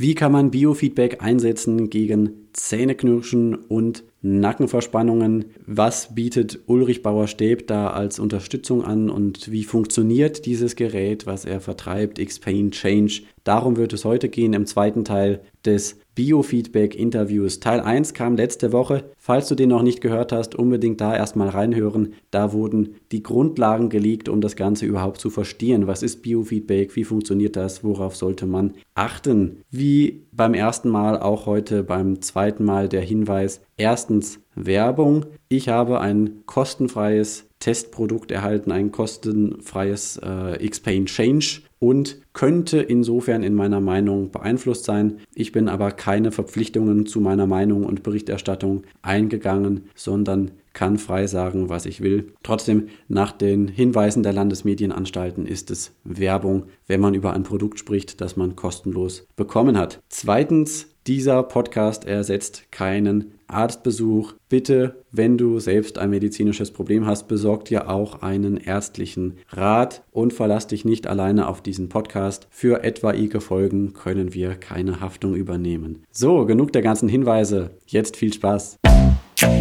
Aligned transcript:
Wie 0.00 0.14
kann 0.14 0.32
man 0.32 0.50
Biofeedback 0.50 1.22
einsetzen 1.22 1.90
gegen 1.90 2.48
Zähneknirschen 2.54 3.54
und 3.54 4.02
Nackenverspannungen? 4.22 5.44
Was 5.66 6.14
bietet 6.14 6.60
Ulrich 6.64 7.02
Bauer-Stäb 7.02 7.66
da 7.66 7.88
als 7.88 8.18
Unterstützung 8.18 8.82
an 8.82 9.10
und 9.10 9.52
wie 9.52 9.64
funktioniert 9.64 10.46
dieses 10.46 10.74
Gerät, 10.74 11.26
was 11.26 11.44
er 11.44 11.60
vertreibt, 11.60 12.18
X-Pain 12.18 12.70
Change? 12.70 13.24
Darum 13.44 13.76
wird 13.76 13.92
es 13.92 14.06
heute 14.06 14.30
gehen 14.30 14.54
im 14.54 14.64
zweiten 14.64 15.04
Teil 15.04 15.42
des 15.66 15.98
Biofeedback-Interviews. 16.20 17.60
Teil 17.60 17.80
1 17.80 18.12
kam 18.12 18.36
letzte 18.36 18.72
Woche. 18.72 19.04
Falls 19.16 19.48
du 19.48 19.54
den 19.54 19.70
noch 19.70 19.80
nicht 19.80 20.02
gehört 20.02 20.32
hast, 20.32 20.54
unbedingt 20.54 21.00
da 21.00 21.16
erstmal 21.16 21.48
reinhören. 21.48 22.12
Da 22.30 22.52
wurden 22.52 22.96
die 23.10 23.22
Grundlagen 23.22 23.88
gelegt, 23.88 24.28
um 24.28 24.42
das 24.42 24.54
Ganze 24.54 24.84
überhaupt 24.84 25.18
zu 25.18 25.30
verstehen. 25.30 25.86
Was 25.86 26.02
ist 26.02 26.20
Biofeedback? 26.20 26.94
Wie 26.94 27.04
funktioniert 27.04 27.56
das? 27.56 27.84
Worauf 27.84 28.16
sollte 28.16 28.44
man 28.44 28.74
achten? 28.94 29.62
Wie 29.70 30.26
beim 30.30 30.52
ersten 30.52 30.90
Mal, 30.90 31.18
auch 31.18 31.46
heute 31.46 31.84
beim 31.84 32.20
zweiten 32.20 32.64
Mal 32.64 32.90
der 32.90 33.00
Hinweis. 33.00 33.62
Erstens 33.78 34.40
Werbung. 34.54 35.24
Ich 35.48 35.70
habe 35.70 36.00
ein 36.00 36.42
kostenfreies 36.44 37.49
Testprodukt 37.60 38.32
erhalten, 38.32 38.72
ein 38.72 38.90
kostenfreies 38.90 40.18
äh, 40.24 40.64
X-Pain 40.64 41.06
Change 41.06 41.60
und 41.78 42.20
könnte 42.32 42.78
insofern 42.78 43.42
in 43.42 43.54
meiner 43.54 43.80
Meinung 43.80 44.30
beeinflusst 44.30 44.84
sein. 44.84 45.18
Ich 45.34 45.52
bin 45.52 45.68
aber 45.68 45.92
keine 45.92 46.32
Verpflichtungen 46.32 47.06
zu 47.06 47.20
meiner 47.20 47.46
Meinung 47.46 47.84
und 47.84 48.02
Berichterstattung 48.02 48.82
eingegangen, 49.02 49.84
sondern 49.94 50.50
kann 50.72 50.98
frei 50.98 51.26
sagen, 51.26 51.68
was 51.68 51.86
ich 51.86 52.00
will. 52.00 52.32
Trotzdem, 52.42 52.88
nach 53.08 53.32
den 53.32 53.68
Hinweisen 53.68 54.22
der 54.22 54.32
Landesmedienanstalten 54.32 55.46
ist 55.46 55.70
es 55.70 55.92
Werbung, 56.04 56.64
wenn 56.86 57.00
man 57.00 57.14
über 57.14 57.32
ein 57.32 57.42
Produkt 57.42 57.78
spricht, 57.78 58.20
das 58.20 58.36
man 58.36 58.56
kostenlos 58.56 59.26
bekommen 59.36 59.76
hat. 59.76 60.00
Zweitens, 60.08 60.86
dieser 61.06 61.42
Podcast 61.42 62.04
ersetzt 62.04 62.70
keinen 62.70 63.32
Arztbesuch. 63.52 64.34
Bitte, 64.48 65.04
wenn 65.12 65.38
du 65.38 65.58
selbst 65.58 65.98
ein 65.98 66.10
medizinisches 66.10 66.70
Problem 66.70 67.06
hast, 67.06 67.28
besorg 67.28 67.64
dir 67.64 67.90
auch 67.90 68.22
einen 68.22 68.56
ärztlichen 68.56 69.38
Rat 69.50 70.02
und 70.10 70.32
verlass 70.32 70.66
dich 70.66 70.84
nicht 70.84 71.06
alleine 71.06 71.48
auf 71.48 71.62
diesen 71.62 71.88
Podcast. 71.88 72.46
Für 72.50 72.82
etwaige 72.84 73.40
Folgen 73.40 73.92
können 73.92 74.34
wir 74.34 74.54
keine 74.54 75.00
Haftung 75.00 75.34
übernehmen. 75.34 76.04
So, 76.10 76.46
genug 76.46 76.72
der 76.72 76.82
ganzen 76.82 77.08
Hinweise. 77.08 77.70
Jetzt 77.86 78.16
viel 78.16 78.32
Spaß. 78.32 78.78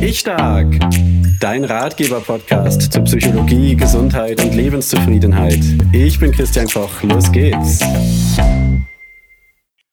Ich 0.01 0.19
stark. 0.19 0.67
Dein 1.39 1.63
Ratgeber-Podcast 1.63 2.91
zu 2.91 3.01
Psychologie, 3.01 3.75
Gesundheit 3.75 4.43
und 4.43 4.53
Lebenszufriedenheit. 4.53 5.59
Ich 5.93 6.19
bin 6.19 6.31
Christian 6.31 6.67
Koch. 6.67 7.01
Los 7.03 7.31
geht's. 7.31 7.79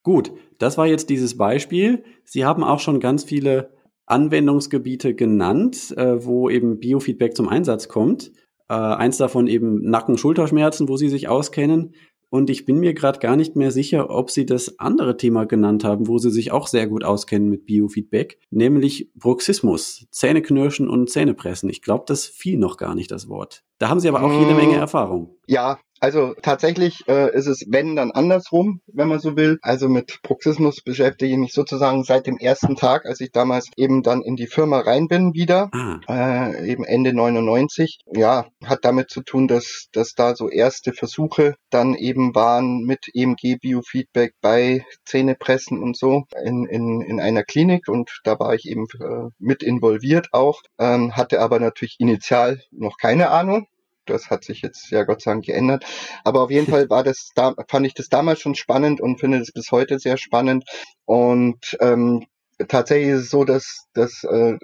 Gut, 0.03 0.31
das 0.59 0.77
war 0.77 0.87
jetzt 0.87 1.09
dieses 1.09 1.37
Beispiel. 1.37 2.03
Sie 2.25 2.43
haben 2.43 2.63
auch 2.63 2.79
schon 2.79 2.99
ganz 2.99 3.23
viele 3.23 3.69
Anwendungsgebiete 4.07 5.13
genannt, 5.13 5.93
äh, 5.95 6.25
wo 6.25 6.49
eben 6.49 6.79
Biofeedback 6.79 7.35
zum 7.35 7.47
Einsatz 7.47 7.87
kommt. 7.87 8.31
Äh, 8.69 8.73
eins 8.73 9.17
davon 9.17 9.47
eben 9.47 9.81
Nacken-Schulterschmerzen, 9.89 10.89
wo 10.89 10.97
Sie 10.97 11.09
sich 11.09 11.27
auskennen. 11.27 11.93
Und 12.29 12.49
ich 12.49 12.65
bin 12.65 12.79
mir 12.79 12.93
gerade 12.93 13.19
gar 13.19 13.37
nicht 13.37 13.55
mehr 13.55 13.71
sicher, 13.71 14.09
ob 14.09 14.31
Sie 14.31 14.45
das 14.45 14.79
andere 14.79 15.15
Thema 15.15 15.45
genannt 15.45 15.85
haben, 15.85 16.07
wo 16.07 16.17
Sie 16.17 16.29
sich 16.29 16.51
auch 16.51 16.67
sehr 16.67 16.87
gut 16.87 17.05
auskennen 17.05 17.49
mit 17.49 17.65
Biofeedback, 17.65 18.39
nämlich 18.49 19.11
Bruxismus, 19.15 20.07
Zähneknirschen 20.11 20.89
und 20.89 21.09
Zähnepressen. 21.09 21.69
Ich 21.69 21.81
glaube, 21.81 22.03
das 22.07 22.25
fiel 22.25 22.57
noch 22.57 22.75
gar 22.75 22.95
nicht, 22.95 23.11
das 23.11 23.29
Wort. 23.29 23.63
Da 23.77 23.87
haben 23.87 24.01
Sie 24.01 24.09
aber 24.09 24.23
auch 24.23 24.41
jede 24.41 24.55
Menge 24.55 24.75
mm. 24.77 24.81
Erfahrung. 24.81 25.37
Ja, 25.47 25.79
also 25.99 26.33
tatsächlich 26.41 27.07
äh, 27.07 27.33
ist 27.35 27.47
es, 27.47 27.65
wenn 27.67 27.95
dann 27.95 28.11
andersrum, 28.11 28.81
wenn 28.87 29.07
man 29.07 29.19
so 29.19 29.35
will. 29.35 29.57
Also 29.61 29.89
mit 29.89 30.19
Bruxismus 30.23 30.81
beschäftige 30.81 31.31
ich 31.31 31.37
mich 31.37 31.53
sozusagen 31.53 32.03
seit 32.03 32.27
dem 32.27 32.37
ersten 32.37 32.75
Tag, 32.75 33.05
als 33.05 33.21
ich 33.21 33.31
damals 33.31 33.69
eben 33.77 34.03
dann 34.03 34.21
in 34.21 34.35
die 34.35 34.47
Firma 34.47 34.79
rein 34.79 35.07
bin 35.07 35.33
wieder, 35.33 35.69
ah. 35.73 35.99
äh, 36.07 36.69
eben 36.69 36.83
Ende 36.83 37.13
99. 37.13 37.99
Ja, 38.13 38.47
hat 38.65 38.85
damit 38.85 39.09
zu 39.09 39.21
tun, 39.21 39.47
dass, 39.47 39.87
dass 39.91 40.13
da 40.13 40.35
so 40.35 40.49
erste 40.49 40.93
Versuche 40.93 41.55
dann 41.69 41.93
eben 41.93 42.35
waren 42.35 42.83
mit 42.83 43.07
EMG-Biofeedback 43.13 44.33
bei 44.41 44.85
Zähnepressen 45.05 45.81
und 45.81 45.97
so 45.97 46.23
in, 46.43 46.65
in, 46.65 47.01
in 47.01 47.19
einer 47.19 47.43
Klinik 47.43 47.87
und 47.87 48.19
da 48.23 48.39
war 48.39 48.53
ich 48.53 48.67
eben 48.67 48.85
äh, 48.99 49.29
mit 49.39 49.63
involviert 49.63 50.29
auch, 50.31 50.61
ähm, 50.79 51.15
hatte 51.15 51.41
aber 51.41 51.59
natürlich 51.59 51.95
initial 51.99 52.61
noch 52.71 52.97
keine 52.97 53.29
Ahnung 53.29 53.67
das 54.09 54.29
hat 54.29 54.43
sich 54.43 54.61
jetzt 54.61 54.89
ja 54.89 55.03
Gott 55.03 55.21
sei 55.21 55.31
Dank 55.31 55.45
geändert. 55.45 55.85
Aber 56.23 56.41
auf 56.41 56.51
jeden 56.51 56.67
Fall 56.71 56.89
war 56.89 57.03
das 57.03 57.29
da, 57.35 57.53
fand 57.67 57.85
ich 57.85 57.93
das 57.93 58.09
damals 58.09 58.39
schon 58.39 58.55
spannend 58.55 59.01
und 59.01 59.19
finde 59.19 59.39
es 59.39 59.51
bis 59.51 59.71
heute 59.71 59.99
sehr 59.99 60.17
spannend. 60.17 60.65
Und 61.05 61.77
ähm, 61.79 62.25
tatsächlich 62.67 63.09
ist 63.09 63.23
es 63.23 63.29
so, 63.29 63.43
dass, 63.43 63.85
dass 63.93 64.23
äh, 64.23 64.57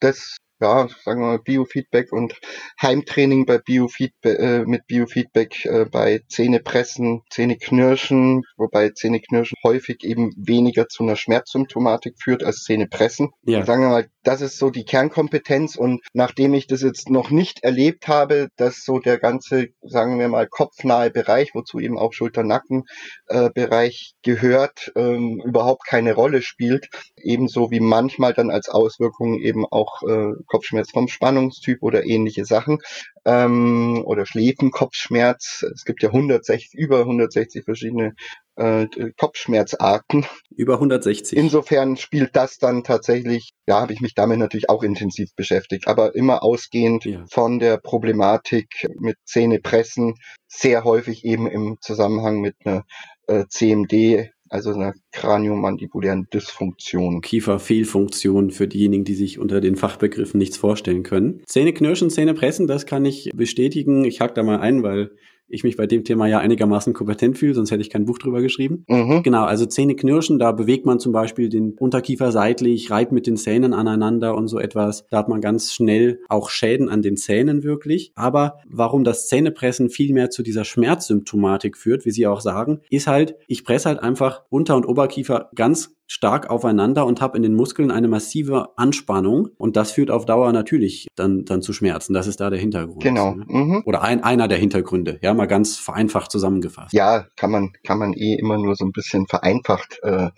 das 0.00 0.36
ja, 0.62 0.88
sagen 1.04 1.20
wir 1.20 1.26
mal, 1.26 1.38
Biofeedback 1.40 2.12
und 2.12 2.40
Heimtraining 2.80 3.46
bei 3.46 3.58
Biofeedback, 3.58 4.38
äh, 4.38 4.64
mit 4.64 4.86
Biofeedback 4.86 5.64
äh, 5.64 5.86
bei 5.86 6.20
Zähnepressen, 6.28 7.22
Zähneknirschen, 7.30 8.44
wobei 8.56 8.90
Zähneknirschen 8.90 9.58
häufig 9.64 10.04
eben 10.04 10.32
weniger 10.36 10.86
zu 10.88 11.02
einer 11.02 11.16
Schmerzsymptomatik 11.16 12.14
führt 12.22 12.44
als 12.44 12.62
Zähnepressen. 12.62 13.30
Ja. 13.42 13.66
Sagen 13.66 13.82
wir 13.82 13.88
mal, 13.88 14.06
das 14.22 14.40
ist 14.40 14.58
so 14.58 14.70
die 14.70 14.84
Kernkompetenz 14.84 15.74
und 15.74 16.00
nachdem 16.12 16.54
ich 16.54 16.68
das 16.68 16.82
jetzt 16.82 17.10
noch 17.10 17.30
nicht 17.30 17.64
erlebt 17.64 18.06
habe, 18.06 18.48
dass 18.56 18.84
so 18.84 19.00
der 19.00 19.18
ganze, 19.18 19.70
sagen 19.82 20.20
wir 20.20 20.28
mal, 20.28 20.46
kopfnahe 20.46 21.10
Bereich, 21.10 21.50
wozu 21.54 21.80
eben 21.80 21.98
auch 21.98 22.12
Schulter-Nacken-Bereich 22.12 24.14
äh, 24.14 24.18
gehört, 24.22 24.92
ähm, 24.94 25.42
überhaupt 25.44 25.86
keine 25.86 26.14
Rolle 26.14 26.42
spielt, 26.42 26.88
ebenso 27.16 27.72
wie 27.72 27.80
manchmal 27.80 28.32
dann 28.32 28.50
als 28.50 28.68
Auswirkung 28.68 29.40
eben 29.40 29.66
auch 29.66 30.02
äh, 30.02 30.34
Kopfschmerz 30.52 30.90
vom 30.90 31.08
Spannungstyp 31.08 31.78
oder 31.82 32.04
ähnliche 32.04 32.44
Sachen 32.44 32.78
ähm, 33.24 34.02
oder 34.04 34.26
Schläfenkopfschmerz. 34.26 35.64
Es 35.74 35.84
gibt 35.84 36.02
ja 36.02 36.10
160, 36.10 36.78
über 36.78 37.00
160 37.00 37.64
verschiedene 37.64 38.12
äh, 38.56 38.86
Kopfschmerzarten. 39.16 40.26
Über 40.54 40.74
160. 40.74 41.36
Insofern 41.38 41.96
spielt 41.96 42.36
das 42.36 42.58
dann 42.58 42.84
tatsächlich, 42.84 43.52
ja, 43.66 43.80
habe 43.80 43.94
ich 43.94 44.02
mich 44.02 44.14
damit 44.14 44.38
natürlich 44.38 44.68
auch 44.68 44.82
intensiv 44.82 45.30
beschäftigt, 45.34 45.88
aber 45.88 46.14
immer 46.14 46.42
ausgehend 46.42 47.06
ja. 47.06 47.24
von 47.30 47.58
der 47.58 47.78
Problematik 47.78 48.86
mit 48.98 49.16
Zähnepressen, 49.24 50.16
sehr 50.48 50.84
häufig 50.84 51.24
eben 51.24 51.46
im 51.46 51.78
Zusammenhang 51.80 52.40
mit 52.40 52.56
einer 52.64 52.84
äh, 53.26 53.46
CMD, 53.48 54.30
also 54.52 54.72
einer 54.72 54.92
kraniomandibulären 55.12 56.28
Dysfunktion. 56.32 57.22
Kieferfehlfunktion 57.22 58.50
für 58.50 58.68
diejenigen, 58.68 59.04
die 59.04 59.14
sich 59.14 59.38
unter 59.38 59.62
den 59.62 59.76
Fachbegriffen 59.76 60.36
nichts 60.36 60.58
vorstellen 60.58 61.02
können. 61.02 61.42
Zähne 61.46 61.72
knirschen, 61.72 62.10
Zähne 62.10 62.34
pressen, 62.34 62.66
das 62.66 62.84
kann 62.84 63.04
ich 63.06 63.30
bestätigen. 63.34 64.04
Ich 64.04 64.20
hack 64.20 64.34
da 64.34 64.42
mal 64.42 64.60
ein, 64.60 64.82
weil 64.82 65.12
ich 65.52 65.64
mich 65.64 65.76
bei 65.76 65.86
dem 65.86 66.02
Thema 66.02 66.26
ja 66.26 66.38
einigermaßen 66.38 66.94
kompetent 66.94 67.38
fühle, 67.38 67.54
sonst 67.54 67.70
hätte 67.70 67.82
ich 67.82 67.90
kein 67.90 68.06
Buch 68.06 68.18
drüber 68.18 68.40
geschrieben. 68.40 68.84
Mhm. 68.88 69.22
Genau, 69.22 69.44
also 69.44 69.66
Zähne 69.66 69.94
knirschen, 69.94 70.38
da 70.38 70.52
bewegt 70.52 70.86
man 70.86 70.98
zum 70.98 71.12
Beispiel 71.12 71.48
den 71.48 71.74
Unterkiefer 71.78 72.32
seitlich, 72.32 72.90
reibt 72.90 73.12
mit 73.12 73.26
den 73.26 73.36
Zähnen 73.36 73.74
aneinander 73.74 74.34
und 74.34 74.48
so 74.48 74.58
etwas. 74.58 75.04
Da 75.10 75.18
hat 75.18 75.28
man 75.28 75.40
ganz 75.40 75.72
schnell 75.72 76.20
auch 76.28 76.48
Schäden 76.48 76.88
an 76.88 77.02
den 77.02 77.16
Zähnen 77.16 77.62
wirklich. 77.62 78.12
Aber 78.14 78.58
warum 78.66 79.04
das 79.04 79.28
Zähnepressen 79.28 79.90
viel 79.90 80.12
mehr 80.14 80.30
zu 80.30 80.42
dieser 80.42 80.64
Schmerzsymptomatik 80.64 81.76
führt, 81.76 82.06
wie 82.06 82.10
Sie 82.10 82.26
auch 82.26 82.40
sagen, 82.40 82.80
ist 82.88 83.06
halt, 83.06 83.36
ich 83.46 83.64
presse 83.64 83.90
halt 83.90 84.02
einfach 84.02 84.42
Unter- 84.48 84.76
und 84.76 84.86
Oberkiefer 84.86 85.50
ganz 85.54 85.94
stark 86.12 86.50
aufeinander 86.50 87.06
und 87.06 87.22
habe 87.22 87.38
in 87.38 87.42
den 87.42 87.54
Muskeln 87.54 87.90
eine 87.90 88.06
massive 88.06 88.76
Anspannung 88.76 89.48
und 89.56 89.76
das 89.76 89.92
führt 89.92 90.10
auf 90.10 90.26
Dauer 90.26 90.52
natürlich 90.52 91.06
dann, 91.16 91.46
dann 91.46 91.62
zu 91.62 91.72
Schmerzen. 91.72 92.12
Das 92.12 92.26
ist 92.26 92.38
da 92.38 92.50
der 92.50 92.58
Hintergrund. 92.58 93.02
Genau. 93.02 93.34
Ne? 93.34 93.44
Mhm. 93.48 93.82
Oder 93.86 94.02
ein, 94.02 94.22
einer 94.22 94.46
der 94.46 94.58
Hintergründe, 94.58 95.18
ja, 95.22 95.32
mal 95.32 95.46
ganz 95.46 95.78
vereinfacht 95.78 96.30
zusammengefasst. 96.30 96.92
Ja, 96.92 97.24
kann 97.36 97.50
man, 97.50 97.72
kann 97.82 97.98
man 97.98 98.12
eh 98.12 98.34
immer 98.34 98.58
nur 98.58 98.76
so 98.76 98.84
ein 98.84 98.92
bisschen 98.92 99.26
vereinfacht 99.26 100.00
äh, 100.02 100.28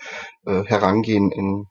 äh, 0.46 0.62
herangehen 0.64 1.32
in 1.32 1.66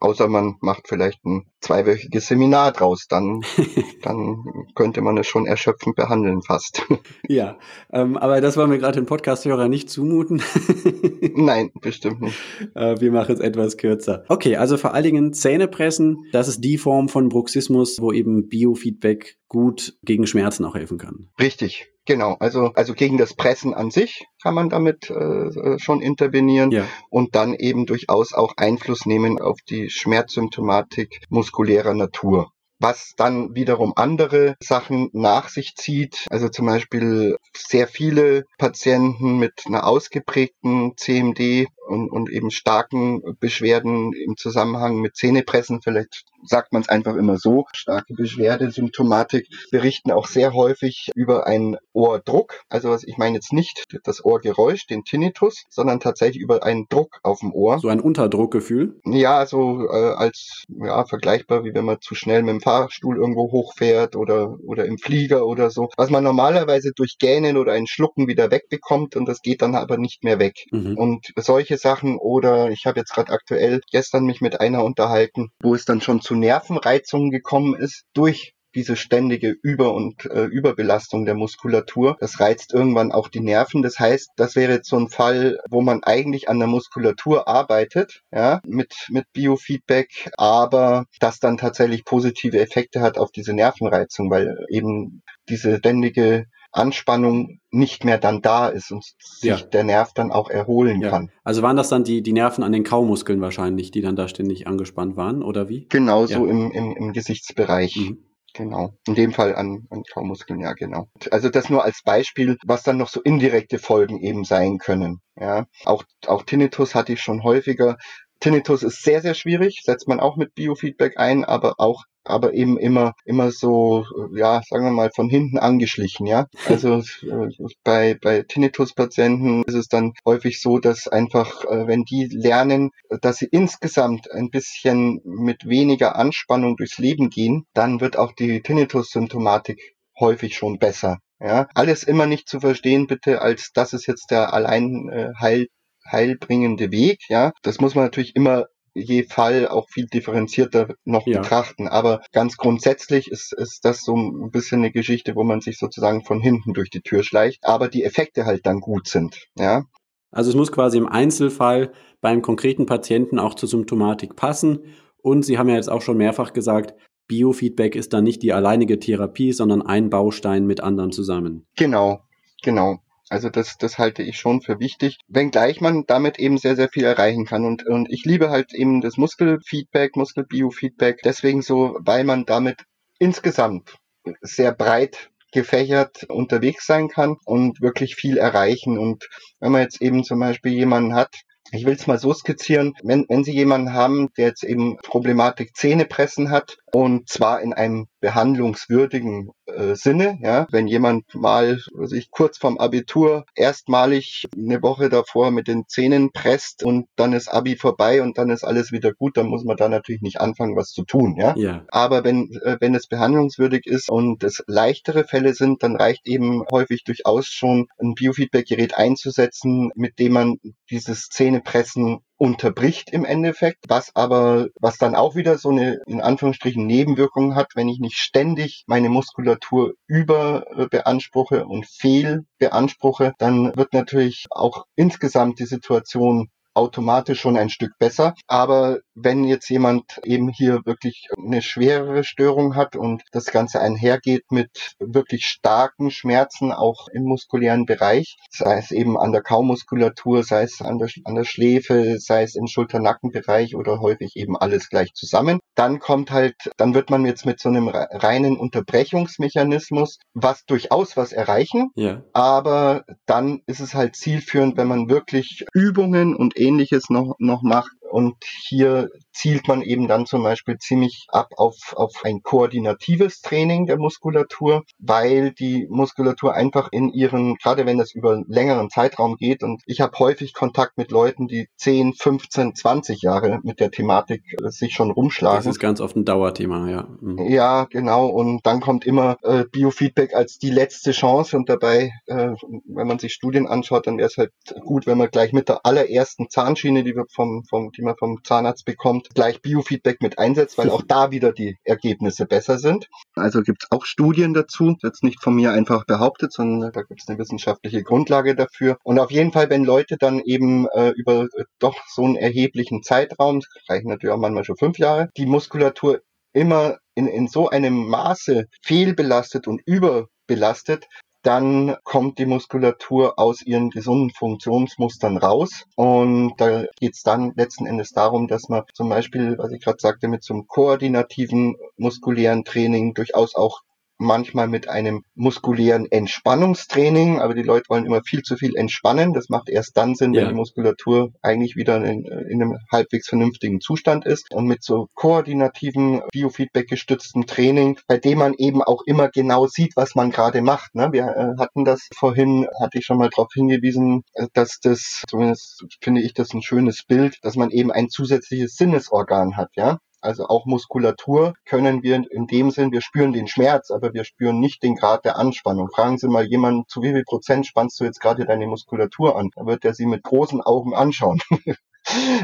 außer 0.00 0.28
man 0.28 0.56
macht 0.60 0.88
vielleicht 0.88 1.24
ein 1.24 1.46
zweiwöchiges 1.60 2.28
Seminar 2.28 2.72
draus, 2.72 3.06
dann, 3.08 3.42
dann 4.02 4.44
könnte 4.74 5.00
man 5.00 5.18
es 5.18 5.26
schon 5.26 5.46
erschöpfend 5.46 5.96
behandeln 5.96 6.42
fast. 6.42 6.82
Ja, 7.26 7.58
ähm, 7.92 8.16
aber 8.16 8.40
das 8.40 8.56
wollen 8.56 8.70
wir 8.70 8.78
gerade 8.78 9.00
den 9.00 9.06
Podcast-Hörer 9.06 9.68
nicht 9.68 9.88
zumuten. 9.88 10.42
Nein, 11.34 11.70
bestimmt 11.80 12.20
nicht. 12.20 12.38
Äh, 12.74 13.00
wir 13.00 13.12
machen 13.12 13.34
es 13.34 13.40
etwas 13.40 13.76
kürzer. 13.78 14.24
Okay, 14.28 14.56
also 14.56 14.76
vor 14.76 14.92
allen 14.92 15.04
Dingen 15.04 15.32
Zähnepressen, 15.32 16.26
das 16.32 16.48
ist 16.48 16.60
die 16.60 16.76
Form 16.76 17.08
von 17.08 17.30
Bruxismus, 17.30 18.00
wo 18.00 18.12
eben 18.12 18.48
Biofeedback 18.48 19.38
gut 19.48 19.94
gegen 20.02 20.26
Schmerzen 20.26 20.64
auch 20.64 20.74
helfen 20.74 20.98
kann. 20.98 21.30
Richtig, 21.40 21.93
Genau, 22.06 22.36
also, 22.38 22.72
also 22.74 22.92
gegen 22.92 23.16
das 23.16 23.34
Pressen 23.34 23.72
an 23.72 23.90
sich 23.90 24.26
kann 24.42 24.54
man 24.54 24.68
damit 24.68 25.08
äh, 25.10 25.14
äh, 25.14 25.78
schon 25.78 26.02
intervenieren 26.02 26.70
ja. 26.70 26.86
und 27.08 27.34
dann 27.34 27.54
eben 27.54 27.86
durchaus 27.86 28.34
auch 28.34 28.54
Einfluss 28.56 29.06
nehmen 29.06 29.40
auf 29.40 29.58
die 29.68 29.88
Schmerzsymptomatik 29.88 31.22
muskulärer 31.30 31.94
Natur 31.94 32.50
was 32.80 33.14
dann 33.16 33.54
wiederum 33.54 33.94
andere 33.96 34.56
Sachen 34.60 35.08
nach 35.12 35.48
sich 35.48 35.74
zieht. 35.74 36.26
Also 36.28 36.48
zum 36.50 36.66
Beispiel 36.66 37.38
sehr 37.56 37.88
viele 37.88 38.44
Patienten 38.58 39.38
mit 39.38 39.62
einer 39.66 39.86
ausgeprägten 39.86 40.92
CMD 40.96 41.66
und, 41.86 42.10
und 42.10 42.30
eben 42.30 42.50
starken 42.50 43.22
Beschwerden 43.40 44.12
im 44.12 44.36
Zusammenhang 44.36 45.00
mit 45.00 45.16
Zähnepressen, 45.16 45.80
vielleicht 45.82 46.24
sagt 46.46 46.72
man 46.72 46.82
es 46.82 46.88
einfach 46.88 47.16
immer 47.16 47.38
so, 47.38 47.66
starke 47.74 48.14
Beschwerdesymptomatik, 48.14 49.48
berichten 49.70 50.10
auch 50.10 50.26
sehr 50.26 50.52
häufig 50.54 51.10
über 51.14 51.46
einen 51.46 51.76
Ohrdruck. 51.92 52.62
Also 52.68 52.90
was 52.90 53.04
ich 53.04 53.16
meine 53.16 53.36
jetzt 53.36 53.52
nicht 53.52 53.84
das 54.04 54.24
Ohrgeräusch, 54.24 54.86
den 54.86 55.04
Tinnitus, 55.04 55.64
sondern 55.70 56.00
tatsächlich 56.00 56.42
über 56.42 56.62
einen 56.64 56.86
Druck 56.88 57.18
auf 57.22 57.40
dem 57.40 57.52
Ohr. 57.52 57.78
So 57.78 57.88
ein 57.88 58.00
Unterdruckgefühl? 58.00 59.00
Ja, 59.04 59.46
so 59.46 59.88
äh, 59.88 60.14
als 60.14 60.64
ja 60.68 61.04
vergleichbar 61.04 61.64
wie 61.64 61.74
wenn 61.74 61.84
man 61.84 62.00
zu 62.00 62.14
schnell 62.14 62.42
mit 62.42 62.52
dem 62.52 62.60
Fahrstuhl 62.60 63.16
irgendwo 63.16 63.50
hochfährt 63.50 64.16
oder 64.16 64.56
oder 64.66 64.84
im 64.84 64.98
Flieger 64.98 65.46
oder 65.46 65.70
so, 65.70 65.90
was 65.96 66.10
man 66.10 66.24
normalerweise 66.24 66.92
durch 66.94 67.18
Gähnen 67.18 67.56
oder 67.56 67.72
ein 67.72 67.86
Schlucken 67.86 68.28
wieder 68.28 68.50
wegbekommt 68.50 69.16
und 69.16 69.26
das 69.26 69.40
geht 69.40 69.62
dann 69.62 69.74
aber 69.74 69.96
nicht 69.98 70.24
mehr 70.24 70.38
weg. 70.38 70.66
Mhm. 70.70 70.96
Und 70.96 71.32
solche 71.36 71.73
Sachen 71.78 72.18
oder 72.18 72.70
ich 72.70 72.86
habe 72.86 73.00
jetzt 73.00 73.12
gerade 73.12 73.32
aktuell 73.32 73.80
gestern 73.90 74.24
mich 74.24 74.40
mit 74.40 74.60
einer 74.60 74.84
unterhalten, 74.84 75.50
wo 75.62 75.74
es 75.74 75.84
dann 75.84 76.00
schon 76.00 76.20
zu 76.20 76.34
Nervenreizungen 76.34 77.30
gekommen 77.30 77.74
ist 77.74 78.04
durch 78.14 78.54
diese 78.74 78.96
ständige 78.96 79.54
Über- 79.62 79.94
und 79.94 80.26
äh, 80.26 80.44
Überbelastung 80.44 81.24
der 81.24 81.34
Muskulatur. 81.34 82.16
Das 82.20 82.40
reizt 82.40 82.74
irgendwann 82.74 83.12
auch 83.12 83.28
die 83.28 83.40
Nerven. 83.40 83.82
Das 83.82 83.98
heißt, 83.98 84.30
das 84.36 84.56
wäre 84.56 84.72
jetzt 84.72 84.88
so 84.88 84.96
ein 84.96 85.08
Fall, 85.08 85.58
wo 85.70 85.80
man 85.80 86.02
eigentlich 86.02 86.48
an 86.48 86.58
der 86.58 86.68
Muskulatur 86.68 87.48
arbeitet, 87.48 88.22
ja, 88.32 88.60
mit, 88.66 88.94
mit 89.08 89.26
Biofeedback, 89.32 90.30
aber 90.36 91.04
das 91.20 91.38
dann 91.38 91.56
tatsächlich 91.56 92.04
positive 92.04 92.58
Effekte 92.58 93.00
hat 93.00 93.18
auf 93.18 93.30
diese 93.30 93.52
Nervenreizung, 93.52 94.30
weil 94.30 94.66
eben 94.68 95.22
diese 95.48 95.78
ständige 95.78 96.46
Anspannung 96.74 97.60
nicht 97.70 98.04
mehr 98.04 98.18
dann 98.18 98.42
da 98.42 98.68
ist 98.68 98.90
und 98.90 99.04
sich 99.18 99.48
ja. 99.48 99.56
der 99.56 99.84
Nerv 99.84 100.12
dann 100.12 100.32
auch 100.32 100.50
erholen 100.50 101.00
ja. 101.00 101.10
kann. 101.10 101.30
Also 101.44 101.62
waren 101.62 101.76
das 101.76 101.88
dann 101.88 102.04
die, 102.04 102.22
die 102.22 102.32
Nerven 102.32 102.64
an 102.64 102.72
den 102.72 102.84
Kaumuskeln 102.84 103.40
wahrscheinlich, 103.40 103.90
die 103.90 104.00
dann 104.00 104.16
da 104.16 104.28
ständig 104.28 104.66
angespannt 104.66 105.16
waren, 105.16 105.42
oder 105.42 105.68
wie? 105.68 105.86
Genau, 105.88 106.26
so 106.26 106.44
ja. 106.44 106.50
im, 106.50 106.72
im, 106.72 106.96
im 106.96 107.12
Gesichtsbereich. 107.12 107.96
Mhm. 107.96 108.24
Genau. 108.54 108.96
In 109.08 109.16
dem 109.16 109.32
Fall 109.32 109.56
an, 109.56 109.86
an 109.90 110.04
Kaumuskeln, 110.04 110.60
ja, 110.60 110.74
genau. 110.74 111.08
Also 111.32 111.48
das 111.48 111.70
nur 111.70 111.84
als 111.84 112.02
Beispiel, 112.04 112.56
was 112.64 112.84
dann 112.84 112.98
noch 112.98 113.08
so 113.08 113.20
indirekte 113.20 113.80
Folgen 113.80 114.20
eben 114.20 114.44
sein 114.44 114.78
können. 114.78 115.18
Ja. 115.34 115.66
Auch, 115.84 116.04
auch 116.26 116.44
Tinnitus 116.44 116.94
hatte 116.94 117.12
ich 117.12 117.20
schon 117.20 117.42
häufiger. 117.42 117.96
Tinnitus 118.40 118.82
ist 118.82 119.02
sehr, 119.02 119.22
sehr 119.22 119.34
schwierig, 119.34 119.82
setzt 119.84 120.08
man 120.08 120.20
auch 120.20 120.36
mit 120.36 120.54
Biofeedback 120.54 121.18
ein, 121.18 121.44
aber 121.44 121.74
auch 121.78 122.04
aber 122.24 122.54
eben 122.54 122.78
immer 122.78 123.12
immer 123.24 123.50
so 123.50 124.04
ja 124.34 124.62
sagen 124.68 124.84
wir 124.84 124.92
mal 124.92 125.10
von 125.14 125.28
hinten 125.28 125.58
angeschlichen 125.58 126.26
ja. 126.26 126.46
Also 126.68 127.02
äh, 127.22 127.48
bei 127.84 128.14
bei 128.20 128.42
Tinnitus-Patienten 128.42 129.62
ist 129.64 129.74
es 129.74 129.88
dann 129.88 130.14
häufig 130.24 130.60
so 130.60 130.78
dass 130.78 131.06
einfach 131.06 131.64
äh, 131.64 131.86
wenn 131.86 132.04
die 132.04 132.26
lernen 132.26 132.90
dass 133.20 133.36
sie 133.36 133.48
insgesamt 133.50 134.30
ein 134.30 134.50
bisschen 134.50 135.20
mit 135.24 135.68
weniger 135.68 136.16
Anspannung 136.16 136.76
durchs 136.76 136.98
Leben 136.98 137.30
gehen 137.30 137.66
dann 137.74 138.00
wird 138.00 138.16
auch 138.16 138.32
die 138.32 138.62
Tinnitus-Symptomatik 138.62 139.94
häufig 140.18 140.56
schon 140.56 140.78
besser 140.78 141.18
ja. 141.40 141.68
Alles 141.74 142.04
immer 142.04 142.26
nicht 142.26 142.48
zu 142.48 142.60
verstehen 142.60 143.06
bitte 143.06 143.42
als 143.42 143.70
das 143.74 143.92
ist 143.92 144.06
jetzt 144.06 144.30
der 144.30 144.54
allein 144.54 145.10
äh, 145.10 145.32
heil 145.38 145.66
heilbringende 146.10 146.90
Weg, 146.90 147.28
ja. 147.28 147.52
Das 147.62 147.80
muss 147.80 147.94
man 147.94 148.04
natürlich 148.04 148.36
immer 148.36 148.66
je 148.94 149.24
Fall 149.24 149.66
auch 149.66 149.88
viel 149.90 150.06
differenzierter 150.06 150.94
noch 151.04 151.26
ja. 151.26 151.40
betrachten. 151.40 151.88
Aber 151.88 152.22
ganz 152.32 152.56
grundsätzlich 152.56 153.30
ist, 153.30 153.52
ist 153.52 153.84
das 153.84 154.02
so 154.02 154.16
ein 154.16 154.50
bisschen 154.50 154.78
eine 154.78 154.92
Geschichte, 154.92 155.34
wo 155.34 155.42
man 155.42 155.60
sich 155.60 155.78
sozusagen 155.78 156.24
von 156.24 156.40
hinten 156.40 156.72
durch 156.72 156.90
die 156.90 157.00
Tür 157.00 157.24
schleicht, 157.24 157.64
aber 157.64 157.88
die 157.88 158.04
Effekte 158.04 158.46
halt 158.46 158.66
dann 158.66 158.80
gut 158.80 159.08
sind, 159.08 159.48
ja. 159.58 159.84
Also 160.30 160.50
es 160.50 160.56
muss 160.56 160.72
quasi 160.72 160.98
im 160.98 161.06
Einzelfall 161.06 161.92
beim 162.20 162.42
konkreten 162.42 162.86
Patienten 162.86 163.38
auch 163.38 163.54
zur 163.54 163.68
Symptomatik 163.68 164.34
passen. 164.34 164.80
Und 165.22 165.44
Sie 165.44 165.58
haben 165.58 165.68
ja 165.68 165.76
jetzt 165.76 165.88
auch 165.88 166.02
schon 166.02 166.16
mehrfach 166.16 166.52
gesagt, 166.52 166.94
Biofeedback 167.28 167.94
ist 167.94 168.12
dann 168.12 168.24
nicht 168.24 168.42
die 168.42 168.52
alleinige 168.52 168.98
Therapie, 168.98 169.52
sondern 169.52 169.80
ein 169.80 170.10
Baustein 170.10 170.66
mit 170.66 170.80
anderen 170.80 171.12
zusammen. 171.12 171.66
Genau, 171.76 172.24
genau. 172.62 172.98
Also 173.34 173.50
das, 173.50 173.76
das 173.78 173.98
halte 173.98 174.22
ich 174.22 174.38
schon 174.38 174.62
für 174.62 174.78
wichtig, 174.78 175.18
wenngleich 175.26 175.80
man 175.80 176.04
damit 176.06 176.38
eben 176.38 176.56
sehr, 176.56 176.76
sehr 176.76 176.88
viel 176.88 177.02
erreichen 177.02 177.46
kann. 177.46 177.64
Und, 177.64 177.84
und 177.84 178.08
ich 178.08 178.24
liebe 178.24 178.48
halt 178.48 178.72
eben 178.72 179.00
das 179.00 179.16
Muskelfeedback, 179.16 180.14
Muskelbiofeedback, 180.14 181.20
deswegen 181.24 181.60
so, 181.60 181.96
weil 181.98 182.22
man 182.22 182.44
damit 182.44 182.84
insgesamt 183.18 183.96
sehr 184.40 184.70
breit 184.70 185.30
gefächert 185.50 186.22
unterwegs 186.30 186.86
sein 186.86 187.08
kann 187.08 187.36
und 187.44 187.80
wirklich 187.80 188.14
viel 188.14 188.38
erreichen. 188.38 188.98
Und 188.98 189.28
wenn 189.58 189.72
man 189.72 189.82
jetzt 189.82 190.00
eben 190.00 190.22
zum 190.22 190.38
Beispiel 190.38 190.72
jemanden 190.72 191.16
hat, 191.16 191.34
ich 191.72 191.84
will 191.84 191.94
es 191.94 192.06
mal 192.06 192.20
so 192.20 192.32
skizzieren, 192.32 192.92
wenn, 193.02 193.24
wenn 193.28 193.42
Sie 193.42 193.52
jemanden 193.52 193.94
haben, 193.94 194.28
der 194.36 194.46
jetzt 194.46 194.62
eben 194.62 194.96
Problematik 194.98 195.74
Zähnepressen 195.74 196.50
hat 196.50 196.76
und 196.94 197.28
zwar 197.28 197.60
in 197.60 197.72
einem 197.72 198.06
behandlungswürdigen 198.20 199.50
äh, 199.66 199.96
Sinne. 199.96 200.38
Ja, 200.40 200.68
wenn 200.70 200.86
jemand 200.86 201.34
mal 201.34 201.80
sich 202.04 202.30
kurz 202.30 202.56
vorm 202.56 202.78
Abitur 202.78 203.44
erstmalig 203.56 204.44
eine 204.56 204.80
Woche 204.80 205.08
davor 205.08 205.50
mit 205.50 205.66
den 205.66 205.88
Zähnen 205.88 206.30
presst 206.30 206.84
und 206.84 207.06
dann 207.16 207.32
ist 207.32 207.48
Abi 207.48 207.74
vorbei 207.74 208.22
und 208.22 208.38
dann 208.38 208.48
ist 208.48 208.62
alles 208.62 208.92
wieder 208.92 209.12
gut, 209.12 209.36
dann 209.36 209.48
muss 209.48 209.64
man 209.64 209.76
da 209.76 209.88
natürlich 209.88 210.22
nicht 210.22 210.40
anfangen, 210.40 210.76
was 210.76 210.90
zu 210.90 211.04
tun. 211.04 211.34
Ja, 211.36 211.56
ja. 211.56 211.84
aber 211.88 212.22
wenn 212.22 212.52
äh, 212.62 212.76
wenn 212.78 212.94
es 212.94 213.08
behandlungswürdig 213.08 213.86
ist 213.86 214.08
und 214.08 214.44
es 214.44 214.62
leichtere 214.68 215.24
Fälle 215.24 215.52
sind, 215.52 215.82
dann 215.82 215.96
reicht 215.96 216.28
eben 216.28 216.62
häufig 216.70 217.02
durchaus 217.02 217.46
schon 217.46 217.88
ein 217.98 218.14
Biofeedback-Gerät 218.14 218.96
einzusetzen, 218.96 219.90
mit 219.96 220.20
dem 220.20 220.34
man 220.34 220.58
dieses 220.90 221.28
Zähnepressen 221.28 222.20
unterbricht 222.36 223.10
im 223.10 223.24
Endeffekt, 223.24 223.84
was 223.88 224.14
aber, 224.14 224.68
was 224.80 224.98
dann 224.98 225.14
auch 225.14 225.34
wieder 225.36 225.58
so 225.58 225.70
eine, 225.70 226.00
in 226.06 226.20
Anführungsstrichen, 226.20 226.86
Nebenwirkung 226.86 227.54
hat, 227.54 227.72
wenn 227.74 227.88
ich 227.88 228.00
nicht 228.00 228.16
ständig 228.16 228.84
meine 228.86 229.08
Muskulatur 229.08 229.94
überbeanspruche 230.06 231.66
und 231.66 231.86
fehl 231.86 232.44
beanspruche, 232.58 233.32
dann 233.38 233.76
wird 233.76 233.92
natürlich 233.92 234.46
auch 234.50 234.84
insgesamt 234.96 235.58
die 235.58 235.66
Situation 235.66 236.48
automatisch 236.74 237.40
schon 237.40 237.56
ein 237.56 237.70
Stück 237.70 237.92
besser. 237.98 238.34
Aber 238.46 238.98
wenn 239.14 239.44
jetzt 239.44 239.68
jemand 239.68 240.20
eben 240.24 240.48
hier 240.48 240.80
wirklich 240.84 241.28
eine 241.36 241.62
schwerere 241.62 242.24
Störung 242.24 242.74
hat 242.74 242.96
und 242.96 243.22
das 243.32 243.46
Ganze 243.46 243.80
einhergeht 243.80 244.44
mit 244.50 244.94
wirklich 244.98 245.46
starken 245.46 246.10
Schmerzen, 246.10 246.72
auch 246.72 247.08
im 247.12 247.24
muskulären 247.24 247.86
Bereich, 247.86 248.36
sei 248.50 248.78
es 248.78 248.90
eben 248.90 249.16
an 249.18 249.32
der 249.32 249.42
Kaumuskulatur, 249.42 250.42
sei 250.42 250.64
es 250.64 250.80
an 250.80 250.98
der, 250.98 251.08
an 251.24 251.36
der 251.36 251.44
Schläfe, 251.44 252.18
sei 252.18 252.42
es 252.42 252.54
im 252.54 252.66
Schulter-Nackenbereich 252.66 253.76
oder 253.76 254.00
häufig 254.00 254.32
eben 254.36 254.56
alles 254.56 254.88
gleich 254.88 255.12
zusammen, 255.14 255.60
dann 255.74 255.98
kommt 255.98 256.30
halt, 256.30 256.56
dann 256.76 256.94
wird 256.94 257.10
man 257.10 257.24
jetzt 257.24 257.46
mit 257.46 257.60
so 257.60 257.68
einem 257.68 257.88
reinen 257.88 258.56
Unterbrechungsmechanismus 258.56 260.18
was 260.34 260.64
durchaus 260.64 261.16
was 261.16 261.32
erreichen, 261.32 261.90
ja. 261.94 262.22
aber 262.32 263.04
dann 263.26 263.60
ist 263.66 263.80
es 263.80 263.94
halt 263.94 264.16
zielführend, 264.16 264.76
wenn 264.76 264.88
man 264.88 265.08
wirklich 265.08 265.64
Übungen 265.72 266.34
und 266.34 266.56
ähnliches 266.64 267.10
noch, 267.10 267.36
noch 267.38 267.62
macht, 267.62 267.92
und 268.14 268.36
hier 268.44 269.10
zielt 269.32 269.66
man 269.66 269.82
eben 269.82 270.06
dann 270.06 270.24
zum 270.24 270.44
Beispiel 270.44 270.78
ziemlich 270.78 271.26
ab 271.30 271.48
auf, 271.56 271.94
auf 271.96 272.20
ein 272.22 272.44
koordinatives 272.44 273.40
Training 273.40 273.86
der 273.86 273.98
Muskulatur, 273.98 274.84
weil 275.00 275.50
die 275.50 275.88
Muskulatur 275.90 276.54
einfach 276.54 276.90
in 276.92 277.08
ihren, 277.08 277.56
gerade 277.56 277.86
wenn 277.86 277.98
das 277.98 278.14
über 278.14 278.34
einen 278.34 278.44
längeren 278.46 278.88
Zeitraum 278.88 279.34
geht, 279.34 279.64
und 279.64 279.82
ich 279.86 280.00
habe 280.00 280.16
häufig 280.20 280.54
Kontakt 280.54 280.96
mit 280.96 281.10
Leuten, 281.10 281.48
die 281.48 281.66
10, 281.76 282.12
15, 282.12 282.76
20 282.76 283.20
Jahre 283.20 283.58
mit 283.64 283.80
der 283.80 283.90
Thematik 283.90 284.44
äh, 284.62 284.70
sich 284.70 284.94
schon 284.94 285.10
rumschlagen. 285.10 285.64
Das 285.64 285.66
ist 285.66 285.80
ganz 285.80 286.00
oft 286.00 286.14
ein 286.14 286.24
Dauerthema, 286.24 286.88
ja. 286.88 287.08
Mhm. 287.20 287.48
Ja, 287.48 287.88
genau. 287.90 288.28
Und 288.28 288.64
dann 288.64 288.78
kommt 288.78 289.04
immer 289.04 289.38
äh, 289.42 289.64
Biofeedback 289.64 290.36
als 290.36 290.58
die 290.58 290.70
letzte 290.70 291.10
Chance 291.10 291.56
und 291.56 291.68
dabei, 291.68 292.12
äh, 292.26 292.50
wenn 292.86 293.08
man 293.08 293.18
sich 293.18 293.32
Studien 293.32 293.66
anschaut, 293.66 294.06
dann 294.06 294.18
wäre 294.18 294.28
es 294.28 294.36
halt 294.36 294.52
gut, 294.84 295.08
wenn 295.08 295.18
man 295.18 295.30
gleich 295.32 295.52
mit 295.52 295.68
der 295.68 295.84
allerersten 295.84 296.48
Zahnschiene, 296.48 297.02
die 297.02 297.16
wir 297.16 297.24
vom, 297.34 297.64
vom 297.68 297.90
die 297.90 298.03
man 298.04 298.16
vom 298.16 298.42
Zahnarzt 298.44 298.84
bekommt, 298.84 299.28
gleich 299.34 299.62
Biofeedback 299.62 300.22
mit 300.22 300.38
einsetzt, 300.38 300.78
weil 300.78 300.90
auch 300.90 301.02
da 301.02 301.30
wieder 301.30 301.52
die 301.52 301.76
Ergebnisse 301.84 302.46
besser 302.46 302.78
sind. 302.78 303.08
Also 303.34 303.62
gibt 303.62 303.84
es 303.84 303.92
auch 303.92 304.04
Studien 304.04 304.54
dazu, 304.54 304.96
jetzt 305.02 305.24
nicht 305.24 305.42
von 305.42 305.54
mir 305.54 305.72
einfach 305.72 306.04
behauptet, 306.04 306.52
sondern 306.52 306.92
da 306.92 307.02
gibt 307.02 307.22
es 307.22 307.28
eine 307.28 307.38
wissenschaftliche 307.38 308.02
Grundlage 308.02 308.54
dafür. 308.54 308.98
Und 309.02 309.18
auf 309.18 309.30
jeden 309.30 309.52
Fall, 309.52 309.70
wenn 309.70 309.84
Leute 309.84 310.16
dann 310.18 310.40
eben 310.40 310.86
äh, 310.88 311.10
über 311.10 311.44
äh, 311.54 311.64
doch 311.78 311.96
so 312.08 312.24
einen 312.24 312.36
erheblichen 312.36 313.02
Zeitraum, 313.02 313.62
reichen 313.88 314.08
natürlich 314.08 314.34
auch 314.34 314.38
manchmal 314.38 314.64
schon 314.64 314.76
fünf 314.76 314.98
Jahre, 314.98 315.30
die 315.36 315.46
Muskulatur 315.46 316.20
immer 316.52 316.98
in, 317.14 317.26
in 317.26 317.48
so 317.48 317.68
einem 317.68 318.08
Maße 318.08 318.66
fehlbelastet 318.82 319.66
und 319.66 319.82
überbelastet, 319.86 321.06
dann 321.44 321.96
kommt 322.04 322.38
die 322.38 322.46
Muskulatur 322.46 323.38
aus 323.38 323.62
ihren 323.62 323.90
gesunden 323.90 324.30
Funktionsmustern 324.30 325.36
raus. 325.36 325.84
Und 325.94 326.54
da 326.56 326.84
geht 326.98 327.14
es 327.14 327.22
dann 327.22 327.52
letzten 327.54 327.86
Endes 327.86 328.10
darum, 328.10 328.48
dass 328.48 328.68
man 328.68 328.84
zum 328.94 329.10
Beispiel, 329.10 329.58
was 329.58 329.70
ich 329.70 329.82
gerade 329.82 329.98
sagte, 330.00 330.26
mit 330.28 330.42
so 330.42 330.54
einem 330.54 330.66
koordinativen 330.66 331.76
muskulären 331.96 332.64
Training 332.64 333.14
durchaus 333.14 333.54
auch 333.54 333.82
manchmal 334.18 334.68
mit 334.68 334.88
einem 334.88 335.22
muskulären 335.34 336.06
Entspannungstraining, 336.10 337.40
aber 337.40 337.54
die 337.54 337.62
Leute 337.62 337.86
wollen 337.88 338.06
immer 338.06 338.22
viel 338.22 338.42
zu 338.42 338.56
viel 338.56 338.76
entspannen. 338.76 339.32
Das 339.32 339.48
macht 339.48 339.68
erst 339.68 339.96
dann 339.96 340.14
Sinn, 340.14 340.34
ja. 340.34 340.42
wenn 340.42 340.50
die 340.50 340.54
Muskulatur 340.54 341.32
eigentlich 341.42 341.76
wieder 341.76 341.96
in, 342.04 342.24
in, 342.24 342.62
einem 342.62 342.78
halbwegs 342.90 343.28
vernünftigen 343.28 343.80
Zustand 343.80 344.26
ist. 344.26 344.52
Und 344.52 344.66
mit 344.66 344.82
so 344.82 345.08
koordinativen, 345.14 346.22
Biofeedback 346.32 346.88
gestützten 346.88 347.46
Training, 347.46 347.98
bei 348.06 348.18
dem 348.18 348.38
man 348.38 348.54
eben 348.54 348.82
auch 348.82 349.02
immer 349.06 349.28
genau 349.28 349.66
sieht, 349.66 349.96
was 349.96 350.14
man 350.14 350.30
gerade 350.30 350.62
macht. 350.62 350.94
Ne? 350.94 351.08
Wir 351.12 351.24
äh, 351.24 351.60
hatten 351.60 351.84
das 351.84 352.08
vorhin, 352.14 352.66
hatte 352.80 352.98
ich 352.98 353.04
schon 353.04 353.18
mal 353.18 353.30
darauf 353.30 353.52
hingewiesen, 353.52 354.22
äh, 354.34 354.46
dass 354.52 354.78
das, 354.80 355.22
zumindest 355.28 355.84
finde 356.00 356.22
ich 356.22 356.34
das 356.34 356.52
ein 356.54 356.62
schönes 356.62 357.04
Bild, 357.04 357.38
dass 357.42 357.56
man 357.56 357.70
eben 357.70 357.90
ein 357.90 358.08
zusätzliches 358.08 358.76
Sinnesorgan 358.76 359.56
hat. 359.56 359.70
Ja, 359.76 359.98
also 360.24 360.46
auch 360.46 360.64
Muskulatur 360.64 361.54
können 361.64 362.02
wir 362.02 362.16
in 362.30 362.46
dem 362.46 362.70
Sinn, 362.70 362.92
wir 362.92 363.02
spüren 363.02 363.32
den 363.32 363.46
Schmerz, 363.46 363.90
aber 363.90 364.14
wir 364.14 364.24
spüren 364.24 364.58
nicht 364.58 364.82
den 364.82 364.94
Grad 364.94 365.24
der 365.24 365.36
Anspannung. 365.36 365.90
Fragen 365.90 366.18
Sie 366.18 366.28
mal 366.28 366.46
jemanden, 366.46 366.84
zu 366.88 367.02
wie 367.02 367.12
viel 367.12 367.24
Prozent 367.24 367.66
spannst 367.66 368.00
du 368.00 368.04
jetzt 368.04 368.20
gerade 368.20 368.44
deine 368.46 368.66
Muskulatur 368.66 369.36
an? 369.36 369.50
Da 369.54 369.66
wird 369.66 369.84
er 369.84 369.94
Sie 369.94 370.06
mit 370.06 370.22
großen 370.22 370.60
Augen 370.62 370.94
anschauen. 370.94 371.40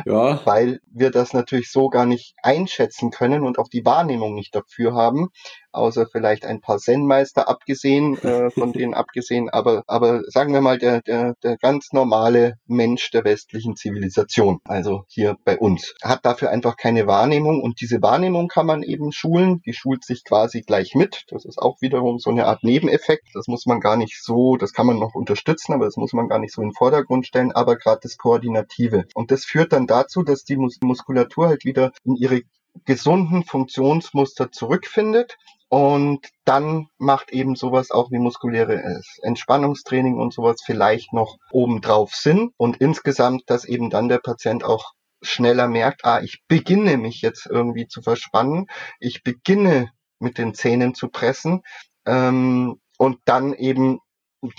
ja. 0.07 0.41
Weil 0.45 0.81
wir 0.91 1.11
das 1.11 1.33
natürlich 1.33 1.71
so 1.71 1.89
gar 1.89 2.07
nicht 2.07 2.35
einschätzen 2.43 3.11
können 3.11 3.45
und 3.45 3.59
auch 3.59 3.69
die 3.69 3.85
Wahrnehmung 3.85 4.35
nicht 4.35 4.55
dafür 4.55 4.95
haben 4.95 5.31
außer 5.73 6.07
vielleicht 6.07 6.45
ein 6.45 6.61
paar 6.61 6.79
Zen-Meister 6.79 7.49
abgesehen, 7.49 8.19
äh, 8.19 8.51
von 8.51 8.73
denen 8.73 8.95
abgesehen, 8.95 9.49
aber, 9.51 9.85
aber 9.87 10.23
sagen 10.27 10.53
wir 10.53 10.61
mal, 10.61 10.79
der, 10.79 11.03
der, 11.03 11.35
der 11.43 11.57
ganz 11.57 11.93
normale 11.93 12.55
Mensch 12.67 13.11
der 13.11 13.25
westlichen 13.25 13.77
Zivilisation, 13.77 14.61
also 14.65 15.05
hier 15.09 15.37
bei 15.45 15.59
uns, 15.59 15.95
hat 16.03 16.25
dafür 16.25 16.51
einfach 16.51 16.77
keine 16.77 17.07
Wahrnehmung. 17.07 17.63
Und 17.63 17.81
diese 17.81 18.03
Wahrnehmung 18.03 18.49
kann 18.49 18.67
man 18.67 18.83
eben 18.83 19.13
schulen, 19.13 19.61
die 19.65 19.73
schult 19.73 20.05
sich 20.05 20.25
quasi 20.25 20.63
gleich 20.63 20.95
mit, 20.95 21.25
das 21.29 21.45
ist 21.45 21.59
auch 21.59 21.81
wiederum 21.81 22.19
so 22.19 22.31
eine 22.31 22.47
Art 22.47 22.65
Nebeneffekt, 22.65 23.29
das 23.35 23.47
muss 23.47 23.67
man 23.67 23.81
gar 23.81 23.97
nicht 23.97 24.23
so, 24.23 24.57
das 24.57 24.73
kann 24.73 24.87
man 24.87 24.99
noch 24.99 25.15
unterstützen, 25.15 25.73
aber 25.73 25.85
das 25.85 25.97
muss 25.97 26.13
man 26.13 26.29
gar 26.29 26.39
nicht 26.39 26.55
so 26.55 26.63
in 26.63 26.69
den 26.69 26.75
Vordergrund 26.75 27.27
stellen, 27.27 27.53
aber 27.53 27.77
gerade 27.77 28.01
das 28.03 28.17
Koordinative. 28.17 29.05
Und 29.15 29.31
das 29.31 29.45
führt 29.51 29.73
dann 29.73 29.87
dazu, 29.87 30.23
dass 30.23 30.45
die 30.45 30.57
Mus 30.57 30.79
Muskulatur 30.81 31.49
halt 31.49 31.65
wieder 31.65 31.93
in 32.05 32.17
ihre 32.17 32.43
gesunden 32.85 33.45
Funktionsmuster 33.45 34.53
zurückfindet 34.53 35.37
und 35.69 36.29
dann 36.45 36.89
macht 36.99 37.31
eben 37.31 37.55
sowas 37.55 37.93
auch 37.93 38.11
wie 38.11 38.19
muskuläre 38.19 39.01
Entspannungstraining 39.23 40.19
und 40.19 40.33
sowas 40.33 40.57
vielleicht 40.65 41.13
noch 41.13 41.37
obendrauf 41.53 42.13
Sinn. 42.13 42.51
Und 42.57 42.79
insgesamt, 42.79 43.45
dass 43.47 43.65
eben 43.65 43.89
dann 43.89 44.09
der 44.09 44.19
Patient 44.19 44.65
auch 44.65 44.93
schneller 45.23 45.69
merkt, 45.69 46.05
ah, 46.05 46.21
ich 46.23 46.43
beginne 46.49 46.97
mich 46.97 47.23
jetzt 47.23 47.47
irgendwie 47.47 47.87
zu 47.87 48.03
verspannen, 48.03 48.67
ich 48.99 49.23
beginne 49.23 49.93
mit 50.19 50.39
den 50.39 50.55
Zähnen 50.55 50.95
zu 50.95 51.09
pressen 51.09 51.63
ähm, 52.05 52.81
und 52.99 53.19
dann 53.25 53.55
eben 53.55 54.01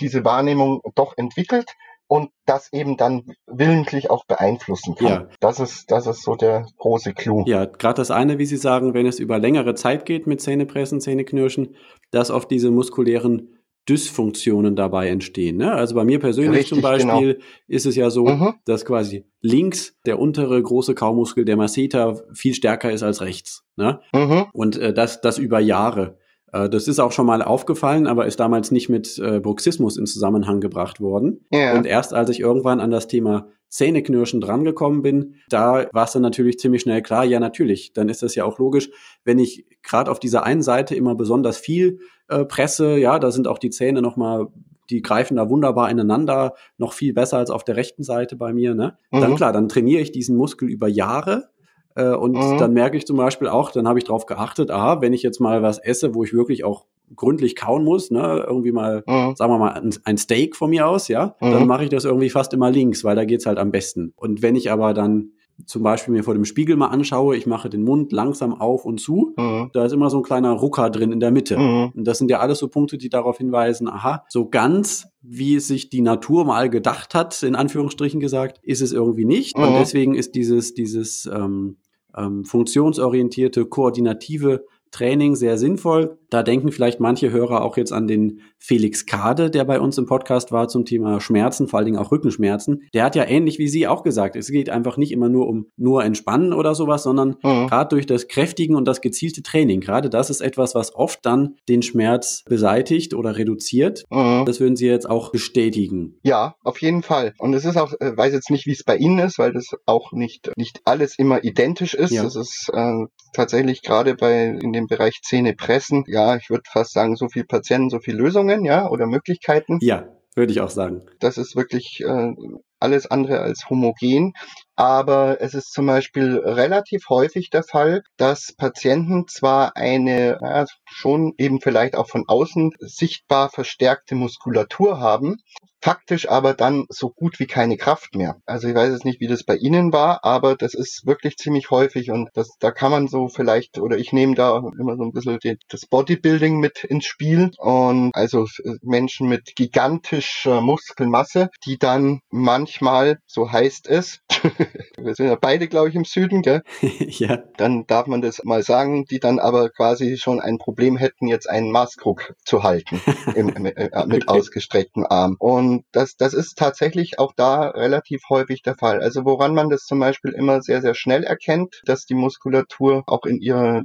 diese 0.00 0.24
Wahrnehmung 0.24 0.80
doch 0.94 1.12
entwickelt, 1.18 1.72
und 2.12 2.28
das 2.44 2.70
eben 2.74 2.98
dann 2.98 3.22
willentlich 3.46 4.10
auch 4.10 4.26
beeinflussen 4.26 4.94
kann. 4.96 5.08
Ja. 5.08 5.28
Das 5.40 5.60
ist, 5.60 5.90
das 5.90 6.06
ist 6.06 6.22
so 6.22 6.34
der 6.34 6.66
große 6.76 7.14
Clou. 7.14 7.42
Ja, 7.46 7.64
gerade 7.64 7.94
das 7.94 8.10
eine, 8.10 8.38
wie 8.38 8.44
Sie 8.44 8.58
sagen, 8.58 8.92
wenn 8.92 9.06
es 9.06 9.18
über 9.18 9.38
längere 9.38 9.74
Zeit 9.74 10.04
geht 10.04 10.26
mit 10.26 10.42
Zähnepressen, 10.42 11.00
Zähneknirschen, 11.00 11.74
dass 12.10 12.30
oft 12.30 12.50
diese 12.50 12.70
muskulären 12.70 13.56
Dysfunktionen 13.88 14.76
dabei 14.76 15.08
entstehen. 15.08 15.56
Ne? 15.56 15.72
Also 15.72 15.94
bei 15.94 16.04
mir 16.04 16.18
persönlich 16.18 16.64
Richtig, 16.64 16.68
zum 16.68 16.82
Beispiel 16.82 17.34
genau. 17.34 17.46
ist 17.66 17.86
es 17.86 17.96
ja 17.96 18.10
so, 18.10 18.26
mhm. 18.26 18.56
dass 18.66 18.84
quasi 18.84 19.24
links 19.40 19.96
der 20.04 20.18
untere 20.18 20.62
große 20.62 20.94
Kaumuskel 20.94 21.46
der 21.46 21.56
Masseter 21.56 22.22
viel 22.34 22.52
stärker 22.52 22.92
ist 22.92 23.02
als 23.02 23.22
rechts. 23.22 23.64
Ne? 23.76 24.00
Mhm. 24.12 24.48
Und 24.52 24.76
äh, 24.76 24.92
das, 24.92 25.22
das 25.22 25.38
über 25.38 25.60
Jahre. 25.60 26.18
Äh, 26.52 26.68
das 26.68 26.86
ist 26.86 27.00
auch 27.00 27.12
schon 27.12 27.26
mal 27.26 27.42
aufgefallen, 27.42 28.06
aber 28.06 28.26
ist 28.26 28.40
damals 28.40 28.70
nicht 28.70 28.88
mit 28.88 29.18
äh, 29.18 29.40
Bruxismus 29.40 29.96
in 29.96 30.06
Zusammenhang 30.06 30.60
gebracht 30.60 31.00
worden. 31.00 31.44
Ja. 31.50 31.76
Und 31.76 31.86
erst 31.86 32.14
als 32.14 32.30
ich 32.30 32.40
irgendwann 32.40 32.80
an 32.80 32.90
das 32.90 33.08
Thema 33.08 33.48
Zähneknirschen 33.68 34.40
drangekommen 34.40 35.02
bin, 35.02 35.36
da 35.48 35.86
war 35.92 36.04
es 36.04 36.12
dann 36.12 36.22
natürlich 36.22 36.58
ziemlich 36.58 36.82
schnell 36.82 37.02
klar, 37.02 37.24
ja 37.24 37.40
natürlich, 37.40 37.94
dann 37.94 38.10
ist 38.10 38.22
das 38.22 38.34
ja 38.34 38.44
auch 38.44 38.58
logisch, 38.58 38.90
wenn 39.24 39.38
ich 39.38 39.66
gerade 39.82 40.10
auf 40.10 40.20
dieser 40.20 40.44
einen 40.44 40.62
Seite 40.62 40.94
immer 40.94 41.14
besonders 41.14 41.56
viel 41.56 42.00
äh, 42.28 42.44
presse, 42.44 42.98
ja, 42.98 43.18
da 43.18 43.30
sind 43.30 43.48
auch 43.48 43.58
die 43.58 43.70
Zähne 43.70 44.02
nochmal 44.02 44.48
die 44.90 45.00
greifen 45.00 45.36
da 45.36 45.48
wunderbar 45.48 45.90
ineinander, 45.90 46.54
noch 46.76 46.92
viel 46.92 47.14
besser 47.14 47.38
als 47.38 47.50
auf 47.50 47.64
der 47.64 47.76
rechten 47.76 48.02
Seite 48.02 48.36
bei 48.36 48.52
mir. 48.52 48.74
Ne? 48.74 48.98
Mhm. 49.10 49.20
Dann 49.20 49.34
klar, 49.36 49.52
dann 49.52 49.68
trainiere 49.68 50.02
ich 50.02 50.12
diesen 50.12 50.36
Muskel 50.36 50.68
über 50.68 50.88
Jahre 50.88 51.48
äh, 51.94 52.14
und 52.14 52.32
mhm. 52.32 52.58
dann 52.58 52.72
merke 52.72 52.96
ich 52.96 53.06
zum 53.06 53.16
Beispiel 53.16 53.48
auch, 53.48 53.70
dann 53.70 53.88
habe 53.88 53.98
ich 53.98 54.04
darauf 54.04 54.26
geachtet, 54.26 54.70
aha, 54.70 55.00
wenn 55.00 55.12
ich 55.12 55.22
jetzt 55.22 55.40
mal 55.40 55.62
was 55.62 55.78
esse, 55.78 56.14
wo 56.14 56.24
ich 56.24 56.32
wirklich 56.32 56.64
auch 56.64 56.86
gründlich 57.14 57.56
kauen 57.56 57.84
muss, 57.84 58.10
ne, 58.10 58.44
irgendwie 58.46 58.72
mal, 58.72 59.04
mhm. 59.06 59.36
sagen 59.36 59.52
wir 59.52 59.58
mal, 59.58 59.72
ein, 59.72 59.94
ein, 60.04 60.16
Steak 60.16 60.56
von 60.56 60.70
mir 60.70 60.86
aus, 60.88 61.08
ja, 61.08 61.36
mhm. 61.40 61.52
dann 61.52 61.66
mache 61.66 61.84
ich 61.84 61.90
das 61.90 62.04
irgendwie 62.04 62.30
fast 62.30 62.52
immer 62.54 62.70
links, 62.70 63.04
weil 63.04 63.16
da 63.16 63.24
geht's 63.24 63.46
halt 63.46 63.58
am 63.58 63.70
besten. 63.70 64.12
Und 64.16 64.42
wenn 64.42 64.56
ich 64.56 64.70
aber 64.70 64.94
dann 64.94 65.32
zum 65.66 65.82
Beispiel 65.82 66.12
mir 66.12 66.24
vor 66.24 66.34
dem 66.34 66.44
Spiegel 66.44 66.76
mal 66.76 66.88
anschaue, 66.88 67.36
ich 67.36 67.46
mache 67.46 67.68
den 67.68 67.82
Mund 67.82 68.12
langsam 68.12 68.58
auf 68.58 68.84
und 68.84 69.00
zu, 69.00 69.34
mhm. 69.36 69.70
da 69.72 69.84
ist 69.84 69.92
immer 69.92 70.10
so 70.10 70.18
ein 70.18 70.22
kleiner 70.22 70.52
Rucker 70.52 70.90
drin 70.90 71.12
in 71.12 71.20
der 71.20 71.30
Mitte. 71.30 71.58
Mhm. 71.58 71.92
Und 71.94 72.04
das 72.04 72.18
sind 72.18 72.30
ja 72.30 72.40
alles 72.40 72.58
so 72.58 72.68
Punkte, 72.68 72.98
die 72.98 73.08
darauf 73.08 73.38
hinweisen, 73.38 73.88
aha, 73.88 74.24
so 74.28 74.48
ganz 74.48 75.06
wie 75.20 75.56
es 75.56 75.68
sich 75.68 75.88
die 75.88 76.02
Natur 76.02 76.44
mal 76.44 76.68
gedacht 76.68 77.14
hat, 77.14 77.42
in 77.42 77.54
Anführungsstrichen 77.54 78.18
gesagt, 78.18 78.58
ist 78.62 78.82
es 78.82 78.92
irgendwie 78.92 79.24
nicht. 79.24 79.56
Mhm. 79.56 79.64
Und 79.64 79.74
deswegen 79.74 80.14
ist 80.14 80.34
dieses, 80.34 80.74
dieses 80.74 81.26
ähm, 81.26 81.76
ähm, 82.16 82.44
funktionsorientierte, 82.44 83.66
koordinative 83.66 84.64
Training 84.90 85.36
sehr 85.36 85.58
sinnvoll. 85.58 86.18
Da 86.32 86.42
denken 86.42 86.72
vielleicht 86.72 86.98
manche 86.98 87.30
Hörer 87.30 87.62
auch 87.62 87.76
jetzt 87.76 87.92
an 87.92 88.06
den 88.06 88.40
Felix 88.56 89.04
Kade, 89.04 89.50
der 89.50 89.64
bei 89.64 89.78
uns 89.78 89.98
im 89.98 90.06
Podcast 90.06 90.50
war 90.50 90.66
zum 90.66 90.86
Thema 90.86 91.20
Schmerzen, 91.20 91.68
vor 91.68 91.78
allen 91.78 91.84
Dingen 91.84 91.98
auch 91.98 92.10
Rückenschmerzen. 92.10 92.88
Der 92.94 93.04
hat 93.04 93.14
ja 93.14 93.24
ähnlich 93.24 93.58
wie 93.58 93.68
Sie 93.68 93.86
auch 93.86 94.02
gesagt, 94.02 94.34
es 94.34 94.48
geht 94.48 94.70
einfach 94.70 94.96
nicht 94.96 95.12
immer 95.12 95.28
nur 95.28 95.46
um 95.46 95.66
nur 95.76 96.02
Entspannen 96.04 96.54
oder 96.54 96.74
sowas, 96.74 97.02
sondern 97.02 97.36
mhm. 97.42 97.66
gerade 97.66 97.90
durch 97.90 98.06
das 98.06 98.28
Kräftigen 98.28 98.76
und 98.76 98.88
das 98.88 99.02
gezielte 99.02 99.42
Training. 99.42 99.80
Gerade 99.80 100.08
das 100.08 100.30
ist 100.30 100.40
etwas, 100.40 100.74
was 100.74 100.94
oft 100.94 101.18
dann 101.26 101.56
den 101.68 101.82
Schmerz 101.82 102.44
beseitigt 102.46 103.12
oder 103.12 103.36
reduziert. 103.36 104.04
Mhm. 104.08 104.46
Das 104.46 104.58
würden 104.58 104.76
Sie 104.76 104.86
jetzt 104.86 105.10
auch 105.10 105.32
bestätigen. 105.32 106.18
Ja, 106.22 106.54
auf 106.64 106.80
jeden 106.80 107.02
Fall. 107.02 107.34
Und 107.38 107.52
es 107.52 107.66
ist 107.66 107.76
auch, 107.76 107.92
äh, 108.00 108.16
weiß 108.16 108.32
jetzt 108.32 108.50
nicht, 108.50 108.64
wie 108.64 108.72
es 108.72 108.84
bei 108.84 108.96
Ihnen 108.96 109.18
ist, 109.18 109.38
weil 109.38 109.52
das 109.52 109.66
auch 109.84 110.12
nicht, 110.12 110.50
nicht 110.56 110.80
alles 110.86 111.18
immer 111.18 111.44
identisch 111.44 111.92
ist. 111.92 112.12
Ja. 112.12 112.22
Das 112.22 112.36
ist 112.36 112.70
äh, 112.72 113.04
tatsächlich 113.34 113.82
gerade 113.82 114.14
bei 114.14 114.46
in 114.46 114.72
dem 114.72 114.86
Bereich 114.86 115.20
Zähne 115.22 115.54
pressen, 115.54 116.04
ja, 116.06 116.21
ich 116.36 116.50
würde 116.50 116.64
fast 116.70 116.92
sagen, 116.92 117.16
so 117.16 117.28
viel 117.28 117.44
Patienten, 117.44 117.90
so 117.90 117.98
viel 117.98 118.16
Lösungen, 118.16 118.64
ja, 118.64 118.88
oder 118.88 119.06
Möglichkeiten. 119.06 119.78
Ja, 119.80 120.08
würde 120.34 120.52
ich 120.52 120.60
auch 120.60 120.70
sagen. 120.70 121.02
Das 121.20 121.36
ist 121.36 121.56
wirklich 121.56 122.00
äh, 122.00 122.32
alles 122.80 123.10
andere 123.10 123.40
als 123.40 123.68
homogen. 123.68 124.32
Aber 124.76 125.40
es 125.40 125.54
ist 125.54 125.72
zum 125.72 125.86
Beispiel 125.86 126.38
relativ 126.38 127.08
häufig 127.08 127.50
der 127.50 127.62
Fall, 127.62 128.02
dass 128.16 128.54
Patienten 128.56 129.28
zwar 129.28 129.76
eine 129.76 130.38
ja, 130.40 130.64
schon 130.84 131.34
eben 131.38 131.60
vielleicht 131.60 131.94
auch 131.94 132.08
von 132.08 132.24
außen 132.26 132.72
sichtbar 132.80 133.50
verstärkte 133.50 134.14
Muskulatur 134.14 135.00
haben, 135.00 135.36
faktisch 135.82 136.28
aber 136.28 136.54
dann 136.54 136.86
so 136.88 137.10
gut 137.10 137.38
wie 137.40 137.46
keine 137.46 137.76
Kraft 137.76 138.14
mehr. 138.14 138.36
Also 138.46 138.68
ich 138.68 138.74
weiß 138.74 138.92
jetzt 138.92 139.04
nicht, 139.04 139.20
wie 139.20 139.26
das 139.26 139.44
bei 139.44 139.56
Ihnen 139.56 139.92
war, 139.92 140.24
aber 140.24 140.56
das 140.56 140.74
ist 140.74 141.06
wirklich 141.06 141.36
ziemlich 141.36 141.70
häufig 141.70 142.10
und 142.10 142.30
das, 142.34 142.50
da 142.60 142.70
kann 142.70 142.90
man 142.90 143.08
so 143.08 143.28
vielleicht, 143.28 143.78
oder 143.78 143.98
ich 143.98 144.12
nehme 144.12 144.34
da 144.34 144.62
immer 144.78 144.96
so 144.96 145.02
ein 145.02 145.12
bisschen 145.12 145.38
die, 145.42 145.56
das 145.68 145.86
Bodybuilding 145.86 146.58
mit 146.58 146.84
ins 146.84 147.06
Spiel 147.06 147.50
und 147.58 148.10
also 148.14 148.46
Menschen 148.82 149.28
mit 149.28 149.56
gigantischer 149.56 150.60
Muskelmasse, 150.60 151.48
die 151.66 151.78
dann 151.78 152.20
manchmal, 152.30 153.18
so 153.26 153.50
heißt 153.50 153.88
es, 153.88 154.20
wir 154.96 155.14
sind 155.14 155.26
ja 155.26 155.36
beide, 155.40 155.68
glaube 155.68 155.88
ich, 155.88 155.94
im 155.94 156.04
Süden, 156.04 156.42
gell? 156.42 156.62
ja. 156.80 157.38
Dann 157.56 157.86
darf 157.86 158.06
man 158.06 158.22
das 158.22 158.42
mal 158.44 158.62
sagen, 158.62 159.04
die 159.06 159.18
dann 159.18 159.38
aber 159.38 159.70
quasi 159.70 160.16
schon 160.16 160.40
ein 160.40 160.58
Problem 160.58 160.96
hätten, 160.96 161.26
jetzt 161.26 161.48
einen 161.48 161.70
Maßkrug 161.70 162.34
zu 162.44 162.62
halten 162.62 163.00
im, 163.34 163.46
mit, 163.58 163.76
äh, 163.76 163.90
mit 164.06 164.28
okay. 164.28 164.38
ausgestreckten 164.38 165.06
Arm. 165.06 165.36
Und 165.38 165.71
das, 165.92 166.16
das 166.16 166.34
ist 166.34 166.58
tatsächlich 166.58 167.18
auch 167.18 167.32
da 167.36 167.68
relativ 167.68 168.22
häufig 168.28 168.62
der 168.62 168.76
Fall. 168.76 169.00
Also 169.00 169.24
woran 169.24 169.54
man 169.54 169.70
das 169.70 169.84
zum 169.84 169.98
Beispiel 169.98 170.32
immer 170.32 170.62
sehr, 170.62 170.82
sehr 170.82 170.94
schnell 170.94 171.24
erkennt, 171.24 171.82
dass 171.84 172.04
die 172.04 172.14
Muskulatur 172.14 173.04
auch 173.06 173.24
in 173.24 173.40
ihrer 173.40 173.82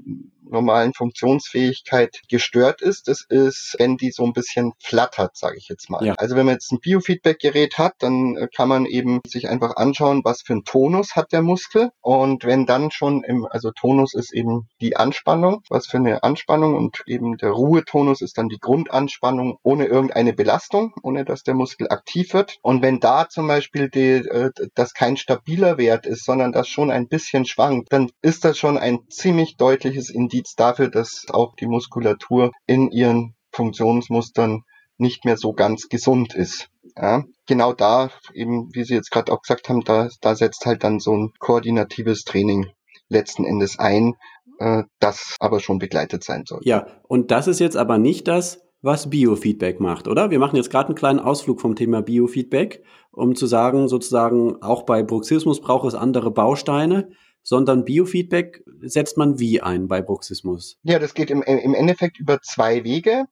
normalen 0.50 0.94
Funktionsfähigkeit 0.94 2.22
gestört 2.30 2.82
ist. 2.82 3.08
Das 3.08 3.26
ist, 3.28 3.76
wenn 3.80 3.98
die 3.98 4.12
so 4.12 4.24
ein 4.24 4.34
bisschen 4.34 4.74
flattert, 4.80 5.36
sage 5.36 5.58
ich 5.58 5.68
jetzt 5.70 5.90
mal. 5.90 6.06
Ja. 6.06 6.14
Also 6.18 6.36
wenn 6.36 6.46
man 6.46 6.56
jetzt 6.56 6.72
ein 6.72 6.80
Biofeedback-Gerät 6.80 7.78
hat, 7.78 7.94
dann 8.00 8.36
äh, 8.38 8.48
kann 8.56 8.70
man 8.70 8.86
eben 8.86 9.22
sich 9.28 9.50
einfach 9.50 9.76
anschauen, 9.76 10.22
was 10.24 10.42
für 10.42 10.54
ein 10.54 10.64
Tonus 10.64 11.16
hat 11.16 11.32
der 11.32 11.42
Muskel. 11.42 11.90
Und 12.02 12.46
wenn 12.46 12.66
dann 12.66 12.92
schon 12.92 13.24
im, 13.24 13.46
also 13.50 13.72
Tonus 13.72 14.14
ist 14.14 14.34
eben 14.34 14.68
die 14.82 14.96
Anspannung, 14.96 15.62
was 15.70 15.88
für 15.88 15.98
eine 15.98 16.24
Anspannung 16.24 16.76
und 16.76 17.04
eben 17.08 17.38
der 17.38 17.52
Ruhetonus 17.52 18.22
ist 18.22 18.38
dann 18.38 18.50
die 18.50 18.60
Grundanspannung 18.60 19.58
ohne 19.64 19.86
irgendeine 19.86 20.34
Belastung, 20.34 20.94
ohne 21.04 21.26
dass 21.26 21.44
der 21.44 21.54
Muskel 21.54 21.90
aktiv 21.90 22.34
wird. 22.34 22.58
Und 22.62 22.82
wenn 22.82 23.00
da 23.00 23.30
zum 23.30 23.48
Beispiel 23.48 23.90
die, 23.90 24.28
äh, 24.28 24.52
das 24.76 24.94
kein 24.94 25.18
stabiler 25.18 25.78
Wert 25.78 26.06
ist, 26.06 26.26
sondern 26.26 26.52
das 26.52 26.68
schon 26.68 26.92
ein 26.92 27.08
bisschen 27.08 27.46
schwankt, 27.46 27.92
dann 27.92 28.10
ist 28.22 28.46
das 28.46 28.58
schon 28.58 28.78
ein 28.78 29.00
ziemlich 29.10 29.58
deutliches 29.58 30.10
Indiz 30.10 30.37
Indiz 30.38 30.56
dafür, 30.56 30.90
dass 30.90 31.26
auch 31.30 31.56
die 31.56 31.68
Muskulatur 31.68 32.52
in 32.68 32.92
ihren 32.92 33.34
Funktionsmustern 33.52 34.64
nicht 34.98 35.26
mehr 35.26 35.38
so 35.38 35.54
ganz 35.54 35.90
gesund 35.90 36.36
ist. 36.36 36.70
Ja, 36.96 37.24
genau 37.48 37.74
da, 37.74 38.10
eben 38.34 38.70
wie 38.74 38.84
Sie 38.84 38.94
jetzt 38.94 39.12
gerade 39.12 39.32
auch 39.32 39.42
gesagt 39.42 39.70
haben, 39.70 39.82
da, 39.84 40.10
da 40.22 40.36
setzt 40.36 40.66
halt 40.66 40.84
dann 40.84 41.00
so 41.00 41.16
ein 41.16 41.34
koordinatives 41.40 42.24
Training 42.24 42.68
letzten 43.10 43.46
Endes 43.46 43.78
ein, 43.78 44.14
äh, 44.60 44.84
das 45.00 45.36
aber 45.40 45.60
schon 45.60 45.80
begleitet 45.80 46.24
sein 46.24 46.44
soll. 46.48 46.62
Ja, 46.64 46.88
und 47.08 47.32
das 47.32 47.48
ist 47.48 47.60
jetzt 47.60 47.78
aber 47.78 47.98
nicht 47.98 48.28
das, 48.28 48.62
was 48.82 49.10
Biofeedback 49.10 49.80
macht, 49.80 50.08
oder? 50.08 50.30
Wir 50.30 50.40
machen 50.40 50.56
jetzt 50.56 50.70
gerade 50.70 50.90
einen 50.90 50.96
kleinen 50.96 51.20
Ausflug 51.20 51.62
vom 51.62 51.76
Thema 51.76 52.02
Biofeedback, 52.02 52.84
um 53.12 53.36
zu 53.36 53.48
sagen, 53.48 53.88
sozusagen, 53.88 54.62
auch 54.62 54.84
bei 54.84 55.04
Bruxismus 55.04 55.62
braucht 55.62 55.88
es 55.88 55.96
andere 55.96 56.32
Bausteine, 56.32 57.10
sondern 57.48 57.86
Biofeedback 57.86 58.62
setzt 58.82 59.16
man 59.16 59.40
wie 59.40 59.62
ein 59.62 59.88
bei 59.88 60.02
Bruxismus? 60.02 60.76
Ja, 60.84 61.00
das 61.00 61.14
geht 61.14 61.32
im, 61.32 61.42
im 61.42 61.74
Endeffekt 61.74 62.20
über 62.20 62.42
zwei 62.42 62.84
Wege. 62.84 63.24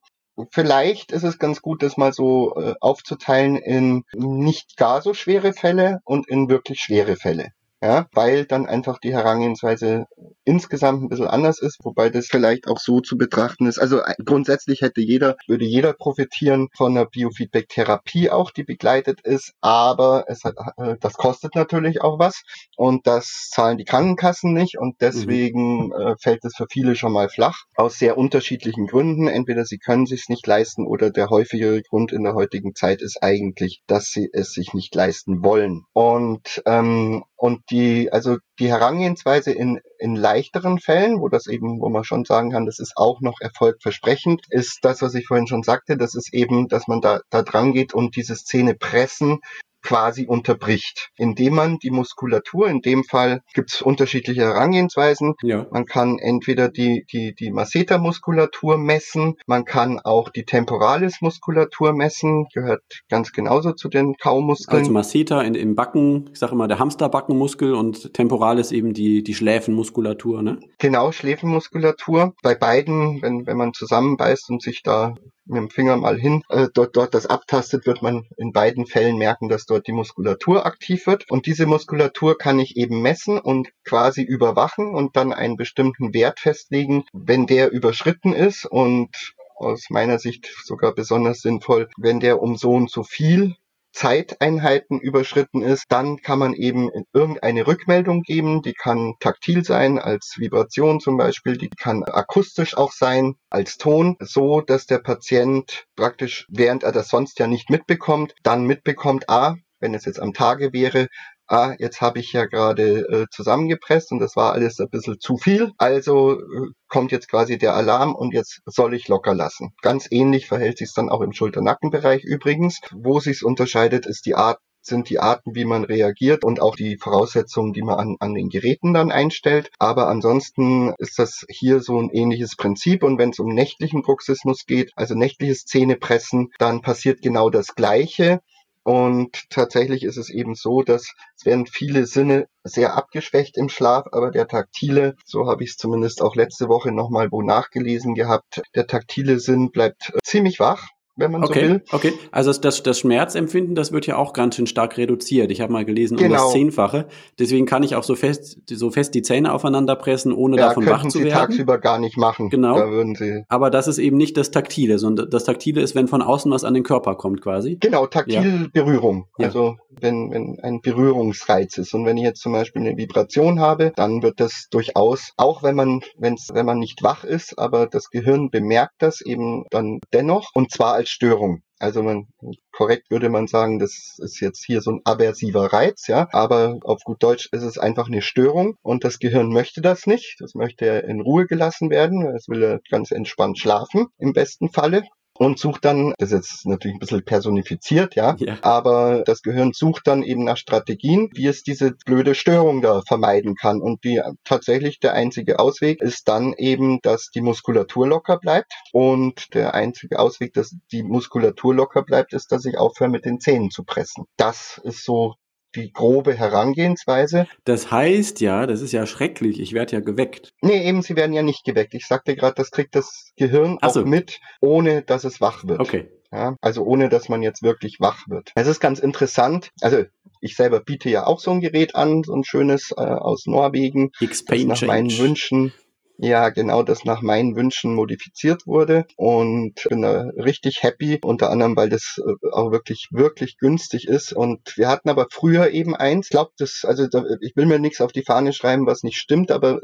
Vielleicht 0.52 1.12
ist 1.12 1.22
es 1.22 1.38
ganz 1.38 1.60
gut, 1.60 1.82
das 1.82 1.98
mal 1.98 2.14
so 2.14 2.54
äh, 2.56 2.74
aufzuteilen 2.80 3.56
in 3.56 4.04
nicht 4.14 4.78
gar 4.78 5.02
so 5.02 5.12
schwere 5.12 5.52
Fälle 5.52 6.00
und 6.04 6.26
in 6.28 6.48
wirklich 6.48 6.80
schwere 6.80 7.16
Fälle 7.16 7.50
ja, 7.82 8.06
weil 8.12 8.46
dann 8.46 8.66
einfach 8.66 8.98
die 8.98 9.12
Herangehensweise 9.12 10.06
insgesamt 10.44 11.02
ein 11.02 11.08
bisschen 11.08 11.26
anders 11.26 11.60
ist, 11.60 11.78
wobei 11.84 12.08
das 12.08 12.26
vielleicht 12.26 12.68
auch 12.68 12.78
so 12.78 13.00
zu 13.00 13.18
betrachten 13.18 13.66
ist. 13.66 13.78
Also 13.78 14.00
äh, 14.00 14.14
grundsätzlich 14.24 14.80
hätte 14.80 15.00
jeder, 15.02 15.36
würde 15.46 15.64
jeder 15.64 15.92
profitieren 15.92 16.68
von 16.76 16.96
einer 16.96 17.06
Biofeedback-Therapie 17.06 18.30
auch, 18.30 18.50
die 18.50 18.64
begleitet 18.64 19.20
ist, 19.22 19.52
aber 19.60 20.24
es 20.28 20.44
hat, 20.44 20.54
äh, 20.78 20.96
das 21.00 21.14
kostet 21.14 21.54
natürlich 21.54 22.00
auch 22.00 22.18
was 22.18 22.42
und 22.76 23.06
das 23.06 23.48
zahlen 23.50 23.76
die 23.76 23.84
Krankenkassen 23.84 24.54
nicht 24.54 24.78
und 24.78 24.96
deswegen 25.00 25.88
mhm. 25.88 25.92
äh, 25.92 26.14
fällt 26.18 26.44
es 26.44 26.54
für 26.56 26.66
viele 26.70 26.96
schon 26.96 27.12
mal 27.12 27.28
flach, 27.28 27.64
aus 27.74 27.98
sehr 27.98 28.16
unterschiedlichen 28.16 28.86
Gründen. 28.86 29.28
Entweder 29.28 29.64
sie 29.64 29.78
können 29.78 30.06
sich 30.06 30.28
nicht 30.28 30.46
leisten 30.46 30.86
oder 30.86 31.10
der 31.10 31.28
häufigere 31.28 31.82
Grund 31.82 32.12
in 32.12 32.22
der 32.22 32.34
heutigen 32.34 32.74
Zeit 32.74 33.02
ist 33.02 33.22
eigentlich, 33.22 33.82
dass 33.86 34.06
sie 34.06 34.30
es 34.32 34.52
sich 34.52 34.72
nicht 34.72 34.94
leisten 34.94 35.44
wollen. 35.44 35.84
Und 35.92 36.62
ähm, 36.66 37.24
und 37.36 37.70
die, 37.70 38.10
also 38.12 38.38
die 38.58 38.68
Herangehensweise 38.68 39.52
in, 39.52 39.80
in 39.98 40.16
leichteren 40.16 40.78
Fällen, 40.78 41.20
wo 41.20 41.28
das 41.28 41.46
eben, 41.46 41.80
wo 41.80 41.90
man 41.90 42.04
schon 42.04 42.24
sagen 42.24 42.50
kann, 42.50 42.66
das 42.66 42.78
ist 42.78 42.96
auch 42.96 43.20
noch 43.20 43.40
erfolgversprechend, 43.40 44.42
ist 44.48 44.78
das, 44.82 45.02
was 45.02 45.14
ich 45.14 45.26
vorhin 45.26 45.46
schon 45.46 45.62
sagte, 45.62 45.96
das 45.96 46.14
ist 46.14 46.32
eben, 46.32 46.68
dass 46.68 46.88
man 46.88 47.00
da, 47.00 47.20
da 47.30 47.42
dran 47.42 47.72
geht 47.72 47.92
und 47.92 48.16
diese 48.16 48.36
Szene 48.36 48.74
pressen 48.74 49.40
quasi 49.86 50.26
unterbricht, 50.26 51.10
indem 51.16 51.54
man 51.54 51.78
die 51.78 51.92
Muskulatur, 51.92 52.68
in 52.68 52.80
dem 52.80 53.04
Fall 53.04 53.42
gibt 53.54 53.72
es 53.72 53.80
unterschiedliche 53.80 54.42
Herangehensweisen. 54.42 55.34
Ja. 55.42 55.66
Man 55.70 55.86
kann 55.86 56.18
entweder 56.18 56.68
die, 56.68 57.06
die, 57.12 57.34
die 57.34 57.52
Masseter-Muskulatur 57.52 58.78
messen, 58.78 59.36
man 59.46 59.64
kann 59.64 60.00
auch 60.00 60.28
die 60.30 60.44
Temporalis-Muskulatur 60.44 61.92
messen, 61.92 62.46
gehört 62.52 62.82
ganz 63.08 63.30
genauso 63.30 63.72
zu 63.72 63.88
den 63.88 64.16
Kaumuskeln. 64.16 64.80
Also 64.80 64.92
Masseter 64.92 65.44
in, 65.44 65.54
im 65.54 65.76
Backen, 65.76 66.30
ich 66.32 66.40
sage 66.40 66.52
immer 66.52 66.66
der 66.66 66.80
Hamsterbackenmuskel 66.80 67.72
und 67.74 68.12
Temporalis 68.12 68.72
eben 68.72 68.92
die, 68.92 69.22
die 69.22 69.34
Schläfenmuskulatur, 69.34 70.42
ne? 70.42 70.58
Genau, 70.78 71.12
Schläfenmuskulatur. 71.12 72.34
Bei 72.42 72.56
beiden, 72.56 73.22
wenn, 73.22 73.46
wenn 73.46 73.56
man 73.56 73.72
zusammenbeißt 73.72 74.50
und 74.50 74.62
sich 74.62 74.82
da 74.82 75.14
mit 75.46 75.58
dem 75.58 75.70
Finger 75.70 75.96
mal 75.96 76.18
hin, 76.18 76.42
äh, 76.48 76.68
dort, 76.74 76.96
dort 76.96 77.14
das 77.14 77.26
abtastet, 77.26 77.86
wird 77.86 78.02
man 78.02 78.24
in 78.36 78.52
beiden 78.52 78.86
Fällen 78.86 79.16
merken, 79.16 79.48
dass 79.48 79.64
dort 79.64 79.75
die 79.80 79.92
Muskulatur 79.92 80.66
aktiv 80.66 81.06
wird. 81.06 81.30
Und 81.30 81.46
diese 81.46 81.66
Muskulatur 81.66 82.38
kann 82.38 82.58
ich 82.58 82.76
eben 82.76 83.02
messen 83.02 83.38
und 83.38 83.68
quasi 83.84 84.22
überwachen 84.22 84.94
und 84.94 85.16
dann 85.16 85.32
einen 85.32 85.56
bestimmten 85.56 86.14
Wert 86.14 86.40
festlegen, 86.40 87.04
wenn 87.12 87.46
der 87.46 87.72
überschritten 87.72 88.32
ist 88.32 88.66
und 88.66 89.34
aus 89.56 89.86
meiner 89.88 90.18
Sicht 90.18 90.50
sogar 90.64 90.94
besonders 90.94 91.40
sinnvoll, 91.40 91.88
wenn 91.96 92.20
der 92.20 92.42
um 92.42 92.56
so 92.56 92.72
und 92.72 92.90
so 92.90 93.02
viel 93.02 93.56
Zeiteinheiten 93.96 95.00
überschritten 95.00 95.62
ist, 95.62 95.86
dann 95.88 96.18
kann 96.18 96.38
man 96.38 96.52
eben 96.52 96.90
irgendeine 97.14 97.66
Rückmeldung 97.66 98.20
geben. 98.22 98.60
Die 98.60 98.74
kann 98.74 99.14
taktil 99.20 99.64
sein, 99.64 99.98
als 99.98 100.34
Vibration 100.36 101.00
zum 101.00 101.16
Beispiel, 101.16 101.56
die 101.56 101.70
kann 101.70 102.04
akustisch 102.04 102.76
auch 102.76 102.92
sein, 102.92 103.36
als 103.48 103.78
Ton, 103.78 104.16
so 104.20 104.60
dass 104.60 104.84
der 104.84 104.98
Patient 104.98 105.86
praktisch, 105.96 106.46
während 106.50 106.82
er 106.82 106.92
das 106.92 107.08
sonst 107.08 107.38
ja 107.38 107.46
nicht 107.46 107.70
mitbekommt, 107.70 108.34
dann 108.42 108.66
mitbekommt, 108.66 109.30
ah, 109.30 109.56
wenn 109.86 109.94
es 109.94 110.04
jetzt 110.04 110.20
am 110.20 110.32
Tage 110.32 110.72
wäre, 110.72 111.06
ah, 111.46 111.74
jetzt 111.78 112.00
habe 112.00 112.18
ich 112.18 112.32
ja 112.32 112.46
gerade 112.46 113.06
äh, 113.08 113.26
zusammengepresst 113.30 114.10
und 114.10 114.18
das 114.18 114.34
war 114.34 114.52
alles 114.52 114.80
ein 114.80 114.90
bisschen 114.90 115.20
zu 115.20 115.36
viel. 115.36 115.70
Also 115.78 116.40
äh, 116.40 116.70
kommt 116.88 117.12
jetzt 117.12 117.28
quasi 117.28 117.56
der 117.56 117.74
Alarm 117.74 118.16
und 118.16 118.34
jetzt 118.34 118.62
soll 118.66 118.94
ich 118.94 119.06
locker 119.06 119.32
lassen. 119.34 119.70
Ganz 119.82 120.08
ähnlich 120.10 120.48
verhält 120.48 120.78
sich 120.78 120.88
es 120.88 120.94
dann 120.94 121.08
auch 121.08 121.20
im 121.20 121.32
Schulter-Nackenbereich 121.32 122.24
übrigens. 122.24 122.80
Wo 122.92 123.20
sich 123.20 123.44
unterscheidet, 123.44 124.06
ist 124.06 124.26
die 124.26 124.34
Art 124.34 124.58
sind 124.86 125.10
die 125.10 125.18
Arten, 125.18 125.54
wie 125.54 125.64
man 125.64 125.84
reagiert 125.84 126.44
und 126.44 126.62
auch 126.62 126.76
die 126.76 126.96
Voraussetzungen, 126.96 127.72
die 127.72 127.82
man 127.82 127.98
an, 127.98 128.16
an 128.20 128.34
den 128.34 128.48
Geräten 128.48 128.94
dann 128.94 129.10
einstellt. 129.10 129.70
Aber 129.78 130.08
ansonsten 130.08 130.94
ist 130.98 131.18
das 131.18 131.44
hier 131.48 131.80
so 131.80 132.00
ein 132.00 132.10
ähnliches 132.10 132.56
Prinzip. 132.56 133.02
Und 133.02 133.18
wenn 133.18 133.30
es 133.30 133.38
um 133.38 133.52
nächtlichen 133.52 134.02
Bruxismus 134.02 134.64
geht, 134.64 134.92
also 134.94 135.14
nächtliches 135.14 135.64
Zähnepressen, 135.64 136.50
dann 136.58 136.82
passiert 136.82 137.20
genau 137.20 137.50
das 137.50 137.74
Gleiche. 137.74 138.40
Und 138.86 139.50
tatsächlich 139.50 140.04
ist 140.04 140.16
es 140.16 140.30
eben 140.30 140.54
so, 140.54 140.82
dass 140.82 141.12
es 141.36 141.44
werden 141.44 141.66
viele 141.66 142.06
Sinne 142.06 142.46
sehr 142.62 142.94
abgeschwächt 142.94 143.56
im 143.56 143.68
Schlaf, 143.68 144.06
aber 144.12 144.30
der 144.30 144.46
taktile, 144.46 145.16
so 145.24 145.48
habe 145.48 145.64
ich 145.64 145.70
es 145.70 145.76
zumindest 145.76 146.22
auch 146.22 146.36
letzte 146.36 146.68
Woche 146.68 146.92
nochmal 146.92 147.32
wo 147.32 147.42
nachgelesen 147.42 148.14
gehabt, 148.14 148.62
der 148.76 148.86
taktile 148.86 149.40
Sinn 149.40 149.72
bleibt 149.72 150.12
ziemlich 150.22 150.60
wach 150.60 150.86
wenn 151.16 151.32
man 151.32 151.44
okay, 151.44 151.60
so 151.60 151.72
will. 151.72 151.82
Okay, 151.92 152.12
also 152.30 152.52
das, 152.52 152.82
das 152.82 153.00
Schmerzempfinden, 153.00 153.74
das 153.74 153.92
wird 153.92 154.06
ja 154.06 154.16
auch 154.16 154.32
ganz 154.32 154.56
schön 154.56 154.66
stark 154.66 154.96
reduziert. 154.98 155.50
Ich 155.50 155.60
habe 155.60 155.72
mal 155.72 155.84
gelesen, 155.84 156.16
genau. 156.16 156.26
um 156.26 156.32
das 156.32 156.42
genau. 156.42 156.52
Zehnfache. 156.52 157.06
Deswegen 157.38 157.66
kann 157.66 157.82
ich 157.82 157.96
auch 157.96 158.04
so 158.04 158.14
fest, 158.14 158.58
so 158.70 158.90
fest 158.90 159.14
die 159.14 159.22
Zähne 159.22 159.52
aufeinander 159.52 159.96
pressen, 159.96 160.32
ohne 160.32 160.56
ja, 160.56 160.68
davon 160.68 160.86
wach 160.86 161.02
zu 161.04 161.18
Sie 161.18 161.24
werden. 161.24 161.34
tagsüber 161.34 161.78
gar 161.78 161.98
nicht 161.98 162.16
machen. 162.16 162.50
Genau. 162.50 162.78
Da 162.78 162.90
würden 162.90 163.14
Sie 163.14 163.44
Aber 163.48 163.70
das 163.70 163.88
ist 163.88 163.98
eben 163.98 164.16
nicht 164.16 164.36
das 164.36 164.50
Taktile, 164.50 164.98
sondern 164.98 165.30
das 165.30 165.44
Taktile 165.44 165.80
ist, 165.80 165.94
wenn 165.94 166.08
von 166.08 166.22
außen 166.22 166.50
was 166.52 166.64
an 166.64 166.74
den 166.74 166.82
Körper 166.82 167.14
kommt 167.14 167.40
quasi. 167.40 167.76
Genau, 167.80 168.06
taktile 168.06 168.42
ja. 168.46 168.66
Berührung. 168.72 169.26
Ja. 169.38 169.46
Also 169.46 169.76
wenn, 170.00 170.30
wenn 170.30 170.58
ein 170.60 170.80
Berührungsreiz 170.80 171.78
ist. 171.78 171.94
Und 171.94 172.04
wenn 172.04 172.16
ich 172.16 172.24
jetzt 172.24 172.42
zum 172.42 172.52
Beispiel 172.52 172.82
eine 172.82 172.96
Vibration 172.96 173.60
habe, 173.60 173.92
dann 173.96 174.22
wird 174.22 174.40
das 174.40 174.68
durchaus, 174.70 175.32
auch 175.36 175.62
wenn 175.62 175.74
man, 175.74 176.00
wenn's, 176.18 176.50
wenn 176.52 176.66
man 176.66 176.78
nicht 176.78 177.02
wach 177.02 177.24
ist, 177.24 177.58
aber 177.58 177.86
das 177.86 178.10
Gehirn 178.10 178.50
bemerkt 178.50 178.94
das 178.98 179.20
eben 179.20 179.64
dann 179.70 180.00
dennoch, 180.12 180.50
und 180.54 180.70
zwar 180.70 180.94
als 180.94 181.05
Störung. 181.08 181.62
Also 181.78 182.02
man, 182.02 182.28
korrekt 182.72 183.10
würde 183.10 183.28
man 183.28 183.46
sagen, 183.46 183.78
das 183.78 184.16
ist 184.18 184.40
jetzt 184.40 184.64
hier 184.64 184.80
so 184.80 184.92
ein 184.92 185.00
aversiver 185.04 185.72
Reiz, 185.72 186.06
ja. 186.06 186.28
Aber 186.32 186.78
auf 186.82 187.02
gut 187.04 187.22
Deutsch 187.22 187.48
ist 187.52 187.62
es 187.62 187.78
einfach 187.78 188.06
eine 188.06 188.22
Störung 188.22 188.76
und 188.82 189.04
das 189.04 189.18
Gehirn 189.18 189.48
möchte 189.48 189.82
das 189.82 190.06
nicht. 190.06 190.36
Das 190.40 190.54
möchte 190.54 190.86
in 190.86 191.20
Ruhe 191.20 191.46
gelassen 191.46 191.90
werden. 191.90 192.26
Es 192.34 192.48
will 192.48 192.80
ganz 192.90 193.10
entspannt 193.10 193.58
schlafen, 193.58 194.06
im 194.18 194.32
besten 194.32 194.70
Falle 194.70 195.04
und 195.38 195.58
sucht 195.58 195.84
dann, 195.84 196.14
das 196.18 196.32
ist 196.32 196.36
jetzt 196.36 196.66
natürlich 196.66 196.96
ein 196.96 197.00
bisschen 197.00 197.24
personifiziert, 197.24 198.14
ja, 198.14 198.34
ja, 198.38 198.58
aber 198.62 199.22
das 199.24 199.42
Gehirn 199.42 199.72
sucht 199.72 200.06
dann 200.06 200.22
eben 200.22 200.44
nach 200.44 200.56
Strategien, 200.56 201.30
wie 201.34 201.46
es 201.46 201.62
diese 201.62 201.92
blöde 202.04 202.34
Störung 202.34 202.82
da 202.82 203.02
vermeiden 203.06 203.54
kann. 203.54 203.80
Und 203.80 204.04
die 204.04 204.20
tatsächlich 204.44 204.98
der 205.00 205.14
einzige 205.14 205.58
Ausweg 205.58 206.00
ist 206.00 206.28
dann 206.28 206.52
eben, 206.54 206.98
dass 207.02 207.30
die 207.34 207.40
Muskulatur 207.40 208.06
locker 208.06 208.38
bleibt. 208.38 208.72
Und 208.92 209.54
der 209.54 209.74
einzige 209.74 210.18
Ausweg, 210.18 210.52
dass 210.54 210.74
die 210.92 211.02
Muskulatur 211.02 211.74
locker 211.74 212.02
bleibt, 212.02 212.32
ist, 212.32 212.52
dass 212.52 212.64
ich 212.64 212.78
aufhöre 212.78 213.10
mit 213.10 213.24
den 213.24 213.40
Zähnen 213.40 213.70
zu 213.70 213.84
pressen. 213.84 214.24
Das 214.36 214.80
ist 214.84 215.04
so 215.04 215.34
die 215.76 215.92
grobe 215.92 216.34
Herangehensweise. 216.34 217.46
Das 217.64 217.90
heißt 217.90 218.40
ja, 218.40 218.66
das 218.66 218.80
ist 218.80 218.92
ja 218.92 219.06
schrecklich, 219.06 219.60
ich 219.60 219.72
werde 219.72 219.92
ja 219.92 220.00
geweckt. 220.00 220.52
Nee, 220.62 220.88
eben, 220.88 221.02
sie 221.02 221.16
werden 221.16 221.32
ja 221.32 221.42
nicht 221.42 221.64
geweckt. 221.64 221.94
Ich 221.94 222.06
sagte 222.06 222.34
gerade, 222.34 222.54
das 222.54 222.70
kriegt 222.70 222.94
das 222.94 223.32
Gehirn 223.36 223.78
Ach 223.80 223.88
auch 223.88 223.94
so. 223.94 224.04
mit, 224.04 224.40
ohne 224.60 225.02
dass 225.02 225.24
es 225.24 225.40
wach 225.40 225.64
wird. 225.64 225.80
Okay. 225.80 226.08
Ja, 226.32 226.56
also 226.60 226.82
ohne 226.82 227.08
dass 227.08 227.28
man 227.28 227.42
jetzt 227.42 227.62
wirklich 227.62 228.00
wach 228.00 228.26
wird. 228.28 228.50
Es 228.56 228.66
ist 228.66 228.80
ganz 228.80 228.98
interessant. 228.98 229.70
Also 229.80 230.04
ich 230.40 230.56
selber 230.56 230.80
biete 230.80 231.08
ja 231.08 231.26
auch 231.26 231.38
so 231.38 231.52
ein 231.52 231.60
Gerät 231.60 231.94
an, 231.94 232.24
so 232.24 232.34
ein 232.34 232.44
schönes 232.44 232.90
äh, 232.96 233.00
aus 233.00 233.46
Norwegen. 233.46 234.10
X-Pain 234.20 234.66
nach 234.66 234.82
meinen 234.82 235.16
Wünschen 235.18 235.72
ja, 236.18 236.48
genau 236.48 236.82
das 236.82 237.04
nach 237.04 237.22
meinen 237.22 237.56
Wünschen 237.56 237.94
modifiziert 237.94 238.66
wurde 238.66 239.06
und 239.16 239.74
bin 239.88 240.02
da 240.02 240.22
richtig 240.36 240.82
happy, 240.82 241.18
unter 241.22 241.50
anderem, 241.50 241.76
weil 241.76 241.88
das 241.88 242.18
äh, 242.18 242.48
auch 242.52 242.72
wirklich, 242.72 243.08
wirklich 243.10 243.58
günstig 243.58 244.08
ist. 244.08 244.32
Und 244.32 244.76
wir 244.76 244.88
hatten 244.88 245.08
aber 245.08 245.26
früher 245.30 245.70
eben 245.70 245.94
eins, 245.94 246.28
glaubt 246.28 246.60
das, 246.60 246.84
also 246.84 247.06
ich 247.40 247.56
will 247.56 247.66
mir 247.66 247.78
nichts 247.78 248.00
auf 248.00 248.12
die 248.12 248.24
Fahne 248.24 248.52
schreiben, 248.52 248.86
was 248.86 249.02
nicht 249.02 249.18
stimmt, 249.18 249.50
aber 249.50 249.80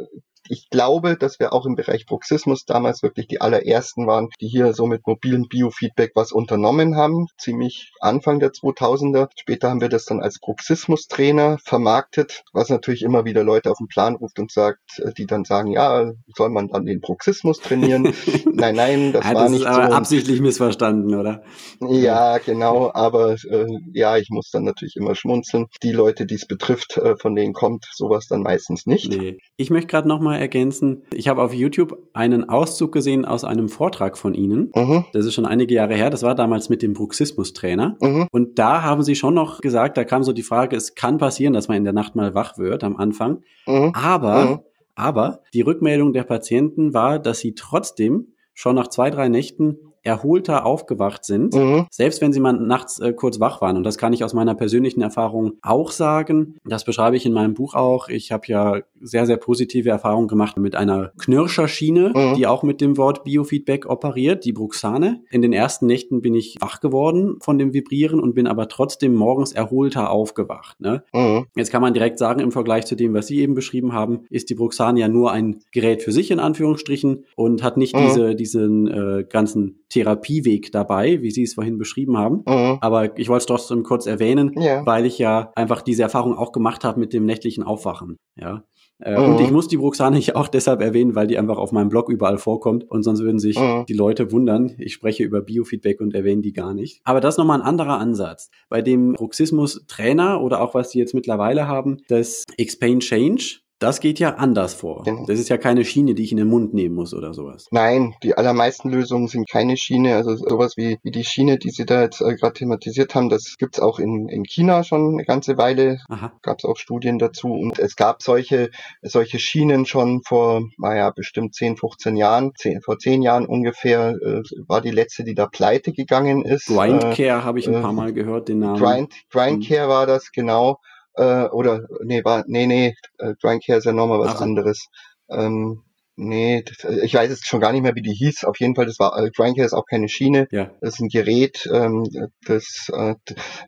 ich 0.48 0.68
glaube, 0.70 1.16
dass 1.16 1.38
wir 1.38 1.52
auch 1.52 1.66
im 1.66 1.74
Bereich 1.74 2.06
Bruxismus 2.06 2.64
damals 2.64 3.02
wirklich 3.02 3.26
die 3.26 3.40
allerersten 3.40 4.06
waren, 4.06 4.28
die 4.40 4.48
hier 4.48 4.72
so 4.72 4.86
mit 4.86 5.06
mobilen 5.06 5.48
Biofeedback 5.48 6.12
was 6.14 6.32
unternommen 6.32 6.96
haben. 6.96 7.26
Ziemlich 7.38 7.92
Anfang 8.00 8.40
der 8.40 8.50
2000er. 8.50 9.28
Später 9.38 9.70
haben 9.70 9.80
wir 9.80 9.88
das 9.88 10.04
dann 10.04 10.20
als 10.20 10.38
Bruxismus-Trainer 10.40 11.58
vermarktet, 11.64 12.42
was 12.52 12.68
natürlich 12.68 13.02
immer 13.02 13.24
wieder 13.24 13.44
Leute 13.44 13.70
auf 13.70 13.78
den 13.78 13.88
Plan 13.88 14.16
ruft 14.16 14.38
und 14.38 14.50
sagt, 14.50 14.80
äh, 14.98 15.12
die 15.16 15.26
dann 15.26 15.44
sagen, 15.44 15.72
ja, 15.72 16.12
soll 16.36 16.50
man 16.50 16.68
dann 16.68 16.86
den 16.86 17.00
Bruxismus 17.00 17.60
trainieren? 17.60 18.12
nein, 18.52 18.74
nein, 18.74 19.12
das, 19.12 19.24
ja, 19.24 19.32
das 19.32 19.42
war 19.42 19.48
nicht 19.48 19.60
ist 19.60 19.66
aber 19.66 19.88
so. 19.88 19.92
absichtlich 19.94 20.40
missverstanden, 20.40 21.14
oder? 21.14 21.42
Ja, 21.80 22.38
genau, 22.38 22.90
aber 22.92 23.36
äh, 23.48 23.66
ja, 23.92 24.16
ich 24.16 24.28
muss 24.30 24.50
dann 24.50 24.64
natürlich 24.64 24.96
immer 24.96 25.14
schmunzeln. 25.14 25.66
Die 25.82 25.92
Leute, 25.92 26.26
die 26.26 26.34
es 26.34 26.46
betrifft, 26.46 26.96
äh, 26.96 27.16
von 27.16 27.34
denen 27.34 27.52
kommt 27.52 27.86
sowas 27.92 28.26
dann 28.26 28.42
meistens 28.42 28.86
nicht. 28.86 29.10
Nee. 29.10 29.38
Ich 29.56 29.70
möchte 29.70 29.88
gerade 29.88 30.08
nochmal 30.08 30.31
ergänzen, 30.38 31.02
ich 31.12 31.28
habe 31.28 31.42
auf 31.42 31.52
YouTube 31.54 31.98
einen 32.12 32.48
Auszug 32.48 32.92
gesehen 32.92 33.24
aus 33.24 33.44
einem 33.44 33.68
Vortrag 33.68 34.18
von 34.18 34.34
Ihnen. 34.34 34.70
Mhm. 34.74 35.04
Das 35.12 35.26
ist 35.26 35.34
schon 35.34 35.46
einige 35.46 35.74
Jahre 35.74 35.94
her, 35.94 36.10
das 36.10 36.22
war 36.22 36.34
damals 36.34 36.68
mit 36.68 36.82
dem 36.82 36.92
Bruxismus-Trainer. 36.92 37.96
Mhm. 38.00 38.28
Und 38.30 38.58
da 38.58 38.82
haben 38.82 39.02
Sie 39.02 39.14
schon 39.14 39.34
noch 39.34 39.60
gesagt, 39.60 39.96
da 39.96 40.04
kam 40.04 40.22
so 40.22 40.32
die 40.32 40.42
Frage, 40.42 40.76
es 40.76 40.94
kann 40.94 41.18
passieren, 41.18 41.52
dass 41.52 41.68
man 41.68 41.76
in 41.76 41.84
der 41.84 41.92
Nacht 41.92 42.16
mal 42.16 42.34
wach 42.34 42.58
wird 42.58 42.84
am 42.84 42.96
Anfang. 42.96 43.42
Mhm. 43.66 43.92
Aber, 43.94 44.44
mhm. 44.44 44.58
aber 44.94 45.40
die 45.54 45.62
Rückmeldung 45.62 46.12
der 46.12 46.24
Patienten 46.24 46.94
war, 46.94 47.18
dass 47.18 47.38
sie 47.38 47.54
trotzdem 47.54 48.28
schon 48.54 48.76
nach 48.76 48.88
zwei, 48.88 49.10
drei 49.10 49.28
Nächten 49.28 49.78
erholter 50.02 50.66
aufgewacht 50.66 51.24
sind, 51.24 51.54
mhm. 51.54 51.86
selbst 51.90 52.20
wenn 52.20 52.32
sie 52.32 52.40
mal 52.40 52.52
nachts 52.52 52.98
äh, 52.98 53.12
kurz 53.12 53.40
wach 53.40 53.60
waren. 53.60 53.76
Und 53.76 53.84
das 53.84 53.98
kann 53.98 54.12
ich 54.12 54.24
aus 54.24 54.34
meiner 54.34 54.54
persönlichen 54.54 55.02
Erfahrung 55.02 55.52
auch 55.62 55.90
sagen. 55.90 56.56
Das 56.64 56.84
beschreibe 56.84 57.16
ich 57.16 57.26
in 57.26 57.32
meinem 57.32 57.54
Buch 57.54 57.74
auch. 57.74 58.08
Ich 58.08 58.32
habe 58.32 58.44
ja 58.46 58.80
sehr, 59.00 59.26
sehr 59.26 59.36
positive 59.36 59.90
Erfahrungen 59.90 60.28
gemacht 60.28 60.56
mit 60.56 60.74
einer 60.74 61.12
Knirscherschiene, 61.18 62.12
mhm. 62.14 62.34
die 62.34 62.46
auch 62.46 62.62
mit 62.62 62.80
dem 62.80 62.96
Wort 62.96 63.24
Biofeedback 63.24 63.86
operiert, 63.86 64.44
die 64.44 64.52
Bruxane. 64.52 65.22
In 65.30 65.42
den 65.42 65.52
ersten 65.52 65.86
Nächten 65.86 66.22
bin 66.22 66.34
ich 66.34 66.56
wach 66.60 66.80
geworden 66.80 67.36
von 67.40 67.58
dem 67.58 67.72
Vibrieren 67.72 68.20
und 68.20 68.34
bin 68.34 68.46
aber 68.46 68.68
trotzdem 68.68 69.14
morgens 69.14 69.52
erholter 69.52 70.10
aufgewacht. 70.10 70.80
Ne? 70.80 71.04
Mhm. 71.12 71.46
Jetzt 71.56 71.70
kann 71.70 71.82
man 71.82 71.94
direkt 71.94 72.18
sagen, 72.18 72.40
im 72.40 72.52
Vergleich 72.52 72.86
zu 72.86 72.96
dem, 72.96 73.14
was 73.14 73.26
Sie 73.26 73.40
eben 73.40 73.54
beschrieben 73.54 73.92
haben, 73.92 74.20
ist 74.30 74.50
die 74.50 74.54
Bruxane 74.54 75.00
ja 75.00 75.08
nur 75.08 75.32
ein 75.32 75.60
Gerät 75.72 76.02
für 76.02 76.12
sich 76.12 76.30
in 76.30 76.38
Anführungsstrichen 76.38 77.24
und 77.36 77.62
hat 77.62 77.76
nicht 77.76 77.94
mhm. 77.94 78.06
diese, 78.06 78.34
diesen 78.34 78.88
äh, 78.88 79.24
ganzen 79.28 79.84
Therapieweg 79.92 80.72
dabei, 80.72 81.20
wie 81.22 81.30
Sie 81.30 81.42
es 81.42 81.54
vorhin 81.54 81.78
beschrieben 81.78 82.16
haben. 82.16 82.42
Mhm. 82.46 82.78
Aber 82.80 83.18
ich 83.18 83.28
wollte 83.28 83.42
es 83.42 83.46
trotzdem 83.46 83.82
kurz 83.82 84.06
erwähnen, 84.06 84.52
ja. 84.56 84.84
weil 84.86 85.04
ich 85.04 85.18
ja 85.18 85.52
einfach 85.54 85.82
diese 85.82 86.02
Erfahrung 86.02 86.36
auch 86.36 86.52
gemacht 86.52 86.82
habe 86.84 86.98
mit 86.98 87.12
dem 87.12 87.26
nächtlichen 87.26 87.62
Aufwachen. 87.62 88.16
Ja. 88.36 88.64
Äh, 89.02 89.18
mhm. 89.18 89.34
Und 89.34 89.40
ich 89.40 89.50
muss 89.50 89.68
die 89.68 89.76
Bruxane 89.76 90.20
auch 90.34 90.48
deshalb 90.48 90.80
erwähnen, 90.80 91.14
weil 91.14 91.26
die 91.26 91.38
einfach 91.38 91.58
auf 91.58 91.72
meinem 91.72 91.88
Blog 91.88 92.08
überall 92.08 92.38
vorkommt 92.38 92.88
und 92.90 93.02
sonst 93.02 93.20
würden 93.20 93.38
sich 93.38 93.58
mhm. 93.58 93.84
die 93.86 93.94
Leute 93.94 94.32
wundern. 94.32 94.74
Ich 94.78 94.94
spreche 94.94 95.24
über 95.24 95.40
Biofeedback 95.40 96.00
und 96.00 96.14
erwähne 96.14 96.42
die 96.42 96.52
gar 96.52 96.72
nicht. 96.72 97.00
Aber 97.04 97.20
das 97.20 97.34
ist 97.34 97.38
nochmal 97.38 97.60
ein 97.60 97.66
anderer 97.66 97.98
Ansatz. 97.98 98.50
Bei 98.68 98.80
dem 98.80 99.12
Bruxismus-Trainer 99.14 100.40
oder 100.40 100.62
auch 100.62 100.74
was 100.74 100.90
die 100.90 100.98
jetzt 100.98 101.14
mittlerweile 101.14 101.66
haben, 101.68 101.98
das 102.08 102.44
Explain 102.56 103.00
Change, 103.00 103.60
das 103.82 104.00
geht 104.00 104.18
ja 104.18 104.34
anders 104.34 104.74
vor. 104.74 105.02
Genau. 105.02 105.26
Das 105.26 105.38
ist 105.38 105.48
ja 105.48 105.58
keine 105.58 105.84
Schiene, 105.84 106.14
die 106.14 106.22
ich 106.22 106.32
in 106.32 106.38
den 106.38 106.48
Mund 106.48 106.72
nehmen 106.72 106.94
muss 106.94 107.14
oder 107.14 107.34
sowas. 107.34 107.66
Nein, 107.70 108.14
die 108.22 108.36
allermeisten 108.36 108.90
Lösungen 108.90 109.28
sind 109.28 109.48
keine 109.50 109.76
Schiene. 109.76 110.14
Also 110.16 110.36
sowas 110.36 110.76
wie, 110.76 110.98
wie 111.02 111.10
die 111.10 111.24
Schiene, 111.24 111.58
die 111.58 111.70
Sie 111.70 111.84
da 111.84 112.02
jetzt 112.02 112.20
äh, 112.20 112.34
gerade 112.36 112.54
thematisiert 112.54 113.14
haben, 113.14 113.28
das 113.28 113.56
gibt's 113.58 113.80
auch 113.80 113.98
in, 113.98 114.28
in 114.28 114.44
China 114.44 114.84
schon 114.84 115.14
eine 115.14 115.24
ganze 115.24 115.58
Weile. 115.58 115.98
Gab 116.42 116.58
es 116.58 116.64
auch 116.64 116.76
Studien 116.76 117.18
dazu. 117.18 117.48
Und 117.48 117.78
es 117.78 117.96
gab 117.96 118.22
solche, 118.22 118.70
solche 119.02 119.38
Schienen 119.38 119.86
schon 119.86 120.22
vor, 120.22 120.62
naja, 120.78 121.10
bestimmt 121.10 121.54
10, 121.54 121.76
15 121.76 122.16
Jahren. 122.16 122.52
10, 122.56 122.82
vor 122.82 122.98
10 122.98 123.22
Jahren 123.22 123.46
ungefähr 123.46 124.14
äh, 124.22 124.42
war 124.66 124.80
die 124.80 124.90
letzte, 124.90 125.24
die 125.24 125.34
da 125.34 125.46
pleite 125.46 125.92
gegangen 125.92 126.44
ist. 126.44 126.66
Grindcare 126.66 127.40
äh, 127.40 127.42
habe 127.42 127.58
ich 127.58 127.66
ein 127.66 127.82
paar 127.82 127.90
äh, 127.90 127.94
Mal 127.94 128.12
gehört, 128.12 128.48
den 128.48 128.60
Namen. 128.60 128.78
Grind, 128.78 129.12
Grindcare 129.30 129.86
mhm. 129.86 129.90
war 129.90 130.06
das, 130.06 130.30
genau 130.30 130.78
äh, 131.14 131.44
oder 131.46 131.86
nee, 132.02 132.24
war, 132.24 132.44
nee, 132.46 132.66
nee, 132.66 132.94
äh, 133.18 133.34
Care 133.60 133.78
ist 133.78 133.84
ja 133.84 133.92
nochmal 133.92 134.20
was 134.20 134.32
also. 134.32 134.44
anderes. 134.44 134.88
Ähm, 135.28 135.82
Nee, 136.24 136.62
das, 136.62 136.84
äh, 136.84 137.04
ich 137.04 137.14
weiß 137.14 137.30
jetzt 137.30 137.46
schon 137.46 137.60
gar 137.60 137.72
nicht 137.72 137.82
mehr, 137.82 137.94
wie 137.94 138.02
die 138.02 138.14
hieß. 138.14 138.44
Auf 138.44 138.60
jeden 138.60 138.74
Fall, 138.74 138.86
das 138.86 138.98
war 138.98 139.18
äh, 139.18 139.30
Grindcare 139.30 139.66
ist 139.66 139.72
auch 139.72 139.86
keine 139.86 140.08
Schiene. 140.08 140.46
Ja. 140.50 140.70
Das 140.80 140.94
ist 140.94 141.00
ein 141.00 141.08
Gerät, 141.08 141.68
ähm, 141.72 142.04
das 142.46 142.90
äh, 142.92 143.14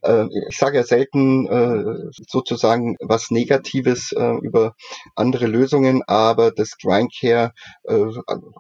äh, 0.03 0.27
ich 0.49 0.57
sage 0.57 0.77
ja 0.77 0.85
selten 0.85 1.47
äh, 1.47 2.11
sozusagen 2.29 2.97
was 3.01 3.31
Negatives 3.31 4.13
äh, 4.13 4.35
über 4.43 4.75
andere 5.17 5.47
Lösungen, 5.47 6.03
aber 6.07 6.53
das 6.53 6.79
Grindcare, 6.79 7.53
äh, 7.85 8.05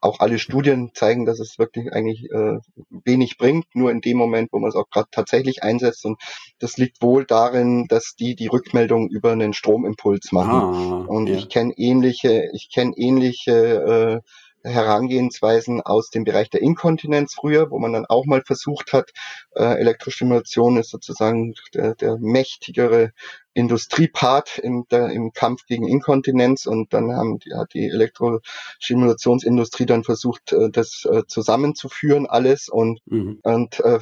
auch 0.00 0.20
alle 0.20 0.38
Studien 0.38 0.90
zeigen, 0.94 1.24
dass 1.24 1.38
es 1.38 1.58
wirklich 1.58 1.92
eigentlich 1.92 2.24
äh, 2.32 2.58
wenig 3.04 3.38
bringt, 3.38 3.66
nur 3.74 3.90
in 3.90 4.00
dem 4.00 4.16
Moment, 4.16 4.52
wo 4.52 4.58
man 4.58 4.70
es 4.70 4.76
auch 4.76 4.90
gerade 4.90 5.08
tatsächlich 5.10 5.62
einsetzt. 5.62 6.04
Und 6.04 6.20
das 6.58 6.76
liegt 6.76 7.00
wohl 7.00 7.24
darin, 7.24 7.86
dass 7.88 8.14
die 8.18 8.34
die 8.34 8.48
Rückmeldung 8.48 9.08
über 9.08 9.32
einen 9.32 9.52
Stromimpuls 9.52 10.32
machen. 10.32 10.50
Ah, 10.50 11.04
Und 11.06 11.28
ja. 11.28 11.36
ich 11.36 11.48
kenne 11.48 11.72
ähnliche, 11.76 12.50
ich 12.52 12.70
kenne 12.72 12.92
ähnliche 12.96 13.83
äh, 13.84 14.20
Herangehensweisen 14.64 15.82
aus 15.82 16.08
dem 16.08 16.24
Bereich 16.24 16.48
der 16.48 16.62
Inkontinenz 16.62 17.34
früher, 17.34 17.70
wo 17.70 17.78
man 17.78 17.92
dann 17.92 18.06
auch 18.06 18.24
mal 18.24 18.42
versucht 18.42 18.94
hat, 18.94 19.10
äh, 19.54 19.62
Elektrostimulation 19.62 20.78
ist 20.78 20.90
sozusagen 20.90 21.54
der, 21.74 21.94
der 21.94 22.16
mächtigere 22.18 23.12
Industriepart 23.54 24.58
im, 24.58 24.86
der, 24.90 25.10
im 25.10 25.32
Kampf 25.32 25.64
gegen 25.66 25.88
Inkontinenz 25.88 26.66
und 26.66 26.92
dann 26.92 27.12
haben 27.12 27.38
die, 27.38 27.54
hat 27.54 27.72
die 27.72 27.86
Elektrostimulationsindustrie 27.86 29.86
dann 29.86 30.02
versucht, 30.02 30.52
äh, 30.52 30.70
das 30.70 31.06
äh, 31.10 31.22
zusammenzuführen 31.26 32.26
alles 32.26 32.68
und 32.68 33.00
mhm. 33.06 33.38
und 33.42 33.80
äh, 33.80 34.00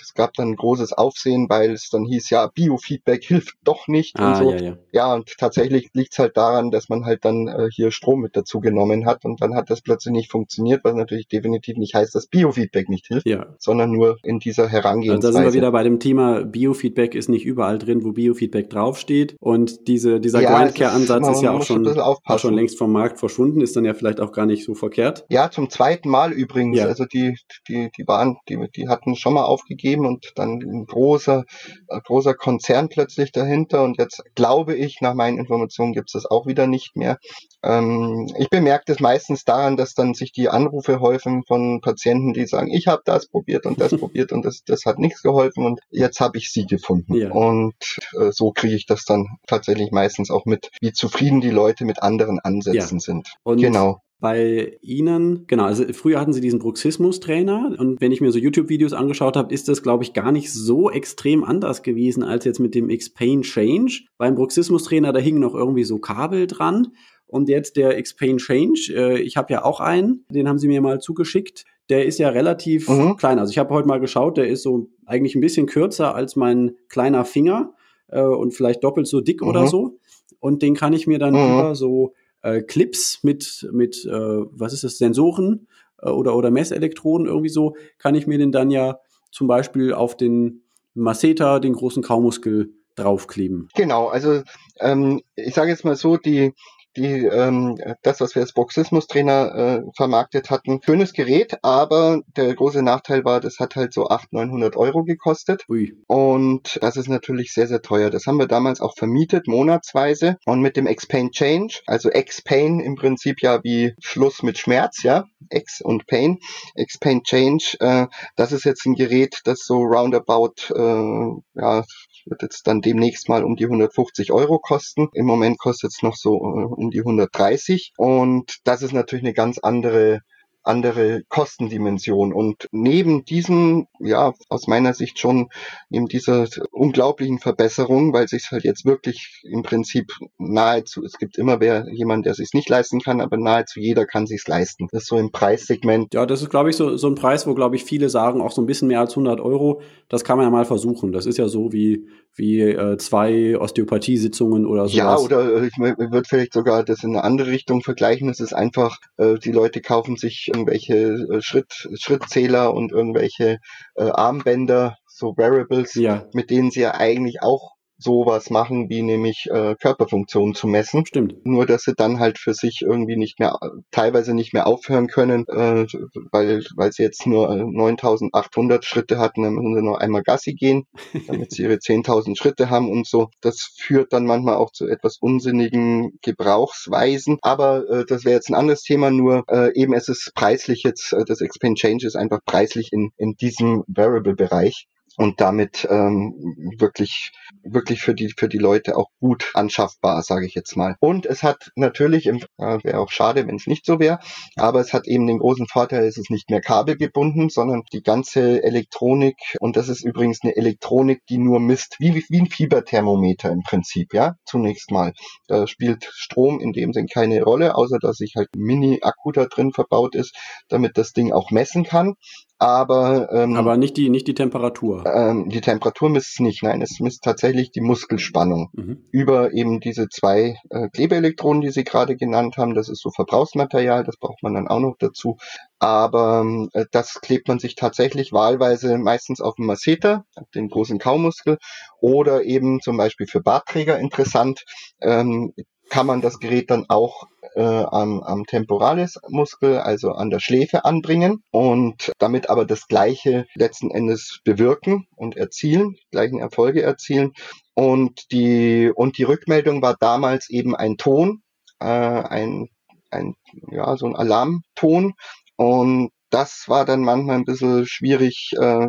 es 0.00 0.14
gab 0.14 0.34
dann 0.34 0.54
großes 0.54 0.92
Aufsehen, 0.92 1.48
weil 1.48 1.72
es 1.72 1.90
dann 1.90 2.04
hieß, 2.04 2.30
ja, 2.30 2.46
Biofeedback 2.46 3.24
hilft 3.24 3.56
doch 3.64 3.88
nicht 3.88 4.18
ah, 4.18 4.28
und 4.28 4.36
so. 4.36 4.52
Ja, 4.52 4.62
ja. 4.62 4.76
ja, 4.92 5.14
und 5.14 5.36
tatsächlich 5.36 5.90
liegt 5.94 6.12
es 6.12 6.18
halt 6.20 6.36
daran, 6.36 6.70
dass 6.70 6.88
man 6.88 7.04
halt 7.04 7.24
dann 7.24 7.48
äh, 7.48 7.68
hier 7.72 7.90
Strom 7.90 8.20
mit 8.20 8.36
dazu 8.36 8.60
genommen 8.60 9.04
hat 9.04 9.24
und 9.24 9.42
dann 9.42 9.54
hat 9.54 9.68
das 9.68 9.80
plötzlich 9.80 10.12
nicht 10.12 10.30
funktioniert, 10.30 10.84
was 10.84 10.94
natürlich 10.94 11.26
definitiv 11.26 11.76
nicht 11.76 11.94
heißt, 11.94 12.14
dass 12.14 12.28
Biofeedback 12.28 12.88
nicht 12.88 13.08
hilft, 13.08 13.26
ja. 13.26 13.46
sondern 13.58 13.90
nur 13.90 14.18
in 14.22 14.38
dieser 14.38 14.68
Herangehensweise. 14.68 15.26
Also 15.26 15.38
da 15.38 15.44
sind 15.44 15.52
wir 15.52 15.58
wieder 15.58 15.72
bei 15.72 15.82
dem 15.82 15.98
Thema, 15.98 16.44
Biofeedback 16.44 17.16
ist 17.16 17.28
nicht 17.28 17.44
überall 17.44 17.78
drin, 17.78 18.04
wo 18.04 18.12
Biofeedback 18.12 18.70
drauf 18.70 18.91
draufsteht. 18.92 19.36
Und 19.40 19.88
diese, 19.88 20.20
dieser 20.20 20.42
ja, 20.42 20.56
Grindcare-Ansatz 20.56 21.28
ist, 21.28 21.36
ist, 21.36 21.42
ja 21.42 21.52
auch 21.52 21.62
schon, 21.62 21.86
auch 21.98 22.38
schon 22.38 22.54
längst 22.54 22.78
vom 22.78 22.92
Markt 22.92 23.18
verschwunden, 23.18 23.60
ist 23.60 23.76
dann 23.76 23.84
ja 23.84 23.94
vielleicht 23.94 24.20
auch 24.20 24.32
gar 24.32 24.46
nicht 24.46 24.64
so 24.64 24.74
verkehrt. 24.74 25.24
Ja, 25.28 25.50
zum 25.50 25.70
zweiten 25.70 26.08
Mal 26.08 26.32
übrigens. 26.32 26.78
Ja. 26.78 26.86
Also 26.86 27.04
die, 27.04 27.36
die, 27.68 27.90
die 27.96 28.06
waren, 28.06 28.36
die, 28.48 28.58
die 28.74 28.88
hatten 28.88 29.16
schon 29.16 29.34
mal 29.34 29.44
aufgegeben 29.44 30.06
und 30.06 30.32
dann 30.36 30.60
ein 30.60 30.86
großer, 30.86 31.44
ein 31.88 32.00
großer 32.04 32.34
Konzern 32.34 32.88
plötzlich 32.88 33.32
dahinter. 33.32 33.82
Und 33.82 33.98
jetzt 33.98 34.22
glaube 34.34 34.74
ich, 34.74 35.00
nach 35.00 35.14
meinen 35.14 35.38
Informationen 35.38 35.92
gibt 35.92 36.08
es 36.08 36.12
das 36.12 36.30
auch 36.30 36.46
wieder 36.46 36.66
nicht 36.66 36.96
mehr. 36.96 37.18
Ähm, 37.64 38.28
ich 38.38 38.50
bemerke 38.50 38.84
das 38.86 39.00
meistens 39.00 39.44
daran, 39.44 39.76
dass 39.76 39.94
dann 39.94 40.14
sich 40.14 40.32
die 40.32 40.48
Anrufe 40.48 41.00
häufen 41.00 41.44
von 41.46 41.80
Patienten, 41.80 42.32
die 42.32 42.46
sagen, 42.46 42.68
ich 42.72 42.88
habe 42.88 43.02
das 43.04 43.28
probiert 43.28 43.66
und 43.66 43.80
das 43.80 43.90
probiert 43.98 44.32
und 44.32 44.44
das, 44.44 44.62
das 44.64 44.84
hat 44.84 44.98
nichts 44.98 45.22
geholfen 45.22 45.64
und 45.64 45.80
jetzt 45.90 46.20
habe 46.20 46.38
ich 46.38 46.50
sie 46.50 46.66
gefunden. 46.66 47.14
Ja. 47.14 47.30
Und 47.30 47.74
äh, 48.18 48.30
so 48.32 48.52
kriege 48.52 48.74
ich 48.74 48.81
ich 48.82 48.86
das 48.86 49.04
dann 49.04 49.38
tatsächlich 49.46 49.90
meistens 49.90 50.30
auch 50.30 50.44
mit, 50.44 50.70
wie 50.80 50.92
zufrieden 50.92 51.40
die 51.40 51.50
Leute 51.50 51.84
mit 51.84 52.02
anderen 52.02 52.38
Ansätzen 52.38 52.98
ja. 52.98 53.00
sind. 53.00 53.34
Und 53.42 53.60
genau 53.60 54.00
bei 54.22 54.78
Ihnen, 54.82 55.48
genau, 55.48 55.64
also 55.64 55.84
früher 55.92 56.20
hatten 56.20 56.32
Sie 56.32 56.40
diesen 56.40 56.60
Bruxismus-Trainer 56.60 57.74
und 57.76 58.00
wenn 58.00 58.12
ich 58.12 58.20
mir 58.20 58.30
so 58.30 58.38
YouTube-Videos 58.38 58.92
angeschaut 58.92 59.36
habe, 59.36 59.52
ist 59.52 59.68
das, 59.68 59.82
glaube 59.82 60.04
ich, 60.04 60.12
gar 60.12 60.30
nicht 60.30 60.52
so 60.52 60.92
extrem 60.92 61.42
anders 61.42 61.82
gewesen 61.82 62.22
als 62.22 62.44
jetzt 62.44 62.60
mit 62.60 62.76
dem 62.76 62.88
Explain 62.88 63.42
Change. 63.42 64.02
Beim 64.18 64.36
Bruxismus-Trainer, 64.36 65.12
da 65.12 65.18
hingen 65.18 65.40
noch 65.40 65.56
irgendwie 65.56 65.82
so 65.82 65.98
Kabel 65.98 66.46
dran 66.46 66.92
und 67.26 67.48
jetzt 67.48 67.76
der 67.76 67.98
Explain 67.98 68.36
Change, 68.36 68.92
äh, 68.94 69.20
ich 69.20 69.36
habe 69.36 69.52
ja 69.52 69.64
auch 69.64 69.80
einen, 69.80 70.24
den 70.30 70.48
haben 70.48 70.58
Sie 70.58 70.68
mir 70.68 70.80
mal 70.80 71.00
zugeschickt. 71.00 71.64
Der 71.90 72.06
ist 72.06 72.20
ja 72.20 72.28
relativ 72.28 72.88
mhm. 72.88 73.16
klein. 73.16 73.40
Also 73.40 73.50
ich 73.50 73.58
habe 73.58 73.74
heute 73.74 73.88
mal 73.88 73.98
geschaut, 73.98 74.36
der 74.36 74.46
ist 74.46 74.62
so 74.62 74.88
eigentlich 75.04 75.34
ein 75.34 75.40
bisschen 75.40 75.66
kürzer 75.66 76.14
als 76.14 76.36
mein 76.36 76.76
kleiner 76.88 77.24
Finger 77.24 77.74
äh, 78.12 78.22
und 78.22 78.52
vielleicht 78.52 78.84
doppelt 78.84 79.06
so 79.06 79.20
dick 79.20 79.42
mhm. 79.42 79.48
oder 79.48 79.66
so. 79.66 79.98
Und 80.38 80.62
den 80.62 80.74
kann 80.74 80.92
ich 80.92 81.06
mir 81.06 81.18
dann 81.18 81.34
mhm. 81.34 81.58
über 81.58 81.74
so 81.74 82.14
äh, 82.42 82.62
Clips 82.62 83.20
mit, 83.22 83.68
mit 83.72 84.04
äh, 84.04 84.10
was 84.10 84.72
ist 84.72 84.84
das, 84.84 84.98
Sensoren 84.98 85.66
äh, 86.00 86.10
oder, 86.10 86.36
oder 86.36 86.50
Messelektroden 86.50 87.26
irgendwie 87.26 87.48
so, 87.48 87.76
kann 87.98 88.14
ich 88.14 88.26
mir 88.26 88.38
den 88.38 88.52
dann 88.52 88.70
ja 88.70 88.98
zum 89.30 89.46
Beispiel 89.46 89.94
auf 89.94 90.16
den 90.16 90.62
Masseter, 90.94 91.58
den 91.58 91.72
großen 91.72 92.02
Kaumuskel, 92.02 92.74
draufkleben. 92.94 93.68
Genau, 93.74 94.08
also 94.08 94.42
ähm, 94.78 95.22
ich 95.34 95.54
sage 95.54 95.70
jetzt 95.70 95.84
mal 95.84 95.96
so, 95.96 96.18
die 96.18 96.52
die 96.96 97.24
ähm, 97.26 97.78
das, 98.02 98.20
was 98.20 98.34
wir 98.34 98.42
als 98.42 98.52
Bruxismus-Trainer 98.52 99.54
äh, 99.54 99.82
vermarktet 99.96 100.50
hatten. 100.50 100.80
Schönes 100.84 101.12
Gerät, 101.12 101.58
aber 101.62 102.20
der 102.36 102.54
große 102.54 102.82
Nachteil 102.82 103.24
war, 103.24 103.40
das 103.40 103.58
hat 103.58 103.76
halt 103.76 103.92
so 103.92 104.08
800, 104.08 104.32
900 104.32 104.76
Euro 104.76 105.04
gekostet. 105.04 105.64
Ui. 105.68 105.94
Und 106.06 106.78
das 106.82 106.96
ist 106.96 107.08
natürlich 107.08 107.52
sehr, 107.52 107.66
sehr 107.66 107.82
teuer. 107.82 108.10
Das 108.10 108.26
haben 108.26 108.38
wir 108.38 108.46
damals 108.46 108.80
auch 108.80 108.94
vermietet, 108.96 109.46
monatsweise. 109.46 110.36
Und 110.44 110.60
mit 110.60 110.76
dem 110.76 110.86
X-Pain 110.86 111.30
Change, 111.30 111.80
also 111.86 112.10
X-Pain 112.10 112.80
im 112.80 112.94
Prinzip 112.96 113.42
ja 113.42 113.62
wie 113.62 113.94
Schluss 114.00 114.42
mit 114.42 114.58
Schmerz, 114.58 115.02
ja, 115.02 115.24
X 115.50 115.80
und 115.80 116.06
Pain, 116.06 116.38
X-Pain 116.74 117.22
Change, 117.22 117.76
äh, 117.80 118.06
das 118.36 118.52
ist 118.52 118.64
jetzt 118.64 118.86
ein 118.86 118.94
Gerät, 118.94 119.40
das 119.44 119.60
so 119.64 119.78
roundabout, 119.82 120.54
äh, 120.74 121.60
ja, 121.60 121.84
wird 122.26 122.42
jetzt 122.42 122.66
dann 122.66 122.80
demnächst 122.80 123.28
mal 123.28 123.44
um 123.44 123.56
die 123.56 123.64
150 123.64 124.32
Euro 124.32 124.58
kosten. 124.58 125.08
Im 125.14 125.26
Moment 125.26 125.58
kostet 125.58 125.92
es 125.92 126.02
noch 126.02 126.16
so 126.16 126.36
äh, 126.36 126.64
um 126.64 126.90
die 126.90 127.00
130. 127.00 127.92
Und 127.96 128.58
das 128.64 128.82
ist 128.82 128.92
natürlich 128.92 129.24
eine 129.24 129.34
ganz 129.34 129.58
andere 129.58 130.20
andere 130.62 131.22
Kostendimension. 131.28 132.32
Und 132.32 132.68
neben 132.72 133.24
diesem, 133.24 133.86
ja, 133.98 134.32
aus 134.48 134.66
meiner 134.66 134.94
Sicht 134.94 135.18
schon, 135.18 135.48
neben 135.88 136.06
dieser 136.06 136.46
unglaublichen 136.70 137.38
Verbesserung, 137.38 138.12
weil 138.12 138.28
sich 138.28 138.48
halt 138.50 138.64
jetzt 138.64 138.84
wirklich 138.84 139.42
im 139.44 139.62
Prinzip 139.62 140.12
nahezu, 140.38 141.04
es 141.04 141.18
gibt 141.18 141.38
immer 141.38 141.60
wer, 141.60 141.86
jemand, 141.90 142.26
der 142.26 142.34
sich 142.34 142.52
nicht 142.52 142.68
leisten 142.68 143.00
kann, 143.00 143.20
aber 143.20 143.36
nahezu 143.36 143.80
jeder 143.80 144.06
kann 144.06 144.26
sich's 144.26 144.46
leisten. 144.46 144.88
Das 144.92 145.02
ist 145.02 145.08
so 145.08 145.18
im 145.18 145.32
Preissegment. 145.32 146.14
Ja, 146.14 146.26
das 146.26 146.42
ist, 146.42 146.50
glaube 146.50 146.70
ich, 146.70 146.76
so, 146.76 146.96
so 146.96 147.08
ein 147.08 147.14
Preis, 147.14 147.46
wo, 147.46 147.54
glaube 147.54 147.76
ich, 147.76 147.84
viele 147.84 148.08
sagen, 148.08 148.40
auch 148.40 148.52
so 148.52 148.62
ein 148.62 148.66
bisschen 148.66 148.88
mehr 148.88 149.00
als 149.00 149.12
100 149.12 149.40
Euro, 149.40 149.80
das 150.08 150.24
kann 150.24 150.36
man 150.36 150.46
ja 150.46 150.50
mal 150.50 150.64
versuchen. 150.64 151.12
Das 151.12 151.26
ist 151.26 151.38
ja 151.38 151.48
so 151.48 151.72
wie, 151.72 152.06
wie 152.34 152.60
äh, 152.60 152.96
zwei 152.98 153.58
Osteopathiesitzungen 153.58 154.66
oder 154.66 154.88
so. 154.88 154.96
Ja, 154.96 155.18
oder 155.18 155.62
äh, 155.62 155.66
ich 155.66 155.78
würde 155.78 156.22
vielleicht 156.26 156.54
sogar 156.54 156.84
das 156.84 157.04
in 157.04 157.10
eine 157.10 157.24
andere 157.24 157.50
Richtung 157.50 157.82
vergleichen. 157.82 158.28
Es 158.28 158.40
ist 158.40 158.54
einfach, 158.54 158.96
äh, 159.18 159.34
die 159.38 159.52
Leute 159.52 159.80
kaufen 159.80 160.16
sich 160.16 160.48
irgendwelche 160.48 160.94
äh, 160.94 161.42
Schritt, 161.42 161.88
Schrittzähler 161.94 162.72
und 162.72 162.92
irgendwelche 162.92 163.58
äh, 163.96 164.04
Armbänder, 164.04 164.96
so 165.06 165.34
Wearables, 165.36 165.94
ja. 165.94 166.26
mit 166.32 166.50
denen 166.50 166.70
sie 166.70 166.80
ja 166.80 166.94
eigentlich 166.94 167.42
auch 167.42 167.71
sowas 168.02 168.50
machen, 168.50 168.88
wie 168.88 169.02
nämlich 169.02 169.46
äh, 169.50 169.74
Körperfunktionen 169.80 170.54
zu 170.54 170.66
messen. 170.66 171.06
Stimmt. 171.06 171.44
Nur, 171.44 171.66
dass 171.66 171.82
sie 171.82 171.94
dann 171.94 172.18
halt 172.18 172.38
für 172.38 172.54
sich 172.54 172.82
irgendwie 172.82 173.16
nicht 173.16 173.38
mehr, 173.38 173.58
teilweise 173.90 174.34
nicht 174.34 174.52
mehr 174.52 174.66
aufhören 174.66 175.06
können, 175.06 175.46
äh, 175.48 175.86
weil, 176.30 176.64
weil 176.76 176.92
sie 176.92 177.02
jetzt 177.02 177.26
nur 177.26 177.48
9800 177.54 178.84
Schritte 178.84 179.18
hatten, 179.18 179.42
dann 179.42 179.54
müssen 179.54 179.76
sie 179.76 179.82
noch 179.82 179.98
einmal 179.98 180.22
Gassi 180.22 180.54
gehen, 180.54 180.86
damit 181.26 181.52
sie 181.52 181.62
ihre 181.62 181.74
10.000 181.74 182.36
Schritte 182.36 182.70
haben 182.70 182.90
und 182.90 183.06
so. 183.06 183.28
Das 183.40 183.72
führt 183.76 184.12
dann 184.12 184.26
manchmal 184.26 184.56
auch 184.56 184.72
zu 184.72 184.86
etwas 184.86 185.18
unsinnigen 185.20 186.18
Gebrauchsweisen. 186.22 187.38
Aber 187.42 187.88
äh, 187.88 188.04
das 188.06 188.24
wäre 188.24 188.34
jetzt 188.34 188.50
ein 188.50 188.54
anderes 188.54 188.82
Thema, 188.82 189.10
nur 189.10 189.44
äh, 189.48 189.72
eben 189.74 189.94
es 189.94 190.08
ist 190.08 190.32
preislich 190.34 190.82
jetzt, 190.82 191.12
äh, 191.12 191.24
das 191.24 191.40
Expand 191.40 191.78
Change 191.78 192.06
ist 192.06 192.16
einfach 192.16 192.40
preislich 192.44 192.92
in, 192.92 193.10
in 193.16 193.34
diesem 193.34 193.84
Variable-Bereich 193.86 194.86
und 195.16 195.40
damit 195.40 195.86
ähm, 195.90 196.34
wirklich 196.78 197.32
wirklich 197.62 198.00
für 198.00 198.14
die 198.14 198.32
für 198.36 198.48
die 198.48 198.58
Leute 198.58 198.96
auch 198.96 199.08
gut 199.20 199.50
anschaffbar, 199.54 200.22
sage 200.22 200.46
ich 200.46 200.54
jetzt 200.54 200.76
mal. 200.76 200.96
Und 201.00 201.26
es 201.26 201.42
hat 201.42 201.70
natürlich, 201.76 202.26
äh, 202.26 202.38
wäre 202.58 202.98
auch 202.98 203.10
schade, 203.10 203.46
wenn 203.46 203.56
es 203.56 203.66
nicht 203.66 203.86
so 203.86 203.98
wäre, 203.98 204.18
aber 204.56 204.80
es 204.80 204.92
hat 204.92 205.06
eben 205.06 205.26
den 205.26 205.38
großen 205.38 205.66
Vorteil, 205.66 206.04
es 206.04 206.16
ist 206.16 206.30
nicht 206.30 206.50
mehr 206.50 206.60
kabelgebunden, 206.60 207.50
sondern 207.50 207.82
die 207.92 208.02
ganze 208.02 208.62
Elektronik 208.62 209.36
und 209.60 209.76
das 209.76 209.88
ist 209.88 210.04
übrigens 210.04 210.40
eine 210.42 210.56
Elektronik, 210.56 211.22
die 211.28 211.38
nur 211.38 211.60
misst, 211.60 211.96
wie, 211.98 212.24
wie 212.28 212.40
ein 212.40 212.46
Fieberthermometer 212.46 213.50
im 213.50 213.62
Prinzip, 213.62 214.14
ja, 214.14 214.34
zunächst 214.44 214.90
mal. 214.90 215.12
Da 215.46 215.66
spielt 215.66 216.08
Strom 216.12 216.60
in 216.60 216.72
dem 216.72 216.92
Sinn 216.92 217.06
keine 217.06 217.42
Rolle, 217.42 217.74
außer 217.74 217.98
dass 218.00 218.16
sich 218.16 218.34
halt 218.36 218.48
Mini-Akku 218.56 219.32
da 219.32 219.46
drin 219.46 219.72
verbaut 219.72 220.14
ist, 220.14 220.36
damit 220.68 220.98
das 220.98 221.12
Ding 221.12 221.32
auch 221.32 221.50
messen 221.50 221.84
kann 221.84 222.14
aber 222.62 223.32
ähm, 223.32 223.56
aber 223.56 223.76
nicht 223.76 223.96
die 223.96 224.08
nicht 224.08 224.28
die 224.28 224.34
Temperatur. 224.34 225.04
Ähm, 225.04 225.48
die 225.48 225.60
Temperatur 225.60 226.08
misst 226.10 226.34
es 226.34 226.38
nicht, 226.38 226.62
nein, 226.62 226.80
es 226.80 227.00
misst 227.00 227.24
tatsächlich 227.24 227.72
die 227.72 227.80
Muskelspannung 227.80 228.70
mhm. 228.72 229.04
über 229.10 229.52
eben 229.52 229.80
diese 229.80 230.08
zwei 230.08 230.54
äh, 230.70 230.88
Klebeelektronen, 230.90 231.60
die 231.60 231.70
Sie 231.70 231.82
gerade 231.82 232.14
genannt 232.16 232.58
haben. 232.58 232.74
Das 232.74 232.88
ist 232.88 233.02
so 233.02 233.10
Verbrauchsmaterial, 233.10 234.04
das 234.04 234.16
braucht 234.16 234.44
man 234.44 234.54
dann 234.54 234.68
auch 234.68 234.78
noch 234.78 234.94
dazu. 234.96 235.38
Aber 235.80 236.46
äh, 236.72 236.84
das 236.92 237.20
klebt 237.20 237.48
man 237.48 237.58
sich 237.58 237.74
tatsächlich 237.74 238.32
wahlweise 238.32 238.96
meistens 238.96 239.40
auf 239.40 239.56
den 239.56 239.66
Masseter, 239.66 240.24
den 240.54 240.68
großen 240.68 241.00
Kaumuskel, 241.00 241.58
oder 242.00 242.44
eben 242.44 242.80
zum 242.80 242.96
Beispiel 242.96 243.26
für 243.26 243.40
Bartträger 243.40 243.98
interessant. 243.98 244.64
Ähm, 245.00 245.52
kann 245.92 246.06
man 246.06 246.22
das 246.22 246.38
Gerät 246.38 246.70
dann 246.70 246.86
auch 246.88 247.24
äh, 247.54 247.60
am, 247.60 248.22
am 248.22 248.46
Temporalis-Muskel, 248.46 249.76
also 249.78 250.12
an 250.12 250.30
der 250.30 250.40
Schläfe 250.40 250.86
anbringen 250.86 251.42
und 251.50 252.12
damit 252.18 252.48
aber 252.48 252.64
das 252.64 252.86
Gleiche 252.86 253.44
letzten 253.54 253.90
Endes 253.90 254.40
bewirken 254.42 255.06
und 255.16 255.36
erzielen, 255.36 255.96
gleichen 256.10 256.38
Erfolge 256.38 256.82
erzielen. 256.82 257.32
Und 257.74 258.32
die, 258.32 258.90
und 258.94 259.18
die 259.18 259.24
Rückmeldung 259.24 259.82
war 259.82 259.94
damals 260.00 260.48
eben 260.48 260.74
ein 260.74 260.96
Ton, 260.96 261.42
äh, 261.78 261.84
ein, 261.84 262.70
ein, 263.10 263.34
ja, 263.70 263.94
so 263.98 264.06
ein 264.06 264.16
Alarmton. 264.16 265.12
Und 265.56 266.10
das 266.32 266.64
war 266.66 266.84
dann 266.84 267.02
manchmal 267.02 267.36
ein 267.36 267.44
bisschen 267.44 267.86
schwierig 267.86 268.52
äh, 268.58 268.88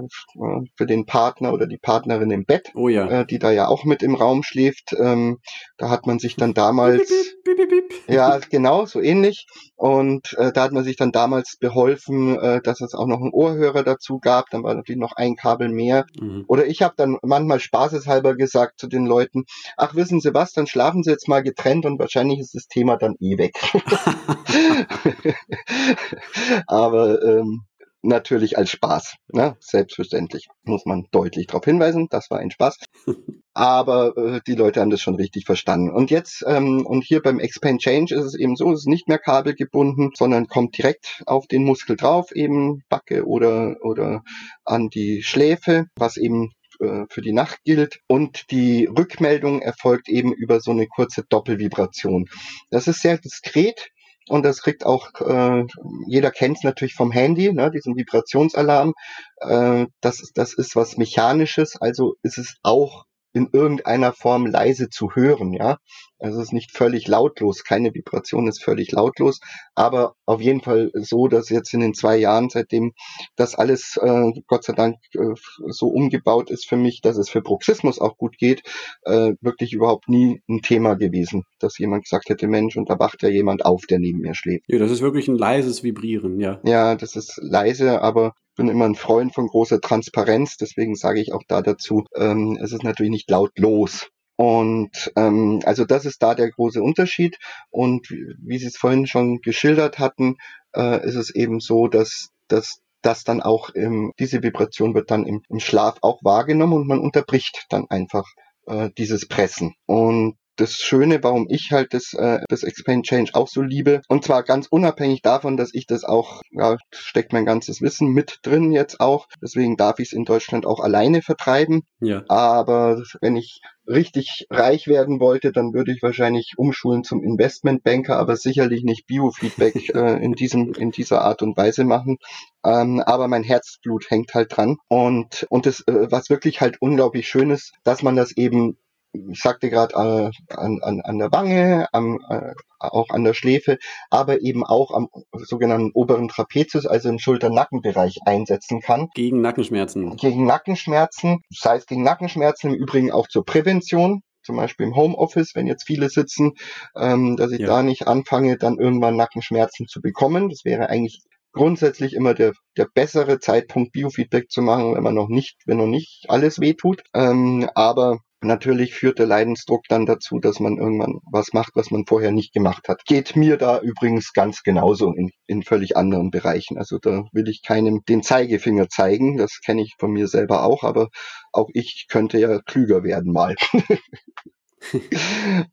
für 0.78 0.86
den 0.86 1.06
Partner 1.06 1.54
oder 1.54 1.68
die 1.68 1.78
Partnerin 1.78 2.32
im 2.32 2.46
Bett, 2.46 2.72
oh 2.74 2.88
ja. 2.88 3.08
äh, 3.08 3.26
die 3.26 3.38
da 3.38 3.52
ja 3.52 3.68
auch 3.68 3.84
mit 3.84 4.02
im 4.02 4.16
Raum 4.16 4.44
schläft. 4.44 4.96
Ähm, 4.98 5.40
da 5.78 5.90
hat 5.90 6.08
man 6.08 6.20
sich 6.20 6.38
dann 6.38 6.54
damals, 6.54 7.12
bip, 7.44 7.58
bip, 7.58 7.70
bip, 7.70 7.94
ja 8.08 8.40
genau, 8.50 8.86
so 8.86 9.02
ähnlich. 9.02 9.46
Und 9.76 10.34
äh, 10.38 10.54
da 10.54 10.64
hat 10.64 10.72
man 10.72 10.86
sich 10.86 10.96
dann 10.96 11.12
damals 11.12 11.58
beholfen, 11.60 12.40
äh, 12.40 12.62
dass 12.62 12.80
es 12.80 12.94
auch 12.94 13.08
noch 13.08 13.20
einen 13.20 13.34
Ohrhörer 13.34 13.84
dazu 13.84 14.20
gab. 14.20 14.50
Dann 14.50 14.64
war 14.64 14.74
natürlich 14.74 15.02
noch 15.02 15.14
ein 15.18 15.36
Kabel 15.36 15.68
mehr. 15.68 16.06
Mhm. 16.20 16.46
Oder 16.48 16.68
ich 16.68 16.82
habe 16.82 16.94
dann 16.96 17.18
manchmal 17.22 17.60
spaßeshalber 17.60 18.36
gesagt 18.36 18.80
zu 18.80 18.88
den 18.88 19.06
Leuten, 19.06 19.44
ach 19.76 19.96
wissen 19.96 20.22
Sie 20.22 20.34
was, 20.34 20.54
dann 20.54 20.68
schlafen 20.68 21.04
Sie 21.04 21.12
jetzt 21.12 21.28
mal 21.28 21.44
getrennt 21.44 21.86
und 21.86 22.00
wahrscheinlich 22.00 22.40
ist 22.40 22.56
das 22.56 22.68
Thema 22.68 22.96
dann 22.96 23.16
eh 23.20 23.38
weg. 23.38 23.54
Aber 26.68 27.22
ähm, 27.40 27.66
natürlich 28.04 28.58
als 28.58 28.70
Spaß. 28.70 29.16
Ne? 29.32 29.56
Selbstverständlich 29.60 30.48
muss 30.64 30.86
man 30.86 31.08
deutlich 31.12 31.48
darauf 31.48 31.64
hinweisen, 31.64 32.08
das 32.10 32.30
war 32.30 32.40
ein 32.40 32.52
Spaß. 32.52 32.78
Aber 33.54 34.18
äh, 34.18 34.42
die 34.46 34.56
Leute 34.56 34.82
haben 34.82 34.90
das 34.90 35.02
schon 35.02 35.16
richtig 35.16 35.46
verstanden. 35.46 35.90
Und 35.90 36.12
jetzt, 36.12 36.44
ähm, 36.46 36.86
und 36.86 37.04
hier 37.04 37.22
beim 37.22 37.40
Expand 37.40 37.82
Change 37.82 38.14
ist 38.14 38.26
es 38.26 38.36
eben 38.36 38.56
so, 38.56 38.72
es 38.72 38.82
ist 38.82 38.88
nicht 38.88 39.08
mehr 39.08 39.20
kabelgebunden, 39.20 40.12
sondern 40.16 40.48
kommt 40.48 40.78
direkt 40.78 41.24
auf 41.26 41.48
den 41.48 41.64
Muskel 41.64 41.96
drauf, 41.96 42.32
eben 42.36 42.82
Backe 42.90 43.26
oder, 43.26 43.78
oder 43.82 44.24
an 44.66 44.90
die 44.90 45.24
Schläfe, 45.24 45.86
was 45.96 46.18
eben 46.18 46.52
äh, 46.80 47.06
für 47.10 47.22
die 47.22 47.34
Nacht 47.34 47.60
gilt 47.64 48.00
und 48.08 48.52
die 48.52 48.86
Rückmeldung 48.86 49.62
erfolgt 49.62 50.10
eben 50.10 50.34
über 50.34 50.60
so 50.60 50.72
eine 50.72 50.88
kurze 50.88 51.24
Doppelvibration. 51.30 52.26
Das 52.70 52.88
ist 52.88 53.02
sehr 53.02 53.18
diskret, 53.18 53.90
und 54.30 54.44
das 54.44 54.62
kriegt 54.62 54.86
auch, 54.86 55.10
äh, 55.22 55.66
jeder 56.08 56.32
kennt 56.32 56.58
es 56.58 56.64
natürlich 56.64 56.96
vom 56.96 57.12
Handy, 57.12 57.52
ne, 57.54 57.72
diesen 57.72 57.96
Vibrationsalarm. 57.96 58.94
Äh, 59.38 59.88
das, 60.02 60.32
das 60.34 60.54
ist 60.54 60.76
was 60.76 60.98
Mechanisches, 60.98 61.76
also 61.82 62.16
ist 62.24 62.38
es 62.38 62.56
auch 62.64 63.06
in 63.34 63.50
irgendeiner 63.52 64.14
Form 64.14 64.46
leise 64.46 64.90
zu 64.90 65.12
hören, 65.16 65.54
ja. 65.54 65.78
Also 66.20 66.40
es 66.40 66.48
ist 66.48 66.54
nicht 66.54 66.72
völlig 66.72 67.08
lautlos, 67.08 67.64
keine 67.66 67.94
Vibration 67.94 68.48
ist 68.48 68.64
völlig 68.64 68.92
lautlos, 68.92 69.40
aber 69.76 70.16
auf 70.26 70.40
jeden 70.40 70.62
Fall 70.62 70.90
so, 70.94 71.28
dass 71.28 71.50
jetzt 71.50 71.74
in 71.74 71.82
den 71.82 71.94
zwei 71.94 72.16
Jahren, 72.16 72.50
seitdem 72.50 72.94
das 73.36 73.56
alles 73.56 73.98
äh, 74.02 74.32
Gott 74.48 74.64
sei 74.64 74.74
Dank 74.74 74.96
äh, 75.16 75.34
so 75.68 75.88
umgebaut 75.88 76.50
ist 76.50 76.66
für 76.66 76.78
mich, 76.78 77.02
dass 77.02 77.18
es 77.18 77.30
für 77.30 77.42
Bruxismus 77.42 78.00
auch 78.00 78.18
gut 78.18 78.38
geht, 78.38 78.62
äh, 79.04 79.34
wirklich 79.42 79.74
überhaupt 79.74 80.08
nie 80.08 80.42
ein 80.48 80.62
Thema 80.62 80.96
gewesen, 80.96 81.44
dass 81.60 81.78
jemand 81.78 82.04
gesagt 82.04 82.30
hätte, 82.30 82.48
Mensch, 82.48 82.78
und 82.78 82.90
da 82.90 83.00
wacht 83.00 83.22
ja 83.22 83.30
jemand 83.30 83.66
auf, 83.66 83.82
der 83.90 84.00
neben 84.00 84.20
mir 84.20 84.36
schläft. 84.36 84.64
Ja, 84.68 84.80
das 84.80 84.92
ist 84.92 85.02
wirklich 85.02 85.28
ein 85.28 85.38
leises 85.38 85.84
Vibrieren, 85.84 86.40
ja. 86.40 86.62
Ja, 86.64 86.96
das 86.96 87.18
ist 87.18 87.38
leise, 87.42 88.02
aber 88.02 88.34
bin 88.56 88.68
immer 88.68 88.86
ein 88.86 88.96
Freund 88.96 89.34
von 89.34 89.48
großer 89.48 89.82
Transparenz, 89.82 90.58
deswegen 90.58 90.96
sage 90.96 91.22
ich 91.22 91.34
auch 91.34 91.44
da 91.48 91.62
dazu, 91.62 92.06
ähm, 92.16 92.58
es 92.62 92.72
ist 92.72 92.84
natürlich 92.84 93.12
nicht 93.12 93.30
lautlos. 93.30 94.10
Und 94.36 95.12
ähm, 95.16 95.62
also 95.64 95.86
das 95.86 96.06
ist 96.06 96.22
da 96.24 96.34
der 96.36 96.50
große 96.50 96.82
Unterschied. 96.82 97.38
Und 97.70 98.10
wie 98.10 98.58
Sie 98.58 98.66
es 98.66 98.78
vorhin 98.78 99.06
schon 99.06 99.42
geschildert 99.42 100.00
hatten, 100.00 100.38
äh, 100.76 101.06
ist 101.06 101.16
es 101.16 101.34
eben 101.34 101.60
so, 101.60 101.88
dass, 101.88 102.30
dass 102.48 102.82
das 103.02 103.24
dann 103.24 103.42
auch 103.42 103.70
im, 103.70 104.12
diese 104.20 104.42
Vibration 104.42 104.96
wird 104.96 105.12
dann 105.12 105.26
im, 105.26 105.44
im 105.50 105.60
Schlaf 105.60 105.98
auch 106.02 106.24
wahrgenommen 106.24 106.74
und 106.74 106.88
man 106.88 107.00
unterbricht 107.00 107.66
dann 107.70 107.86
einfach 107.90 108.26
äh, 108.66 108.90
dieses 108.98 109.28
Pressen. 109.28 109.76
Und 109.86 110.36
das 110.56 110.74
Schöne, 110.76 111.24
warum 111.24 111.48
ich 111.50 111.72
halt 111.72 111.94
das, 111.94 112.14
äh, 112.14 112.40
das 112.50 112.64
Explain 112.64 113.04
Change 113.04 113.32
auch 113.34 113.48
so 113.48 113.62
liebe. 113.62 114.02
Und 114.08 114.24
zwar 114.24 114.44
ganz 114.44 114.68
unabhängig 114.70 115.22
davon, 115.22 115.58
dass 115.58 115.74
ich 115.74 115.86
das 115.86 116.04
auch, 116.04 116.42
ja, 116.52 116.78
steckt 116.92 117.34
mein 117.34 117.46
ganzes 117.46 117.82
Wissen 117.82 118.10
mit 118.10 118.40
drin 118.44 118.72
jetzt 118.72 119.00
auch. 119.00 119.28
Deswegen 119.42 119.78
darf 119.78 120.00
ich 120.00 120.10
es 120.10 120.14
in 120.14 120.26
Deutschland 120.26 120.66
auch 120.66 120.80
alleine 120.80 121.22
vertreiben. 121.22 121.82
Ja. 122.00 122.24
Aber 122.28 123.02
wenn 123.22 123.36
ich 123.36 123.62
richtig 123.88 124.46
reich 124.50 124.88
werden 124.88 125.20
wollte, 125.20 125.52
dann 125.52 125.74
würde 125.74 125.92
ich 125.92 126.02
wahrscheinlich 126.02 126.54
umschulen 126.58 127.04
zum 127.04 127.22
Investmentbanker, 127.24 128.18
aber 128.18 128.38
sicherlich 128.38 128.84
nicht 128.84 129.08
Biofeedback 129.08 129.90
äh, 129.96 130.24
in 130.24 130.34
diesem 130.34 130.74
in 130.74 130.92
dieser 130.92 131.22
Art 131.22 131.42
und 131.42 131.58
Weise 131.58 131.84
machen. 131.84 132.18
Ähm, 132.66 133.02
aber 133.06 133.28
mein 133.28 133.44
Herzblut 133.44 134.10
hängt 134.10 134.34
halt 134.34 134.56
dran 134.56 134.78
und 134.88 135.46
und 135.50 135.66
das 135.66 135.82
äh, 135.88 136.08
was 136.10 136.30
wirklich 136.30 136.62
halt 136.62 136.78
unglaublich 136.82 137.28
schön 137.28 137.50
ist, 137.50 137.74
dass 137.84 138.04
man 138.04 138.16
das 138.16 138.36
eben 138.38 138.78
ich 139.14 139.40
sagte 139.40 139.70
gerade 139.70 139.94
äh, 139.94 140.56
an, 140.56 140.80
an, 140.82 141.02
an 141.02 141.20
der 141.20 141.32
Wange, 141.32 141.88
am, 141.92 142.20
äh, 142.30 142.54
auch 142.80 143.10
an 143.10 143.24
der 143.24 143.34
Schläfe, 143.34 143.78
aber 144.10 144.42
eben 144.42 144.66
auch 144.66 144.92
am 144.92 145.08
sogenannten 145.34 145.92
oberen 145.94 146.28
Trapezius, 146.28 146.86
also 146.86 147.10
im 147.10 147.20
Schulter-Nackenbereich 147.20 148.18
einsetzen 148.26 148.82
kann. 148.82 149.10
Gegen 149.14 149.42
Nackenschmerzen. 149.42 150.16
Gegen 150.18 150.46
Nackenschmerzen, 150.46 151.42
sei 151.50 151.78
es 151.78 151.86
gegen 151.86 152.04
Nackenschmerzen, 152.04 152.74
im 152.74 152.76
Übrigen 152.76 153.12
auch 153.12 153.28
zur 153.28 153.46
Prävention 153.46 154.22
zum 154.46 154.58
Beispiel 154.58 154.88
im 154.88 154.96
Homeoffice, 154.96 155.56
wenn 155.56 155.68
jetzt 155.68 155.86
viele 155.86 156.10
sitzen, 156.10 156.52
ähm, 156.98 157.38
dass 157.38 157.52
ich 157.52 157.60
ja. 157.60 157.68
da 157.68 157.84
nicht 157.84 158.08
anfange, 158.08 158.58
dann 158.58 158.78
irgendwann 158.78 159.16
Nackenschmerzen 159.16 159.88
zu 159.88 160.02
bekommen. 160.02 160.50
Das 160.50 160.66
wäre 160.66 160.90
eigentlich 160.90 161.22
grundsätzlich 161.54 162.14
immer 162.14 162.34
der, 162.34 162.52
der 162.76 162.88
bessere 162.94 163.40
Zeitpunkt, 163.40 163.94
Biofeedback 163.94 164.50
zu 164.50 164.62
machen, 164.62 164.96
wenn 164.96 165.04
man 165.04 165.16
noch 165.16 165.30
nicht, 165.30 165.62
wenn 165.66 165.78
noch 165.78 165.88
nicht 165.88 166.26
alles 166.28 166.60
wehtut. 166.60 167.04
Ähm, 167.14 167.70
aber 167.76 168.20
Natürlich 168.44 168.94
führt 168.96 169.20
der 169.20 169.26
Leidensdruck 169.26 169.84
dann 169.90 170.06
dazu, 170.06 170.40
dass 170.40 170.60
man 170.60 170.78
irgendwann 170.78 171.20
was 171.32 171.54
macht, 171.54 171.76
was 171.76 171.92
man 171.92 172.06
vorher 172.06 172.32
nicht 172.32 172.54
gemacht 172.54 172.88
hat. 172.88 173.06
Geht 173.06 173.36
mir 173.36 173.58
da 173.58 173.80
übrigens 173.80 174.34
ganz 174.34 174.64
genauso 174.64 175.14
in, 175.14 175.30
in 175.48 175.64
völlig 175.64 175.98
anderen 175.98 176.32
Bereichen. 176.32 176.78
Also 176.78 176.98
da 177.00 177.24
will 177.32 177.48
ich 177.48 177.62
keinem 177.64 178.02
den 178.08 178.24
Zeigefinger 178.24 178.90
zeigen. 178.90 179.38
Das 179.38 179.60
kenne 179.66 179.82
ich 179.82 179.96
von 180.00 180.12
mir 180.12 180.28
selber 180.28 180.64
auch, 180.64 180.84
aber 180.84 181.10
auch 181.52 181.70
ich 181.74 182.08
könnte 182.10 182.40
ja 182.40 182.60
klüger 182.60 183.04
werden 183.04 183.32
mal. 183.32 183.56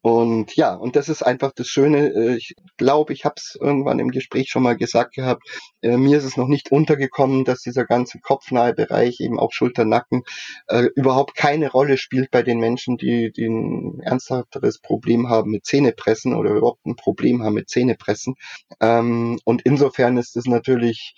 und 0.02 0.54
ja, 0.56 0.74
und 0.74 0.96
das 0.96 1.08
ist 1.08 1.22
einfach 1.22 1.52
das 1.52 1.68
Schöne. 1.68 2.08
Äh, 2.08 2.36
ich 2.36 2.54
glaube, 2.76 3.12
ich 3.12 3.24
habe 3.24 3.34
es 3.36 3.56
irgendwann 3.60 3.98
im 3.98 4.10
Gespräch 4.10 4.50
schon 4.50 4.62
mal 4.62 4.76
gesagt 4.76 5.14
gehabt. 5.14 5.42
Äh, 5.82 5.96
mir 5.96 6.18
ist 6.18 6.24
es 6.24 6.36
noch 6.36 6.48
nicht 6.48 6.70
untergekommen, 6.70 7.44
dass 7.44 7.60
dieser 7.60 7.84
ganze 7.84 8.18
kopfnahe 8.20 8.74
Bereich, 8.74 9.20
eben 9.20 9.38
auch 9.38 9.52
Schulter, 9.52 9.84
Nacken, 9.84 10.22
äh, 10.68 10.84
überhaupt 10.94 11.34
keine 11.34 11.70
Rolle 11.70 11.96
spielt 11.96 12.30
bei 12.30 12.42
den 12.42 12.58
Menschen, 12.58 12.96
die, 12.96 13.32
die 13.32 13.46
ein 13.46 14.00
ernsthafteres 14.00 14.78
Problem 14.78 15.28
haben 15.28 15.50
mit 15.50 15.64
Zähnepressen 15.66 16.34
oder 16.34 16.50
überhaupt 16.50 16.86
ein 16.86 16.96
Problem 16.96 17.42
haben 17.42 17.54
mit 17.54 17.68
Zähnepressen. 17.68 18.34
Ähm, 18.80 19.38
und 19.44 19.62
insofern 19.62 20.16
ist 20.16 20.36
es 20.36 20.46
natürlich 20.46 21.14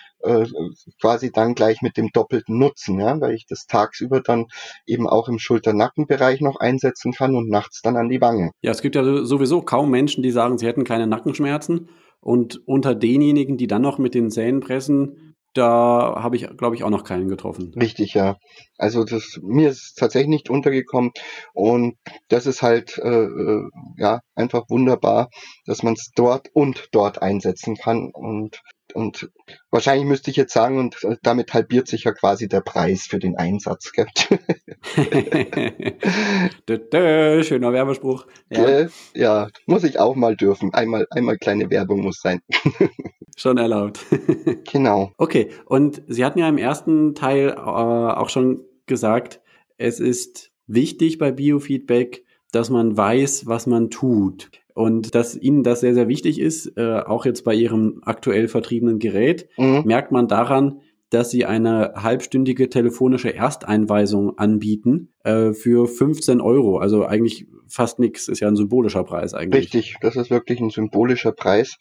quasi 1.00 1.32
dann 1.32 1.54
gleich 1.54 1.82
mit 1.82 1.96
dem 1.96 2.10
doppelten 2.12 2.56
Nutzen, 2.58 3.00
ja, 3.00 3.20
weil 3.20 3.34
ich 3.34 3.46
das 3.46 3.66
tagsüber 3.66 4.20
dann 4.20 4.46
eben 4.86 5.08
auch 5.08 5.28
im 5.28 5.38
Schulter-Nackenbereich 5.38 6.40
noch 6.40 6.56
einsetzen 6.60 7.12
kann 7.12 7.34
und 7.34 7.48
nachts 7.48 7.81
dann 7.82 7.96
an 7.96 8.08
die 8.08 8.20
Wange. 8.20 8.50
Ja, 8.62 8.70
es 8.70 8.82
gibt 8.82 8.94
ja 8.94 9.24
sowieso 9.24 9.62
kaum 9.62 9.90
Menschen, 9.90 10.22
die 10.22 10.30
sagen, 10.30 10.58
sie 10.58 10.66
hätten 10.66 10.84
keine 10.84 11.06
Nackenschmerzen. 11.06 11.88
Und 12.20 12.62
unter 12.66 12.94
denjenigen, 12.94 13.56
die 13.56 13.66
dann 13.66 13.82
noch 13.82 13.98
mit 13.98 14.14
den 14.14 14.30
Zähnen 14.30 14.60
pressen, 14.60 15.34
da 15.54 16.14
habe 16.16 16.36
ich, 16.36 16.48
glaube 16.56 16.76
ich, 16.76 16.84
auch 16.84 16.90
noch 16.90 17.04
keinen 17.04 17.28
getroffen. 17.28 17.74
Richtig, 17.78 18.14
ja. 18.14 18.36
Also 18.78 19.04
das 19.04 19.38
mir 19.42 19.68
ist 19.68 19.98
tatsächlich 19.98 20.28
nicht 20.28 20.50
untergekommen 20.50 21.10
und 21.52 21.96
das 22.28 22.46
ist 22.46 22.62
halt 22.62 22.98
äh, 22.98 23.24
äh 23.24 23.68
ja 23.98 24.20
einfach 24.34 24.64
wunderbar, 24.70 25.28
dass 25.66 25.82
man 25.82 25.94
es 25.94 26.10
dort 26.14 26.48
und 26.54 26.88
dort 26.92 27.20
einsetzen 27.20 27.76
kann 27.76 28.10
und 28.12 28.62
und 28.94 29.30
wahrscheinlich 29.70 30.06
müsste 30.06 30.30
ich 30.30 30.36
jetzt 30.36 30.52
sagen, 30.52 30.78
und 30.78 30.96
damit 31.22 31.54
halbiert 31.54 31.88
sich 31.88 32.04
ja 32.04 32.12
quasi 32.12 32.48
der 32.48 32.60
Preis 32.60 33.06
für 33.06 33.18
den 33.18 33.36
Einsatz. 33.36 33.92
Gell? 33.92 34.06
Schöner 37.44 37.72
Werbespruch. 37.72 38.26
Ja. 38.50 38.86
ja, 39.14 39.48
muss 39.66 39.84
ich 39.84 39.98
auch 39.98 40.14
mal 40.14 40.36
dürfen. 40.36 40.74
Einmal, 40.74 41.06
einmal 41.10 41.38
kleine 41.38 41.70
Werbung 41.70 42.02
muss 42.02 42.20
sein. 42.20 42.42
schon 43.36 43.58
erlaubt. 43.58 44.04
genau. 44.72 45.12
Okay, 45.16 45.50
und 45.66 46.02
Sie 46.08 46.24
hatten 46.24 46.38
ja 46.38 46.48
im 46.48 46.58
ersten 46.58 47.14
Teil 47.14 47.50
äh, 47.50 47.60
auch 47.60 48.28
schon 48.28 48.62
gesagt, 48.86 49.40
es 49.78 50.00
ist 50.00 50.50
wichtig 50.66 51.18
bei 51.18 51.32
Biofeedback, 51.32 52.24
dass 52.52 52.70
man 52.70 52.96
weiß, 52.96 53.46
was 53.46 53.66
man 53.66 53.90
tut. 53.90 54.50
Und 54.74 55.14
dass 55.14 55.36
Ihnen 55.36 55.62
das 55.62 55.80
sehr, 55.80 55.94
sehr 55.94 56.08
wichtig 56.08 56.40
ist, 56.40 56.76
äh, 56.76 57.00
auch 57.00 57.24
jetzt 57.24 57.44
bei 57.44 57.54
Ihrem 57.54 58.00
aktuell 58.04 58.48
vertriebenen 58.48 58.98
Gerät, 58.98 59.48
mhm. 59.56 59.82
merkt 59.84 60.12
man 60.12 60.28
daran, 60.28 60.80
dass 61.10 61.30
Sie 61.30 61.44
eine 61.44 61.92
halbstündige 61.96 62.70
telefonische 62.70 63.34
Ersteinweisung 63.34 64.38
anbieten 64.38 65.12
äh, 65.24 65.52
für 65.52 65.86
15 65.86 66.40
Euro. 66.40 66.78
Also 66.78 67.04
eigentlich 67.04 67.46
fast 67.68 67.98
nichts, 67.98 68.28
ist 68.28 68.40
ja 68.40 68.48
ein 68.48 68.56
symbolischer 68.56 69.04
Preis 69.04 69.34
eigentlich. 69.34 69.74
Richtig, 69.74 69.96
das 70.00 70.16
ist 70.16 70.30
wirklich 70.30 70.60
ein 70.60 70.70
symbolischer 70.70 71.32
Preis. 71.32 71.76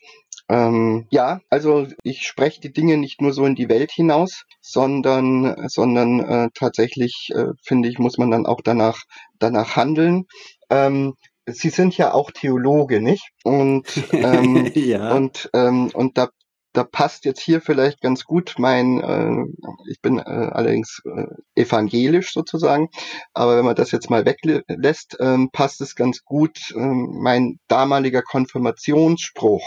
Ähm, 0.49 1.05
ja, 1.11 1.39
also 1.49 1.87
ich 2.03 2.23
spreche 2.23 2.59
die 2.59 2.73
Dinge 2.73 2.97
nicht 2.97 3.21
nur 3.21 3.31
so 3.31 3.45
in 3.45 3.55
die 3.55 3.69
Welt 3.69 3.91
hinaus, 3.91 4.43
sondern, 4.59 5.55
sondern 5.69 6.19
äh, 6.19 6.49
tatsächlich 6.53 7.29
äh, 7.33 7.53
finde 7.63 7.87
ich, 7.87 7.99
muss 7.99 8.17
man 8.17 8.31
dann 8.31 8.45
auch 8.45 8.59
danach, 8.61 9.03
danach 9.39 9.77
handeln. 9.77 10.25
Ähm, 10.69 11.13
Sie 11.47 11.69
sind 11.69 11.97
ja 11.97 12.13
auch 12.13 12.31
Theologe, 12.31 13.01
nicht? 13.01 13.31
Und, 13.43 13.85
ähm, 14.11 14.71
ja. 14.75 15.13
und, 15.13 15.49
ähm, 15.53 15.89
und 15.93 16.17
da, 16.17 16.29
da 16.73 16.83
passt 16.83 17.25
jetzt 17.25 17.41
hier 17.41 17.61
vielleicht 17.61 18.01
ganz 18.01 18.23
gut 18.23 18.55
mein, 18.57 19.01
äh, 19.01 19.43
ich 19.89 20.01
bin 20.01 20.19
äh, 20.19 20.21
allerdings 20.21 21.01
äh, 21.05 21.61
evangelisch 21.61 22.31
sozusagen, 22.31 22.89
aber 23.33 23.57
wenn 23.57 23.65
man 23.65 23.75
das 23.75 23.91
jetzt 23.91 24.09
mal 24.09 24.25
weglässt, 24.25 25.17
ähm, 25.19 25.49
passt 25.51 25.81
es 25.81 25.95
ganz 25.95 26.23
gut 26.23 26.73
ähm, 26.75 27.19
mein 27.21 27.59
damaliger 27.67 28.21
Konfirmationsspruch, 28.21 29.65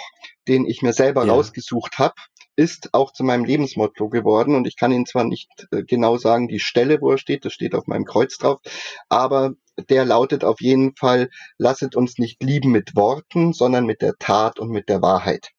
den 0.49 0.67
ich 0.67 0.83
mir 0.83 0.93
selber 0.93 1.27
ja. 1.27 1.33
rausgesucht 1.33 1.99
habe, 1.99 2.15
ist 2.57 2.91
auch 2.93 3.13
zu 3.13 3.25
meinem 3.25 3.45
Lebensmotto 3.45 4.09
geworden 4.09 4.55
und 4.55 4.67
ich 4.67 4.77
kann 4.77 4.93
Ihnen 4.93 5.07
zwar 5.07 5.25
nicht 5.25 5.49
äh, 5.71 5.83
genau 5.83 6.17
sagen, 6.17 6.49
die 6.49 6.61
Stelle, 6.61 7.01
wo 7.01 7.13
er 7.13 7.19
steht, 7.19 7.45
das 7.45 7.53
steht 7.53 7.75
auf 7.75 7.87
meinem 7.87 8.05
Kreuz 8.05 8.39
drauf, 8.39 8.61
aber 9.09 9.55
der 9.89 10.05
lautet 10.05 10.45
auf 10.45 10.61
jeden 10.61 10.95
Fall, 10.97 11.31
lasset 11.59 11.97
uns 11.97 12.19
nicht 12.19 12.43
lieben 12.43 12.71
mit 12.71 12.95
Worten, 12.95 13.53
sondern 13.53 13.87
mit 13.87 14.03
der 14.03 14.15
Tat 14.19 14.61
und 14.61 14.71
mit 14.71 14.89
der 14.89 15.03
Wahrheit. 15.03 15.51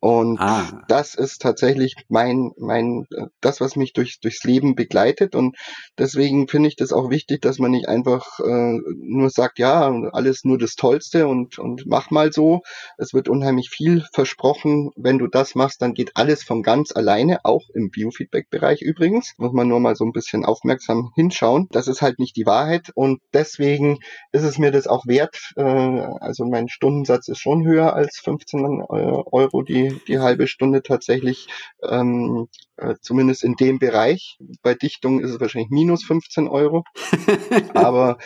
Und 0.00 0.38
ah. 0.40 0.84
das 0.88 1.14
ist 1.14 1.40
tatsächlich 1.40 1.94
mein, 2.08 2.52
mein, 2.58 3.06
das, 3.40 3.60
was 3.60 3.76
mich 3.76 3.92
durch, 3.94 4.20
durchs 4.20 4.44
Leben 4.44 4.74
begleitet. 4.74 5.34
Und 5.34 5.56
deswegen 5.98 6.48
finde 6.48 6.68
ich 6.68 6.76
das 6.76 6.92
auch 6.92 7.10
wichtig, 7.10 7.40
dass 7.40 7.58
man 7.58 7.70
nicht 7.70 7.88
einfach 7.88 8.38
äh, 8.40 8.78
nur 8.98 9.30
sagt, 9.30 9.58
ja, 9.58 9.90
alles 10.12 10.44
nur 10.44 10.58
das 10.58 10.74
Tollste 10.74 11.26
und, 11.28 11.58
und 11.58 11.84
mach 11.86 12.10
mal 12.10 12.32
so. 12.32 12.60
Es 12.98 13.14
wird 13.14 13.28
unheimlich 13.28 13.70
viel 13.70 14.04
versprochen. 14.12 14.90
Wenn 14.96 15.18
du 15.18 15.28
das 15.28 15.54
machst, 15.54 15.80
dann 15.80 15.94
geht 15.94 16.12
alles 16.14 16.44
von 16.44 16.62
ganz 16.62 16.92
alleine, 16.94 17.44
auch 17.44 17.62
im 17.74 17.90
Biofeedback-Bereich 17.90 18.82
übrigens. 18.82 19.32
Muss 19.38 19.52
man 19.52 19.66
nur 19.66 19.80
mal 19.80 19.96
so 19.96 20.04
ein 20.04 20.12
bisschen 20.12 20.44
aufmerksam 20.44 21.10
hinschauen. 21.14 21.68
Das 21.70 21.88
ist 21.88 22.02
halt 22.02 22.18
nicht 22.18 22.36
die 22.36 22.46
Wahrheit. 22.46 22.90
Und 22.94 23.20
deswegen 23.32 23.98
ist 24.32 24.44
es 24.44 24.58
mir 24.58 24.72
das 24.72 24.86
auch 24.86 25.06
wert. 25.06 25.52
Äh, 25.56 25.62
also 25.62 26.44
mein 26.44 26.68
Stundensatz 26.68 27.28
ist 27.28 27.40
schon 27.40 27.66
höher 27.66 27.94
als 27.94 28.20
15 28.22 28.60
äh, 28.60 28.84
Euro, 28.90 29.62
die 29.62 29.85
die, 30.08 30.18
halbe 30.18 30.46
Stunde 30.46 30.82
tatsächlich, 30.82 31.48
ähm, 31.82 32.48
äh, 32.76 32.94
zumindest 33.00 33.44
in 33.44 33.54
dem 33.54 33.78
Bereich. 33.78 34.38
Bei 34.62 34.74
Dichtung 34.74 35.20
ist 35.20 35.30
es 35.30 35.40
wahrscheinlich 35.40 35.70
minus 35.70 36.04
15 36.04 36.48
Euro. 36.48 36.84
aber, 37.74 38.18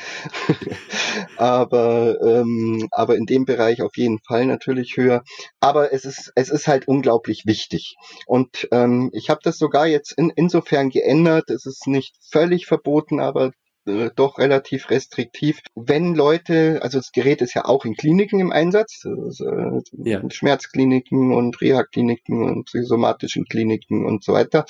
aber, 1.36 2.20
ähm, 2.22 2.88
aber 2.90 3.16
in 3.16 3.26
dem 3.26 3.44
Bereich 3.44 3.82
auf 3.82 3.96
jeden 3.96 4.18
Fall 4.20 4.46
natürlich 4.46 4.96
höher. 4.96 5.22
Aber 5.60 5.92
es 5.92 6.04
ist, 6.04 6.32
es 6.34 6.50
ist 6.50 6.66
halt 6.66 6.88
unglaublich 6.88 7.46
wichtig. 7.46 7.96
Und 8.26 8.68
ähm, 8.72 9.10
ich 9.12 9.30
habe 9.30 9.40
das 9.42 9.58
sogar 9.58 9.86
jetzt 9.86 10.12
in, 10.12 10.30
insofern 10.34 10.90
geändert. 10.90 11.50
Es 11.50 11.66
ist 11.66 11.86
nicht 11.86 12.16
völlig 12.30 12.66
verboten, 12.66 13.20
aber 13.20 13.52
äh, 13.86 14.10
doch 14.14 14.38
relativ 14.38 14.90
restriktiv. 14.90 15.60
Wenn 15.74 16.14
Leute, 16.14 16.80
also 16.82 16.98
das 16.98 17.12
Gerät 17.12 17.42
ist 17.42 17.54
ja 17.54 17.64
auch 17.64 17.84
in 17.84 17.94
Kliniken 17.94 18.40
im 18.40 18.52
Einsatz, 18.52 19.04
ist, 19.04 19.40
äh, 19.40 19.80
ja. 20.04 20.22
Schmerzkliniken 20.30 21.32
und 21.32 21.60
Reha-Kliniken 21.60 22.42
und 22.42 22.64
psychosomatischen 22.64 23.44
Kliniken 23.44 24.04
und 24.04 24.24
so 24.24 24.32
weiter. 24.32 24.64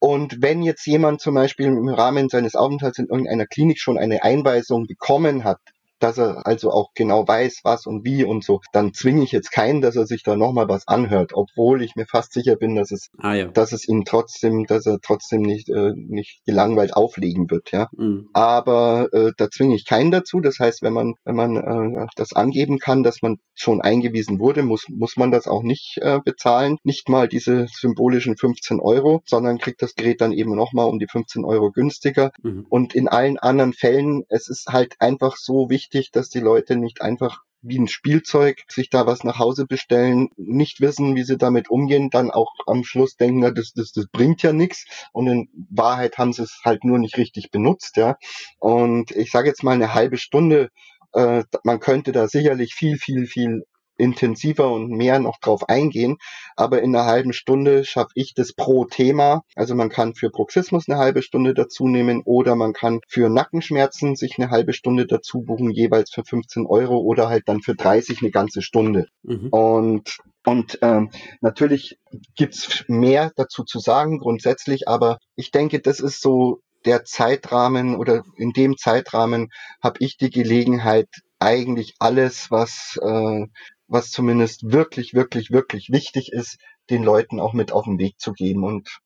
Und 0.00 0.40
wenn 0.40 0.62
jetzt 0.62 0.86
jemand 0.86 1.20
zum 1.20 1.34
Beispiel 1.34 1.66
im 1.66 1.88
Rahmen 1.88 2.28
seines 2.28 2.54
Aufenthalts 2.54 2.98
in 2.98 3.08
irgendeiner 3.08 3.46
Klinik 3.46 3.80
schon 3.80 3.98
eine 3.98 4.22
Einweisung 4.22 4.86
bekommen 4.86 5.42
hat, 5.42 5.58
dass 5.98 6.18
er 6.18 6.46
also 6.46 6.70
auch 6.70 6.90
genau 6.94 7.26
weiß, 7.26 7.60
was 7.64 7.86
und 7.86 8.04
wie 8.04 8.24
und 8.24 8.44
so, 8.44 8.60
dann 8.72 8.94
zwinge 8.94 9.24
ich 9.24 9.32
jetzt 9.32 9.50
keinen, 9.50 9.80
dass 9.80 9.96
er 9.96 10.06
sich 10.06 10.22
da 10.22 10.36
nochmal 10.36 10.68
was 10.68 10.86
anhört, 10.88 11.32
obwohl 11.34 11.82
ich 11.82 11.96
mir 11.96 12.06
fast 12.06 12.32
sicher 12.32 12.56
bin, 12.56 12.74
dass 12.74 12.90
es, 12.90 13.10
ah, 13.18 13.34
ja. 13.34 13.46
dass 13.48 13.72
es 13.72 13.88
ihn 13.88 14.04
trotzdem, 14.04 14.64
dass 14.66 14.86
er 14.86 14.98
trotzdem 15.02 15.42
nicht, 15.42 15.68
äh, 15.68 15.92
nicht 15.94 16.40
gelangweilt 16.46 16.94
auflegen 16.94 17.50
wird, 17.50 17.72
ja. 17.72 17.88
Mhm. 17.96 18.28
Aber 18.32 19.08
äh, 19.12 19.32
da 19.36 19.50
zwinge 19.50 19.74
ich 19.74 19.86
keinen 19.86 20.10
dazu. 20.10 20.40
Das 20.40 20.58
heißt, 20.58 20.82
wenn 20.82 20.92
man, 20.92 21.14
wenn 21.24 21.36
man 21.36 21.56
äh, 21.56 22.06
das 22.16 22.32
angeben 22.32 22.78
kann, 22.78 23.02
dass 23.02 23.22
man 23.22 23.38
schon 23.54 23.80
eingewiesen 23.80 24.38
wurde, 24.38 24.62
muss, 24.62 24.86
muss 24.88 25.16
man 25.16 25.30
das 25.30 25.46
auch 25.46 25.62
nicht 25.62 25.98
äh, 26.00 26.20
bezahlen. 26.24 26.76
Nicht 26.84 27.08
mal 27.08 27.28
diese 27.28 27.66
symbolischen 27.68 28.36
15 28.36 28.80
Euro, 28.80 29.22
sondern 29.26 29.58
kriegt 29.58 29.82
das 29.82 29.94
Gerät 29.94 30.20
dann 30.20 30.32
eben 30.32 30.54
nochmal 30.54 30.88
um 30.88 30.98
die 30.98 31.08
15 31.10 31.44
Euro 31.44 31.70
günstiger. 31.70 32.30
Mhm. 32.42 32.66
Und 32.68 32.94
in 32.94 33.08
allen 33.08 33.38
anderen 33.38 33.72
Fällen, 33.72 34.24
es 34.28 34.48
ist 34.48 34.68
halt 34.68 34.94
einfach 35.00 35.36
so 35.36 35.70
wichtig, 35.70 35.87
dass 36.12 36.28
die 36.28 36.40
Leute 36.40 36.76
nicht 36.76 37.02
einfach 37.02 37.42
wie 37.60 37.78
ein 37.78 37.88
Spielzeug 37.88 38.62
sich 38.68 38.88
da 38.88 39.06
was 39.06 39.24
nach 39.24 39.38
Hause 39.38 39.66
bestellen, 39.66 40.28
nicht 40.36 40.80
wissen, 40.80 41.16
wie 41.16 41.24
sie 41.24 41.36
damit 41.36 41.70
umgehen, 41.70 42.08
dann 42.10 42.30
auch 42.30 42.52
am 42.66 42.84
Schluss 42.84 43.16
denken, 43.16 43.40
na, 43.40 43.50
das, 43.50 43.72
das, 43.72 43.92
das 43.92 44.06
bringt 44.12 44.42
ja 44.42 44.52
nichts 44.52 44.86
und 45.12 45.26
in 45.26 45.48
Wahrheit 45.70 46.18
haben 46.18 46.32
sie 46.32 46.42
es 46.42 46.60
halt 46.64 46.84
nur 46.84 46.98
nicht 46.98 47.16
richtig 47.16 47.50
benutzt, 47.50 47.96
ja. 47.96 48.16
Und 48.58 49.10
ich 49.10 49.30
sage 49.30 49.48
jetzt 49.48 49.64
mal 49.64 49.72
eine 49.72 49.94
halbe 49.94 50.18
Stunde, 50.18 50.70
äh, 51.12 51.42
man 51.64 51.80
könnte 51.80 52.12
da 52.12 52.28
sicherlich 52.28 52.74
viel, 52.74 52.96
viel, 52.96 53.26
viel 53.26 53.64
intensiver 53.98 54.70
und 54.70 54.90
mehr 54.90 55.18
noch 55.18 55.38
drauf 55.38 55.68
eingehen. 55.68 56.16
Aber 56.56 56.80
in 56.82 56.94
einer 56.94 57.04
halben 57.04 57.32
Stunde 57.32 57.84
schaffe 57.84 58.12
ich 58.14 58.34
das 58.34 58.52
pro 58.52 58.84
Thema. 58.86 59.42
Also 59.54 59.74
man 59.74 59.90
kann 59.90 60.14
für 60.14 60.30
Bruxismus 60.30 60.88
eine 60.88 60.98
halbe 60.98 61.22
Stunde 61.22 61.54
dazu 61.54 61.86
nehmen 61.86 62.22
oder 62.24 62.54
man 62.54 62.72
kann 62.72 63.00
für 63.08 63.28
Nackenschmerzen 63.28 64.16
sich 64.16 64.38
eine 64.38 64.50
halbe 64.50 64.72
Stunde 64.72 65.06
dazu 65.06 65.42
buchen, 65.42 65.70
jeweils 65.70 66.10
für 66.10 66.24
15 66.24 66.66
Euro 66.66 66.98
oder 66.98 67.28
halt 67.28 67.48
dann 67.48 67.60
für 67.60 67.74
30 67.74 68.22
eine 68.22 68.30
ganze 68.30 68.62
Stunde. 68.62 69.08
Mhm. 69.22 69.48
Und 69.50 70.18
und 70.46 70.78
ähm, 70.80 71.10
natürlich 71.42 71.98
gibt's 72.34 72.84
mehr 72.88 73.32
dazu 73.36 73.64
zu 73.64 73.80
sagen 73.80 74.18
grundsätzlich, 74.18 74.88
aber 74.88 75.18
ich 75.36 75.50
denke, 75.50 75.80
das 75.80 76.00
ist 76.00 76.22
so 76.22 76.62
der 76.86 77.04
Zeitrahmen 77.04 77.96
oder 77.96 78.22
in 78.36 78.52
dem 78.52 78.78
Zeitrahmen 78.78 79.50
habe 79.82 79.98
ich 80.00 80.16
die 80.16 80.30
Gelegenheit, 80.30 81.08
eigentlich 81.38 81.94
alles, 81.98 82.50
was 82.50 82.98
äh, 83.02 83.46
was 83.88 84.10
zumindest 84.10 84.70
wirklich, 84.70 85.14
wirklich, 85.14 85.50
wirklich 85.50 85.90
wichtig 85.90 86.32
ist, 86.32 86.58
den 86.90 87.02
Leuten 87.02 87.40
auch 87.40 87.54
mit 87.54 87.72
auf 87.72 87.84
den 87.84 87.98
Weg 87.98 88.20
zu 88.20 88.32
geben. 88.32 88.64
Und 88.64 89.00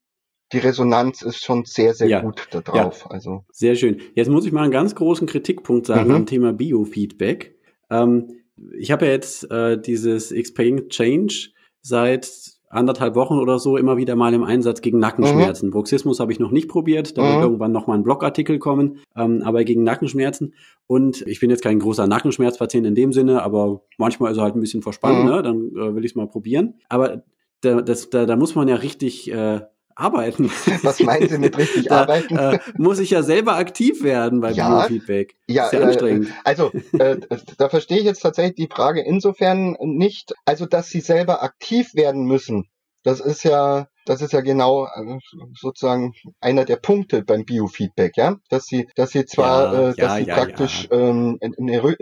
die 0.52 0.58
Resonanz 0.58 1.22
ist 1.22 1.42
schon 1.42 1.64
sehr, 1.64 1.94
sehr 1.94 2.08
ja. 2.08 2.20
gut 2.20 2.48
da 2.50 2.60
drauf. 2.60 3.04
Ja. 3.04 3.10
Also. 3.10 3.44
Sehr 3.50 3.74
schön. 3.74 4.00
Jetzt 4.14 4.28
muss 4.28 4.44
ich 4.44 4.52
mal 4.52 4.62
einen 4.62 4.72
ganz 4.72 4.94
großen 4.94 5.26
Kritikpunkt 5.26 5.86
sagen 5.86 6.08
mhm. 6.08 6.16
am 6.16 6.26
Thema 6.26 6.52
Biofeedback. 6.52 7.56
Ähm, 7.90 8.40
ich 8.76 8.90
habe 8.90 9.06
ja 9.06 9.12
jetzt 9.12 9.50
äh, 9.50 9.80
dieses 9.80 10.30
Explain 10.30 10.88
Change 10.88 11.50
seit 11.80 12.30
anderthalb 12.72 13.14
Wochen 13.14 13.38
oder 13.38 13.58
so 13.58 13.76
immer 13.76 13.96
wieder 13.96 14.16
mal 14.16 14.32
im 14.34 14.42
Einsatz 14.42 14.80
gegen 14.80 14.98
Nackenschmerzen. 14.98 15.68
Mhm. 15.68 15.72
Bruxismus 15.72 16.18
habe 16.20 16.32
ich 16.32 16.40
noch 16.40 16.50
nicht 16.50 16.68
probiert, 16.68 17.16
da 17.16 17.22
mhm. 17.22 17.26
wird 17.26 17.42
irgendwann 17.42 17.72
noch 17.72 17.86
mal 17.86 17.94
ein 17.94 18.02
Blogartikel 18.02 18.58
kommen, 18.58 18.98
ähm, 19.14 19.42
aber 19.44 19.62
gegen 19.64 19.84
Nackenschmerzen. 19.84 20.54
Und 20.86 21.20
ich 21.26 21.38
bin 21.38 21.50
jetzt 21.50 21.62
kein 21.62 21.78
großer 21.78 22.06
Nackenschmerzpatient 22.06 22.86
in 22.86 22.94
dem 22.94 23.12
Sinne, 23.12 23.42
aber 23.42 23.82
manchmal 23.98 24.32
ist 24.32 24.38
er 24.38 24.44
halt 24.44 24.56
ein 24.56 24.60
bisschen 24.60 24.82
verspannt, 24.82 25.24
mhm. 25.24 25.30
ne? 25.30 25.42
dann 25.42 25.56
äh, 25.76 25.94
will 25.94 26.04
ich 26.04 26.12
es 26.12 26.16
mal 26.16 26.26
probieren. 26.26 26.74
Aber 26.88 27.22
da, 27.60 27.82
das, 27.82 28.10
da, 28.10 28.26
da 28.26 28.36
muss 28.36 28.54
man 28.54 28.68
ja 28.68 28.76
richtig 28.76 29.30
äh, 29.30 29.60
arbeiten. 29.96 30.50
Was 30.82 31.00
meinen 31.00 31.28
Sie 31.28 31.38
mit 31.38 31.56
richtig 31.58 31.86
da, 31.88 32.02
arbeiten? 32.02 32.36
Äh, 32.36 32.58
muss 32.76 32.98
ich 32.98 33.10
ja 33.10 33.22
selber 33.22 33.56
aktiv 33.56 34.02
werden 34.02 34.40
bei 34.40 34.50
ja, 34.52 34.86
Biofeedback. 34.86 35.36
Ja, 35.46 35.68
Sehr 35.68 35.80
äh, 35.80 35.84
anstrengend. 35.84 36.28
also 36.44 36.70
äh, 36.98 37.18
da 37.58 37.68
verstehe 37.68 37.98
ich 37.98 38.04
jetzt 38.04 38.20
tatsächlich 38.20 38.56
die 38.56 38.74
Frage 38.74 39.02
insofern 39.02 39.76
nicht, 39.80 40.34
also 40.44 40.66
dass 40.66 40.88
Sie 40.88 41.00
selber 41.00 41.42
aktiv 41.42 41.94
werden 41.94 42.24
müssen. 42.24 42.68
Das 43.02 43.20
ist 43.20 43.44
ja 43.44 43.86
das 44.04 44.20
ist 44.20 44.32
ja 44.32 44.40
genau 44.40 44.86
äh, 44.86 45.18
sozusagen 45.58 46.12
einer 46.40 46.64
der 46.64 46.76
Punkte 46.76 47.22
beim 47.22 47.44
Biofeedback, 47.44 48.16
ja, 48.16 48.36
dass 48.48 48.66
sie, 48.66 48.88
dass 48.96 49.10
sie 49.10 49.26
zwar, 49.26 49.72
ja, 49.72 49.80
äh, 49.80 49.94
dass 49.94 49.96
ja, 49.96 50.16
sie 50.16 50.24
ja, 50.24 50.34
praktisch 50.34 50.88
Ähm, 50.90 51.38
eine, 51.40 51.98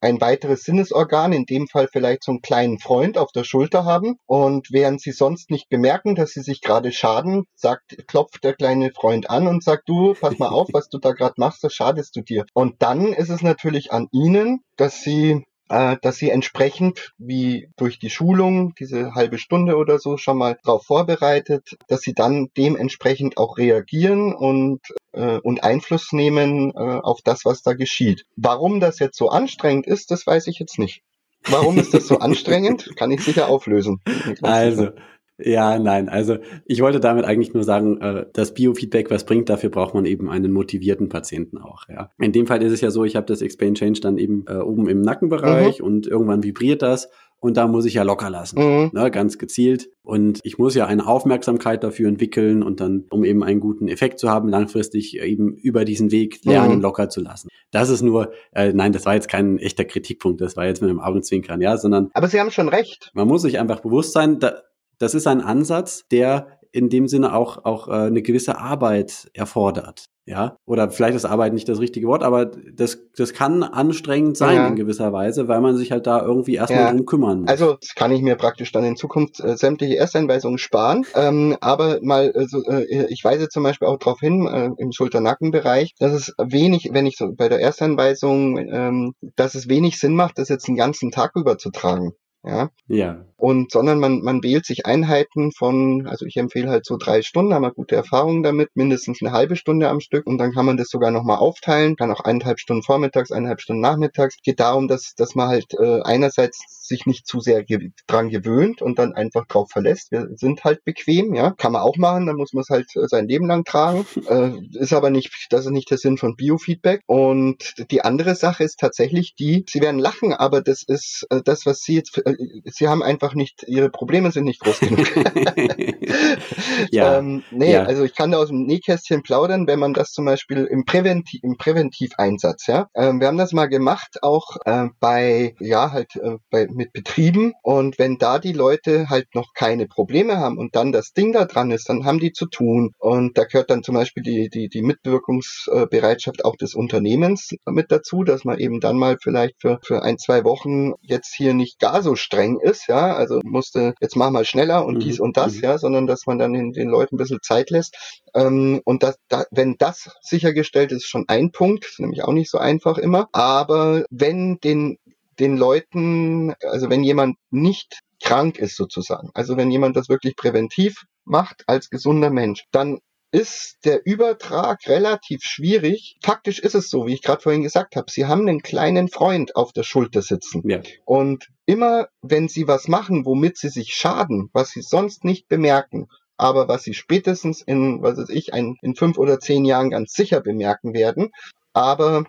ein 0.00 0.20
weiteres 0.20 0.62
Sinnesorgan, 0.62 1.32
in 1.32 1.44
dem 1.44 1.66
Fall 1.66 1.88
vielleicht 1.90 2.24
so 2.24 2.32
einen 2.32 2.42
kleinen 2.42 2.78
Freund 2.78 3.18
auf 3.18 3.32
der 3.32 3.44
Schulter 3.44 3.84
haben 3.84 4.16
und 4.26 4.68
während 4.70 5.00
sie 5.00 5.12
sonst 5.12 5.50
nicht 5.50 5.68
bemerken, 5.68 6.14
dass 6.14 6.30
sie 6.30 6.42
sich 6.42 6.60
gerade 6.60 6.92
schaden, 6.92 7.44
sagt, 7.54 8.06
klopft 8.06 8.44
der 8.44 8.54
kleine 8.54 8.90
Freund 8.92 9.30
an 9.30 9.46
und 9.46 9.64
sagt, 9.64 9.88
du, 9.88 10.14
pass 10.14 10.38
mal 10.38 10.48
auf, 10.48 10.68
was 10.72 10.88
du 10.88 10.98
da 10.98 11.12
gerade 11.12 11.34
machst, 11.38 11.64
das 11.64 11.72
schadest 11.72 12.16
du 12.16 12.22
dir. 12.22 12.44
Und 12.52 12.82
dann 12.82 13.12
ist 13.12 13.30
es 13.30 13.42
natürlich 13.42 13.92
an 13.92 14.08
ihnen, 14.12 14.62
dass 14.76 15.02
sie 15.02 15.30
äh, 15.30 15.42
dass 15.68 16.16
sie 16.16 16.30
entsprechend 16.30 17.12
wie 17.18 17.68
durch 17.76 17.98
die 17.98 18.10
Schulung, 18.10 18.74
diese 18.74 19.14
halbe 19.14 19.38
Stunde 19.38 19.76
oder 19.76 19.98
so 19.98 20.16
schon 20.16 20.38
mal 20.38 20.58
darauf 20.64 20.84
vorbereitet, 20.84 21.76
dass 21.88 22.00
sie 22.00 22.14
dann 22.14 22.48
dementsprechend 22.56 23.36
auch 23.36 23.58
reagieren 23.58 24.34
und, 24.34 24.80
äh, 25.12 25.38
und 25.38 25.62
Einfluss 25.62 26.12
nehmen 26.12 26.72
äh, 26.72 26.78
auf 26.78 27.20
das, 27.22 27.44
was 27.44 27.62
da 27.62 27.74
geschieht. 27.74 28.24
Warum 28.36 28.80
das 28.80 28.98
jetzt 28.98 29.18
so 29.18 29.28
anstrengend 29.28 29.86
ist, 29.86 30.10
das 30.10 30.26
weiß 30.26 30.46
ich 30.46 30.58
jetzt 30.58 30.78
nicht. 30.78 31.02
Warum 31.44 31.78
ist 31.78 31.94
das 31.94 32.06
so 32.06 32.18
anstrengend? 32.20 32.96
Kann 32.96 33.10
ich 33.10 33.22
sicher 33.22 33.48
auflösen. 33.48 34.00
Also, 34.42 34.90
ja, 35.38 35.78
nein. 35.78 36.08
Also 36.08 36.38
ich 36.66 36.80
wollte 36.80 37.00
damit 37.00 37.24
eigentlich 37.24 37.54
nur 37.54 37.64
sagen, 37.64 38.00
äh, 38.00 38.26
das 38.32 38.54
Biofeedback, 38.54 39.10
was 39.10 39.24
bringt, 39.24 39.48
dafür 39.48 39.70
braucht 39.70 39.94
man 39.94 40.04
eben 40.04 40.28
einen 40.28 40.52
motivierten 40.52 41.08
Patienten 41.08 41.58
auch. 41.58 41.88
Ja. 41.88 42.10
In 42.18 42.32
dem 42.32 42.46
Fall 42.46 42.62
ist 42.62 42.72
es 42.72 42.80
ja 42.80 42.90
so, 42.90 43.04
ich 43.04 43.16
habe 43.16 43.26
das 43.26 43.40
Explain 43.40 43.74
Change 43.74 44.00
dann 44.00 44.18
eben 44.18 44.44
äh, 44.48 44.56
oben 44.56 44.88
im 44.88 45.00
Nackenbereich 45.00 45.78
mhm. 45.78 45.86
und 45.86 46.06
irgendwann 46.06 46.42
vibriert 46.42 46.82
das 46.82 47.08
und 47.40 47.56
da 47.56 47.68
muss 47.68 47.84
ich 47.84 47.94
ja 47.94 48.02
locker 48.02 48.30
lassen, 48.30 48.58
mhm. 48.58 48.90
ne, 48.92 49.10
ganz 49.10 49.38
gezielt. 49.38 49.90
Und 50.02 50.40
ich 50.42 50.58
muss 50.58 50.74
ja 50.74 50.86
eine 50.86 51.06
Aufmerksamkeit 51.06 51.84
dafür 51.84 52.08
entwickeln 52.08 52.62
und 52.62 52.80
dann, 52.80 53.04
um 53.10 53.24
eben 53.24 53.44
einen 53.44 53.60
guten 53.60 53.88
Effekt 53.88 54.18
zu 54.18 54.28
haben, 54.28 54.48
langfristig 54.48 55.18
eben 55.20 55.54
über 55.54 55.84
diesen 55.84 56.10
Weg 56.10 56.44
lernen, 56.44 56.76
mhm. 56.76 56.82
locker 56.82 57.08
zu 57.08 57.20
lassen. 57.20 57.48
Das 57.70 57.90
ist 57.90 58.02
nur, 58.02 58.32
äh, 58.52 58.72
nein, 58.72 58.92
das 58.92 59.06
war 59.06 59.14
jetzt 59.14 59.28
kein 59.28 59.58
echter 59.58 59.84
Kritikpunkt, 59.84 60.40
das 60.40 60.56
war 60.56 60.66
jetzt 60.66 60.80
mit 60.80 60.90
einem 60.90 61.00
Augenzwinkern, 61.00 61.60
ja, 61.60 61.76
sondern. 61.76 62.10
Aber 62.12 62.26
Sie 62.26 62.40
haben 62.40 62.50
schon 62.50 62.68
recht. 62.68 63.10
Man 63.14 63.28
muss 63.28 63.42
sich 63.42 63.58
einfach 63.58 63.80
bewusst 63.80 64.12
sein, 64.12 64.40
da, 64.40 64.62
das 64.98 65.14
ist 65.14 65.26
ein 65.26 65.40
Ansatz, 65.40 66.04
der 66.10 66.58
in 66.72 66.88
dem 66.88 67.08
Sinne 67.08 67.34
auch, 67.34 67.64
auch 67.64 67.88
äh, 67.88 67.92
eine 67.92 68.22
gewisse 68.22 68.58
Arbeit 68.58 69.30
erfordert. 69.34 70.04
Ja, 70.26 70.58
oder 70.66 70.90
vielleicht 70.90 71.16
ist 71.16 71.24
Arbeit 71.24 71.54
nicht 71.54 71.70
das 71.70 71.80
richtige 71.80 72.06
Wort, 72.06 72.22
aber 72.22 72.44
das, 72.44 72.98
das 73.16 73.32
kann 73.32 73.62
anstrengend 73.62 74.36
sein 74.36 74.56
ja. 74.56 74.68
in 74.68 74.76
gewisser 74.76 75.10
Weise, 75.10 75.48
weil 75.48 75.62
man 75.62 75.74
sich 75.74 75.90
halt 75.90 76.06
da 76.06 76.20
irgendwie 76.22 76.56
erstmal 76.56 76.82
ja. 76.82 76.90
drum 76.90 77.06
kümmern 77.06 77.40
muss. 77.40 77.48
Also 77.48 77.78
das 77.80 77.94
kann 77.94 78.12
ich 78.12 78.20
mir 78.20 78.36
praktisch 78.36 78.70
dann 78.70 78.84
in 78.84 78.94
Zukunft 78.94 79.40
äh, 79.40 79.56
sämtliche 79.56 79.96
Ersteinweisungen 79.96 80.58
sparen. 80.58 81.06
Ähm, 81.14 81.56
aber 81.62 82.00
mal, 82.02 82.30
also, 82.34 82.62
äh, 82.64 83.06
ich 83.08 83.24
weise 83.24 83.48
zum 83.48 83.62
Beispiel 83.62 83.88
auch 83.88 83.96
darauf 83.96 84.20
hin, 84.20 84.46
äh, 84.46 84.68
im 84.76 84.92
Schulter-Nacken-Bereich, 84.92 85.94
dass 85.98 86.12
es 86.12 86.34
wenig, 86.36 86.90
wenn 86.92 87.06
ich 87.06 87.16
so 87.16 87.32
bei 87.34 87.48
der 87.48 87.62
Ersteinweisung, 87.62 88.58
ähm, 88.58 89.14
dass 89.36 89.54
es 89.54 89.70
wenig 89.70 89.98
Sinn 89.98 90.14
macht, 90.14 90.36
das 90.36 90.50
jetzt 90.50 90.68
den 90.68 90.76
ganzen 90.76 91.10
Tag 91.10 91.36
über 91.36 91.56
zu 91.56 91.70
tragen. 91.70 92.12
Ja. 92.44 92.70
Ja. 92.86 93.24
Und 93.36 93.70
sondern 93.70 94.00
man, 94.00 94.20
man 94.20 94.42
wählt 94.42 94.66
sich 94.66 94.86
Einheiten 94.86 95.52
von, 95.52 96.06
also 96.06 96.26
ich 96.26 96.36
empfehle 96.36 96.70
halt 96.70 96.84
so 96.84 96.96
drei 96.96 97.22
Stunden, 97.22 97.54
haben 97.54 97.62
wir 97.62 97.72
gute 97.72 97.94
Erfahrungen 97.94 98.42
damit, 98.42 98.70
mindestens 98.74 99.22
eine 99.22 99.32
halbe 99.32 99.54
Stunde 99.56 99.88
am 99.88 100.00
Stück 100.00 100.26
und 100.26 100.38
dann 100.38 100.52
kann 100.52 100.66
man 100.66 100.76
das 100.76 100.88
sogar 100.88 101.10
nochmal 101.10 101.38
aufteilen, 101.38 101.96
kann 101.96 102.10
auch 102.10 102.20
eineinhalb 102.20 102.58
Stunden 102.58 102.82
vormittags, 102.82 103.30
eineinhalb 103.30 103.60
Stunden 103.60 103.82
nachmittags. 103.82 104.36
Geht 104.42 104.60
darum, 104.60 104.88
dass, 104.88 105.14
dass 105.16 105.34
man 105.34 105.48
halt 105.48 105.72
äh, 105.78 106.00
einerseits 106.02 106.78
sich 106.88 107.06
nicht 107.06 107.26
zu 107.26 107.40
sehr 107.40 107.62
ge 107.62 107.90
dran 108.06 108.30
gewöhnt 108.30 108.82
und 108.82 108.98
dann 108.98 109.12
einfach 109.12 109.46
drauf 109.46 109.68
verlässt. 109.70 110.10
Wir 110.10 110.26
sind 110.34 110.64
halt 110.64 110.84
bequem, 110.84 111.34
ja. 111.34 111.52
Kann 111.52 111.72
man 111.72 111.82
auch 111.82 111.96
machen, 111.96 112.26
dann 112.26 112.36
muss 112.36 112.54
man 112.54 112.62
es 112.62 112.70
halt 112.70 112.86
äh, 112.96 113.06
sein 113.06 113.28
Leben 113.28 113.46
lang 113.46 113.64
tragen. 113.64 114.06
Äh, 114.28 114.50
ist 114.72 114.92
aber 114.92 115.08
nicht, 115.10 115.46
das 115.48 115.64
ist 115.64 115.70
nicht 115.70 115.90
der 115.90 115.96
Sinn 115.96 116.18
von 116.18 116.36
Biofeedback. 116.36 117.02
Und 117.06 117.74
die 117.90 118.02
andere 118.02 118.34
Sache 118.34 118.62
ist 118.62 118.78
tatsächlich 118.78 119.34
die, 119.36 119.64
sie 119.66 119.80
werden 119.80 119.98
lachen, 119.98 120.34
aber 120.34 120.60
das 120.60 120.82
ist 120.86 121.26
äh, 121.30 121.40
das, 121.42 121.64
was 121.64 121.80
sie 121.80 121.94
jetzt, 121.94 122.20
sie 122.64 122.88
haben 122.88 123.02
einfach 123.02 123.34
nicht, 123.34 123.64
ihre 123.66 123.90
Probleme 123.90 124.30
sind 124.30 124.44
nicht 124.44 124.60
groß 124.60 124.80
genug. 124.80 125.06
ja. 126.90 127.18
Ähm, 127.18 127.42
nee, 127.50 127.72
ja. 127.72 127.84
also 127.84 128.04
ich 128.04 128.14
kann 128.14 128.30
da 128.30 128.38
aus 128.38 128.48
dem 128.48 128.64
Nähkästchen 128.64 129.22
plaudern, 129.22 129.66
wenn 129.66 129.78
man 129.78 129.94
das 129.94 130.12
zum 130.12 130.24
Beispiel 130.24 130.64
im, 130.64 130.84
Präventiv, 130.84 131.40
im 131.42 131.56
Präventiveinsatz, 131.56 132.66
ja. 132.66 132.88
Ähm, 132.94 133.20
wir 133.20 133.28
haben 133.28 133.38
das 133.38 133.52
mal 133.52 133.66
gemacht, 133.66 134.18
auch 134.22 134.56
äh, 134.64 134.88
bei, 135.00 135.54
ja, 135.60 135.92
halt 135.92 136.16
äh, 136.16 136.36
bei 136.50 136.66
mit 136.68 136.92
Betrieben 136.92 137.52
und 137.62 137.98
wenn 137.98 138.18
da 138.18 138.38
die 138.38 138.52
Leute 138.52 139.08
halt 139.08 139.34
noch 139.34 139.52
keine 139.54 139.86
Probleme 139.86 140.38
haben 140.38 140.58
und 140.58 140.76
dann 140.76 140.92
das 140.92 141.12
Ding 141.12 141.32
da 141.32 141.44
dran 141.44 141.70
ist, 141.70 141.88
dann 141.88 142.04
haben 142.04 142.18
die 142.18 142.32
zu 142.32 142.46
tun 142.46 142.92
und 142.98 143.36
da 143.38 143.44
gehört 143.44 143.70
dann 143.70 143.82
zum 143.82 143.94
Beispiel 143.94 144.22
die, 144.22 144.48
die, 144.48 144.68
die 144.68 144.82
Mitwirkungsbereitschaft 144.82 146.44
auch 146.44 146.56
des 146.56 146.74
Unternehmens 146.74 147.50
mit 147.66 147.90
dazu, 147.90 148.24
dass 148.24 148.44
man 148.44 148.58
eben 148.58 148.80
dann 148.80 148.96
mal 148.96 149.16
vielleicht 149.22 149.60
für, 149.60 149.78
für 149.82 150.02
ein, 150.02 150.18
zwei 150.18 150.44
Wochen 150.44 150.92
jetzt 151.00 151.34
hier 151.34 151.54
nicht 151.54 151.78
gar 151.78 152.02
so 152.02 152.16
streng 152.18 152.58
ist, 152.60 152.88
ja, 152.88 153.14
also 153.14 153.40
musste, 153.44 153.94
jetzt 154.00 154.16
mach 154.16 154.30
mal 154.30 154.44
schneller 154.44 154.84
und 154.84 154.96
mhm. 154.96 155.00
dies 155.00 155.20
und 155.20 155.36
das, 155.36 155.54
mhm. 155.54 155.62
ja, 155.62 155.78
sondern 155.78 156.06
dass 156.06 156.26
man 156.26 156.38
dann 156.38 156.52
den, 156.52 156.72
den 156.72 156.88
Leuten 156.88 157.14
ein 157.14 157.18
bisschen 157.18 157.40
Zeit 157.42 157.70
lässt. 157.70 158.22
Ähm, 158.34 158.80
und 158.84 159.02
das, 159.02 159.16
da, 159.28 159.44
wenn 159.50 159.76
das 159.78 160.10
sichergestellt 160.20 160.92
ist, 160.92 161.06
schon 161.06 161.24
ein 161.28 161.50
Punkt, 161.50 161.86
ist 161.86 162.00
nämlich 162.00 162.22
auch 162.24 162.32
nicht 162.32 162.50
so 162.50 162.58
einfach 162.58 162.98
immer. 162.98 163.28
Aber 163.32 164.04
wenn 164.10 164.58
den 164.58 164.98
den 165.38 165.56
Leuten, 165.56 166.54
also 166.62 166.90
wenn 166.90 167.04
jemand 167.04 167.36
nicht 167.50 168.00
krank 168.20 168.58
ist 168.58 168.76
sozusagen, 168.76 169.30
also 169.34 169.56
wenn 169.56 169.70
jemand 169.70 169.96
das 169.96 170.08
wirklich 170.08 170.34
präventiv 170.36 171.04
macht 171.24 171.64
als 171.66 171.90
gesunder 171.90 172.30
Mensch, 172.30 172.64
dann 172.72 172.98
ist 173.30 173.78
der 173.84 174.06
Übertrag 174.06 174.86
relativ 174.86 175.42
schwierig. 175.42 176.16
Faktisch 176.22 176.58
ist 176.58 176.74
es 176.74 176.88
so, 176.88 177.06
wie 177.06 177.14
ich 177.14 177.22
gerade 177.22 177.42
vorhin 177.42 177.62
gesagt 177.62 177.96
habe. 177.96 178.10
Sie 178.10 178.26
haben 178.26 178.42
einen 178.42 178.62
kleinen 178.62 179.08
Freund 179.08 179.54
auf 179.56 179.72
der 179.72 179.82
Schulter 179.82 180.22
sitzen. 180.22 180.62
Ja. 180.68 180.80
Und 181.04 181.48
immer, 181.66 182.08
wenn 182.22 182.48
Sie 182.48 182.66
was 182.66 182.88
machen, 182.88 183.26
womit 183.26 183.58
Sie 183.58 183.68
sich 183.68 183.92
schaden, 183.92 184.48
was 184.52 184.70
Sie 184.70 184.82
sonst 184.82 185.24
nicht 185.24 185.48
bemerken, 185.48 186.08
aber 186.38 186.68
was 186.68 186.84
Sie 186.84 186.94
spätestens 186.94 187.60
in, 187.60 188.02
was 188.02 188.16
weiß 188.16 188.30
ich, 188.30 188.54
ein, 188.54 188.76
in 188.80 188.94
fünf 188.94 189.18
oder 189.18 189.40
zehn 189.40 189.64
Jahren 189.64 189.90
ganz 189.90 190.12
sicher 190.12 190.40
bemerken 190.40 190.94
werden, 190.94 191.30
aber 191.74 192.24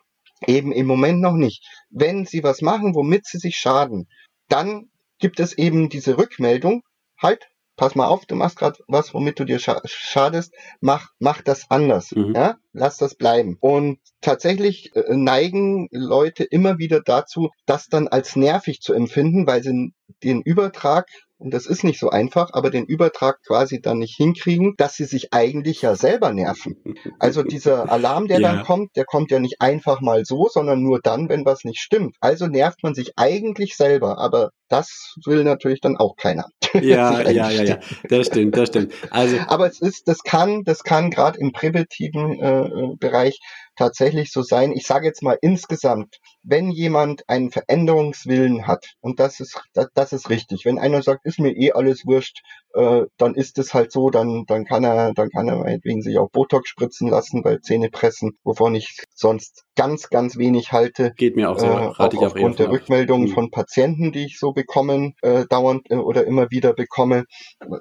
eben 0.47 0.71
im 0.73 0.87
Moment 0.87 1.21
noch 1.21 1.35
nicht. 1.35 1.63
Wenn 1.89 2.25
Sie 2.25 2.43
was 2.43 2.61
machen, 2.61 2.93
womit 2.95 3.25
Sie 3.25 3.37
sich 3.37 3.55
schaden, 3.55 4.09
dann 4.49 4.89
gibt 5.19 5.39
es 5.39 5.57
eben 5.57 5.89
diese 5.89 6.17
Rückmeldung, 6.17 6.81
halt, 7.21 7.47
pass 7.79 7.95
mal 7.95 8.07
auf, 8.07 8.25
du 8.25 8.35
machst 8.35 8.57
gerade 8.57 8.77
was, 8.87 9.13
womit 9.13 9.39
du 9.39 9.45
dir 9.45 9.57
scha 9.57 9.81
schadest, 9.85 10.53
mach, 10.81 11.11
mach 11.17 11.41
das 11.41 11.71
anders. 11.71 12.11
Mhm. 12.11 12.35
Ja? 12.35 12.57
Lass 12.73 12.97
das 12.97 13.15
bleiben. 13.15 13.57
Und 13.61 13.99
tatsächlich 14.19 14.93
äh, 14.97 15.15
neigen 15.15 15.87
Leute 15.91 16.43
immer 16.43 16.77
wieder 16.77 16.99
dazu, 17.01 17.51
das 17.65 17.87
dann 17.87 18.09
als 18.09 18.35
nervig 18.35 18.81
zu 18.81 18.93
empfinden, 18.93 19.47
weil 19.47 19.63
sie 19.63 19.93
den 20.23 20.41
Übertrag 20.41 21.07
und 21.39 21.53
das 21.53 21.65
ist 21.65 21.85
nicht 21.85 21.99
so 21.99 22.09
einfach, 22.09 22.49
aber 22.51 22.69
den 22.69 22.85
Übertrag 22.85 23.39
quasi 23.47 23.81
dann 23.81 23.99
nicht 23.99 24.17
hinkriegen, 24.17 24.73
dass 24.77 24.95
sie 24.95 25.05
sich 25.05 25.33
eigentlich 25.33 25.81
ja 25.81 25.95
selber 25.95 26.33
nerven. 26.33 26.75
Also 27.17 27.43
dieser 27.43 27.89
Alarm, 27.91 28.27
der 28.27 28.41
ja. 28.41 28.51
dann 28.51 28.65
kommt, 28.65 28.95
der 28.97 29.05
kommt 29.05 29.31
ja 29.31 29.39
nicht 29.39 29.61
einfach 29.61 30.01
mal 30.01 30.25
so, 30.25 30.49
sondern 30.49 30.83
nur 30.83 30.99
dann, 31.01 31.29
wenn 31.29 31.45
was 31.45 31.63
nicht 31.63 31.79
stimmt. 31.79 32.17
Also 32.19 32.47
nervt 32.47 32.83
man 32.83 32.93
sich 32.93 33.13
eigentlich 33.15 33.77
selber, 33.77 34.17
aber 34.19 34.51
das 34.67 35.15
will 35.25 35.43
natürlich 35.45 35.81
dann 35.81 35.97
auch 35.97 36.15
keiner. 36.15 36.45
Ja, 36.75 37.21
ja, 37.21 37.49
ja, 37.49 37.63
ja, 37.63 37.79
das 38.09 38.27
stimmt, 38.27 38.55
das 38.55 38.69
stimmt. 38.69 38.93
Also, 39.09 39.37
aber 39.47 39.65
es 39.65 39.81
ist, 39.81 40.07
das 40.07 40.21
kann, 40.21 40.63
das 40.65 40.83
kann 40.83 41.09
gerade 41.09 41.39
im 41.39 41.51
präventiven 41.51 42.39
äh, 42.39 42.67
äh 42.67 42.95
Bereich 42.99 43.39
tatsächlich 43.79 44.31
so 44.31 44.41
sein. 44.41 44.73
Ich 44.73 44.85
sage 44.85 45.07
jetzt 45.07 45.23
mal 45.23 45.37
insgesamt, 45.41 46.19
wenn 46.43 46.69
jemand 46.69 47.27
einen 47.29 47.49
Veränderungswillen 47.49 48.67
hat, 48.67 48.85
und 48.99 49.19
das 49.19 49.39
ist, 49.39 49.59
das, 49.93 50.13
ist 50.13 50.29
richtig, 50.29 50.65
wenn 50.65 50.77
einer 50.77 51.01
sagt, 51.01 51.25
ist 51.25 51.39
mir 51.39 51.55
eh 51.55 51.71
alles 51.71 52.05
wurscht, 52.05 52.41
äh, 52.73 53.05
dann 53.17 53.35
ist 53.35 53.57
es 53.57 53.73
halt 53.73 53.91
so, 53.91 54.09
dann, 54.09 54.45
dann 54.47 54.65
kann 54.65 54.83
er, 54.83 55.13
dann 55.13 55.29
kann 55.29 55.47
er 55.47 55.57
meinetwegen 55.57 56.01
sich 56.01 56.17
auch 56.17 56.29
Botox 56.29 56.69
spritzen 56.69 57.09
lassen 57.09 57.41
bei 57.41 57.57
Zähnepressen, 57.57 58.37
wovon 58.43 58.75
ich 58.75 59.03
sonst 59.13 59.63
ganz, 59.75 60.09
ganz 60.09 60.37
wenig 60.37 60.71
halte. 60.71 61.13
Geht 61.15 61.35
mir 61.35 61.49
auch 61.49 61.59
so, 61.59 61.65
äh, 61.65 61.69
auch 61.69 61.99
aufgrund 61.99 62.59
der 62.59 62.69
Rückmeldungen 62.69 63.29
mhm. 63.29 63.33
von 63.33 63.51
Patienten, 63.51 64.11
die 64.11 64.25
ich 64.25 64.39
so 64.39 64.51
bekommen, 64.51 65.15
äh, 65.21 65.45
dauernd 65.49 65.89
äh, 65.89 65.95
oder 65.95 66.25
immer 66.25 66.51
wieder 66.51 66.73
bekomme, 66.73 67.25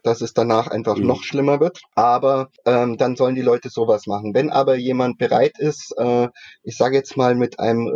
dass 0.03 0.21
es 0.21 0.33
danach 0.33 0.69
einfach 0.69 0.97
mhm. 0.97 1.07
noch 1.07 1.23
schlimmer 1.23 1.61
wird. 1.61 1.81
Aber 1.95 2.49
ähm, 2.65 2.97
dann 2.97 3.17
sollen 3.17 3.35
die 3.35 3.43
Leute 3.43 3.69
sowas 3.69 4.07
machen. 4.07 4.33
Wenn 4.35 4.51
aber 4.51 4.77
jemand 4.77 5.19
bereit 5.19 5.59
ist, 5.59 5.95
äh, 5.99 6.29
ich 6.63 6.77
sage 6.77 6.97
jetzt 6.97 7.17
mal 7.17 7.35
mit 7.35 7.61
einem, 7.61 7.91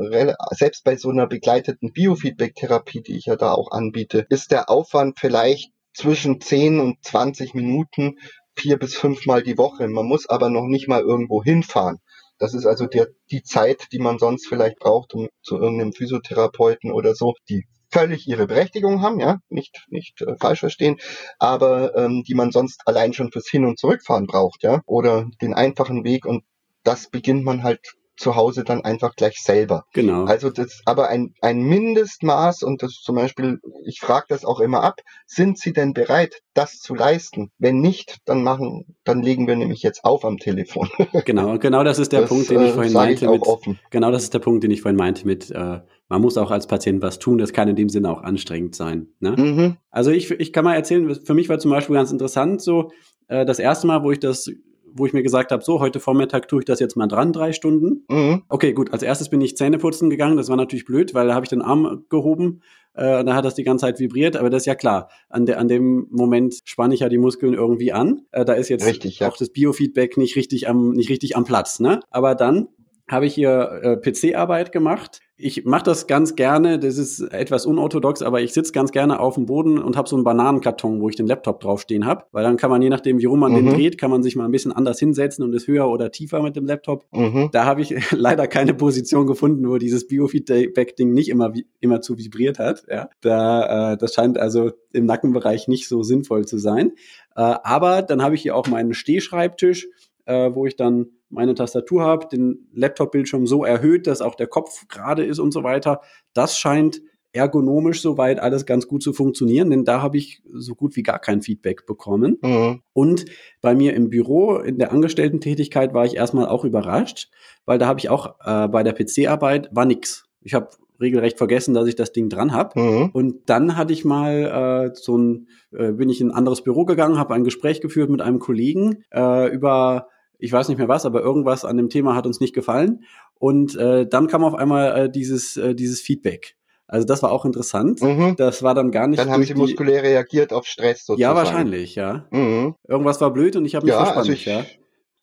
selbst 0.50 0.84
bei 0.84 0.96
so 0.96 1.10
einer 1.10 1.26
begleiteten 1.26 1.92
Biofeedback-Therapie, 1.92 3.02
die 3.02 3.16
ich 3.16 3.26
ja 3.26 3.36
da 3.36 3.52
auch 3.52 3.70
anbiete, 3.70 4.26
ist 4.28 4.50
der 4.50 4.68
Aufwand 4.68 5.18
vielleicht 5.18 5.72
zwischen 5.94 6.40
10 6.40 6.80
und 6.80 7.04
20 7.04 7.54
Minuten 7.54 8.18
vier 8.56 8.78
bis 8.78 8.94
fünfmal 8.94 9.42
die 9.42 9.58
Woche. 9.58 9.88
Man 9.88 10.06
muss 10.06 10.28
aber 10.28 10.50
noch 10.50 10.66
nicht 10.66 10.88
mal 10.88 11.00
irgendwo 11.00 11.42
hinfahren. 11.42 11.98
Das 12.38 12.54
ist 12.54 12.66
also 12.66 12.86
der, 12.86 13.08
die 13.30 13.42
Zeit, 13.42 13.86
die 13.92 13.98
man 13.98 14.18
sonst 14.18 14.46
vielleicht 14.48 14.78
braucht, 14.78 15.14
um 15.14 15.28
zu 15.42 15.58
irgendeinem 15.58 15.92
Physiotherapeuten 15.92 16.90
oder 16.90 17.14
so, 17.14 17.34
die 17.48 17.66
völlig 17.90 18.26
ihre 18.26 18.46
Berechtigung 18.46 19.02
haben, 19.02 19.20
ja, 19.20 19.38
nicht 19.48 19.84
nicht 19.88 20.22
äh, 20.22 20.34
falsch 20.40 20.60
verstehen, 20.60 20.96
aber 21.38 21.94
ähm, 21.94 22.24
die 22.26 22.34
man 22.34 22.50
sonst 22.50 22.80
allein 22.86 23.12
schon 23.12 23.30
fürs 23.30 23.48
Hin- 23.48 23.66
und 23.66 23.78
Zurückfahren 23.78 24.26
braucht, 24.26 24.62
ja, 24.62 24.80
oder 24.86 25.28
den 25.42 25.52
einfachen 25.52 26.02
Weg 26.02 26.24
und 26.24 26.42
das 26.84 27.10
beginnt 27.10 27.44
man 27.44 27.62
halt 27.62 27.94
zu 28.16 28.36
Hause 28.36 28.64
dann 28.64 28.82
einfach 28.82 29.14
gleich 29.16 29.38
selber. 29.42 29.84
Genau. 29.92 30.24
Also 30.24 30.50
das 30.50 30.82
aber 30.84 31.08
ein, 31.08 31.34
ein 31.40 31.60
Mindestmaß 31.60 32.62
und 32.62 32.82
das 32.82 33.00
zum 33.02 33.16
Beispiel, 33.16 33.58
ich 33.84 34.00
frage 34.00 34.26
das 34.28 34.44
auch 34.44 34.60
immer 34.60 34.82
ab, 34.82 35.00
sind 35.26 35.58
Sie 35.58 35.72
denn 35.72 35.92
bereit, 35.92 36.40
das 36.54 36.78
zu 36.78 36.94
leisten? 36.94 37.50
Wenn 37.58 37.80
nicht, 37.80 38.18
dann 38.24 38.42
machen, 38.42 38.96
dann 39.04 39.22
legen 39.22 39.46
wir 39.46 39.56
nämlich 39.56 39.82
jetzt 39.82 40.04
auf 40.04 40.24
am 40.24 40.38
Telefon. 40.38 40.88
Genau, 41.24 41.58
genau 41.58 41.84
das 41.84 41.98
ist 41.98 42.12
der 42.12 42.22
das, 42.22 42.30
Punkt, 42.30 42.50
den 42.50 42.60
ich 42.62 42.70
äh, 42.70 42.72
vorhin 42.72 42.92
meinte. 42.92 43.24
Ich 43.24 43.30
mit, 43.30 43.42
offen. 43.42 43.78
Genau 43.90 44.10
das 44.10 44.24
ist 44.24 44.34
der 44.34 44.40
Punkt, 44.40 44.64
den 44.64 44.70
ich 44.70 44.82
vorhin 44.82 44.96
meinte 44.96 45.26
mit, 45.26 45.50
äh, 45.50 45.80
man 46.08 46.20
muss 46.20 46.36
auch 46.36 46.50
als 46.50 46.66
Patient 46.66 47.00
was 47.00 47.18
tun, 47.18 47.38
das 47.38 47.52
kann 47.52 47.68
in 47.68 47.76
dem 47.76 47.88
Sinne 47.88 48.10
auch 48.10 48.22
anstrengend 48.22 48.74
sein. 48.74 49.08
Ne? 49.20 49.34
Mhm. 49.36 49.76
Also 49.90 50.10
ich, 50.10 50.30
ich 50.30 50.52
kann 50.52 50.64
mal 50.64 50.74
erzählen, 50.74 51.14
für 51.14 51.34
mich 51.34 51.48
war 51.48 51.58
zum 51.58 51.70
Beispiel 51.70 51.94
ganz 51.94 52.10
interessant 52.12 52.60
so, 52.60 52.90
äh, 53.28 53.46
das 53.46 53.58
erste 53.58 53.86
Mal, 53.86 54.02
wo 54.02 54.10
ich 54.10 54.20
das 54.20 54.50
wo 54.94 55.06
ich 55.06 55.12
mir 55.12 55.22
gesagt 55.22 55.52
habe, 55.52 55.62
so, 55.62 55.80
heute 55.80 56.00
Vormittag 56.00 56.48
tue 56.48 56.60
ich 56.60 56.64
das 56.64 56.80
jetzt 56.80 56.96
mal 56.96 57.06
dran, 57.06 57.32
drei 57.32 57.52
Stunden. 57.52 58.04
Mhm. 58.08 58.42
Okay, 58.48 58.72
gut, 58.72 58.92
als 58.92 59.02
erstes 59.02 59.28
bin 59.28 59.40
ich 59.40 59.56
Zähne 59.56 59.78
putzen 59.78 60.10
gegangen. 60.10 60.36
Das 60.36 60.48
war 60.48 60.56
natürlich 60.56 60.84
blöd, 60.84 61.14
weil 61.14 61.28
da 61.28 61.34
habe 61.34 61.44
ich 61.44 61.50
den 61.50 61.62
Arm 61.62 62.04
gehoben. 62.08 62.62
Äh, 62.94 63.24
da 63.24 63.34
hat 63.34 63.44
das 63.44 63.54
die 63.54 63.64
ganze 63.64 63.86
Zeit 63.86 63.98
vibriert, 64.00 64.36
aber 64.36 64.50
das 64.50 64.62
ist 64.62 64.66
ja 64.66 64.74
klar. 64.74 65.08
An, 65.28 65.46
de, 65.46 65.54
an 65.54 65.68
dem 65.68 66.08
Moment 66.10 66.60
spanne 66.64 66.94
ich 66.94 67.00
ja 67.00 67.08
die 67.08 67.18
Muskeln 67.18 67.54
irgendwie 67.54 67.92
an. 67.92 68.22
Äh, 68.32 68.44
da 68.44 68.52
ist 68.52 68.68
jetzt 68.68 68.86
richtig, 68.86 69.20
ja. 69.20 69.28
auch 69.28 69.36
das 69.36 69.50
Biofeedback 69.50 70.16
nicht 70.16 70.36
richtig 70.36 70.68
am, 70.68 70.90
nicht 70.90 71.08
richtig 71.08 71.36
am 71.36 71.44
Platz. 71.44 71.80
Ne? 71.80 72.00
Aber 72.10 72.34
dann 72.34 72.68
habe 73.08 73.26
ich 73.26 73.34
hier 73.34 73.80
äh, 73.82 73.96
PC-Arbeit 73.96 74.72
gemacht 74.72 75.20
ich 75.42 75.64
mache 75.64 75.82
das 75.82 76.06
ganz 76.06 76.36
gerne, 76.36 76.78
das 76.78 76.98
ist 76.98 77.20
etwas 77.20 77.66
unorthodox, 77.66 78.22
aber 78.22 78.40
ich 78.40 78.52
sitze 78.52 78.72
ganz 78.72 78.92
gerne 78.92 79.18
auf 79.18 79.34
dem 79.34 79.46
Boden 79.46 79.78
und 79.78 79.96
habe 79.96 80.08
so 80.08 80.14
einen 80.14 80.24
Bananenkarton, 80.24 81.00
wo 81.00 81.08
ich 81.08 81.16
den 81.16 81.26
Laptop 81.26 81.60
draufstehen 81.60 82.06
habe, 82.06 82.26
weil 82.30 82.44
dann 82.44 82.56
kann 82.56 82.70
man 82.70 82.80
je 82.80 82.88
nachdem, 82.88 83.18
wie 83.18 83.24
rum 83.24 83.40
man 83.40 83.52
mhm. 83.52 83.56
den 83.56 83.74
dreht, 83.74 83.98
kann 83.98 84.10
man 84.10 84.22
sich 84.22 84.36
mal 84.36 84.44
ein 84.44 84.52
bisschen 84.52 84.72
anders 84.72 85.00
hinsetzen 85.00 85.44
und 85.44 85.52
ist 85.52 85.66
höher 85.66 85.88
oder 85.88 86.12
tiefer 86.12 86.42
mit 86.42 86.54
dem 86.54 86.64
Laptop. 86.64 87.06
Mhm. 87.12 87.48
Da 87.50 87.64
habe 87.64 87.82
ich 87.82 87.94
leider 88.12 88.46
keine 88.46 88.72
Position 88.72 89.26
gefunden, 89.26 89.68
wo 89.68 89.78
dieses 89.78 90.06
Biofeedback-Ding 90.06 91.12
nicht 91.12 91.28
immer, 91.28 91.52
immer 91.80 92.00
zu 92.00 92.18
vibriert 92.18 92.60
hat. 92.60 92.84
Ja. 92.88 93.08
Da, 93.20 93.92
äh, 93.92 93.96
das 93.96 94.14
scheint 94.14 94.38
also 94.38 94.70
im 94.92 95.06
Nackenbereich 95.06 95.66
nicht 95.66 95.88
so 95.88 96.04
sinnvoll 96.04 96.46
zu 96.46 96.58
sein. 96.58 96.92
Äh, 97.34 97.56
aber 97.64 98.02
dann 98.02 98.22
habe 98.22 98.36
ich 98.36 98.42
hier 98.42 98.54
auch 98.54 98.68
meinen 98.68 98.94
Stehschreibtisch, 98.94 99.88
äh, 100.26 100.50
wo 100.54 100.66
ich 100.66 100.76
dann 100.76 101.06
meine 101.32 101.54
Tastatur 101.54 102.02
habe, 102.02 102.28
den 102.28 102.68
Laptop-Bildschirm 102.72 103.46
so 103.46 103.64
erhöht, 103.64 104.06
dass 104.06 104.20
auch 104.20 104.34
der 104.34 104.46
Kopf 104.46 104.86
gerade 104.88 105.24
ist 105.24 105.38
und 105.38 105.52
so 105.52 105.64
weiter. 105.64 106.00
Das 106.34 106.58
scheint 106.58 107.00
ergonomisch 107.32 108.02
soweit 108.02 108.40
alles 108.40 108.66
ganz 108.66 108.86
gut 108.86 109.02
zu 109.02 109.12
funktionieren, 109.12 109.70
denn 109.70 109.84
da 109.84 110.02
habe 110.02 110.18
ich 110.18 110.42
so 110.52 110.74
gut 110.74 110.96
wie 110.96 111.02
gar 111.02 111.18
kein 111.18 111.40
Feedback 111.40 111.86
bekommen. 111.86 112.38
Mhm. 112.42 112.82
Und 112.92 113.24
bei 113.62 113.74
mir 113.74 113.94
im 113.94 114.10
Büro, 114.10 114.56
in 114.56 114.78
der 114.78 114.92
Angestellten-Tätigkeit, 114.92 115.94
war 115.94 116.04
ich 116.04 116.16
erstmal 116.16 116.46
auch 116.46 116.64
überrascht, 116.64 117.30
weil 117.64 117.78
da 117.78 117.86
habe 117.86 118.00
ich 118.00 118.10
auch 118.10 118.36
äh, 118.44 118.68
bei 118.68 118.82
der 118.82 118.92
PC-Arbeit 118.92 119.70
war 119.72 119.86
nix. 119.86 120.26
Ich 120.42 120.52
habe 120.52 120.68
regelrecht 121.00 121.38
vergessen, 121.38 121.74
dass 121.74 121.88
ich 121.88 121.96
das 121.96 122.12
Ding 122.12 122.28
dran 122.28 122.52
habe. 122.52 122.78
Mhm. 122.78 123.10
Und 123.12 123.48
dann 123.50 123.76
hatte 123.76 123.92
ich 123.92 124.04
mal 124.04 124.90
äh, 124.92 124.94
so 124.94 125.16
ein, 125.16 125.48
äh, 125.72 125.92
bin 125.92 126.10
ich 126.10 126.20
in 126.20 126.30
ein 126.30 126.36
anderes 126.36 126.62
Büro 126.62 126.84
gegangen, 126.84 127.18
habe 127.18 127.34
ein 127.34 127.44
Gespräch 127.44 127.80
geführt 127.80 128.10
mit 128.10 128.20
einem 128.20 128.38
Kollegen 128.38 129.04
äh, 129.10 129.50
über 129.52 130.08
ich 130.42 130.52
weiß 130.52 130.68
nicht 130.68 130.78
mehr 130.78 130.88
was, 130.88 131.06
aber 131.06 131.22
irgendwas 131.22 131.64
an 131.64 131.76
dem 131.76 131.88
Thema 131.88 132.16
hat 132.16 132.26
uns 132.26 132.40
nicht 132.40 132.52
gefallen. 132.52 133.04
Und 133.38 133.76
äh, 133.76 134.06
dann 134.08 134.26
kam 134.26 134.42
auf 134.42 134.54
einmal 134.54 135.04
äh, 135.04 135.10
dieses, 135.10 135.56
äh, 135.56 135.74
dieses 135.74 136.00
Feedback. 136.00 136.56
Also 136.88 137.06
das 137.06 137.22
war 137.22 137.30
auch 137.30 137.44
interessant. 137.44 138.02
Mhm. 138.02 138.34
Das 138.36 138.62
war 138.64 138.74
dann 138.74 138.90
gar 138.90 139.06
nicht. 139.06 139.20
Dann 139.20 139.30
haben 139.30 139.44
sie 139.44 139.54
muskulär 139.54 140.02
reagiert 140.02 140.52
auf 140.52 140.66
Stress 140.66 141.06
sozusagen. 141.06 141.20
Ja, 141.20 141.36
wahrscheinlich, 141.36 141.94
ja. 141.94 142.26
Mhm. 142.32 142.74
Irgendwas 142.86 143.20
war 143.20 143.32
blöd 143.32 143.54
und 143.54 143.64
ich 143.64 143.76
habe 143.76 143.86
mich 143.86 143.94
ja, 143.94 144.04
verspannt, 144.04 144.28
also 144.28 144.32
ich, 144.32 144.44
ja. 144.44 144.64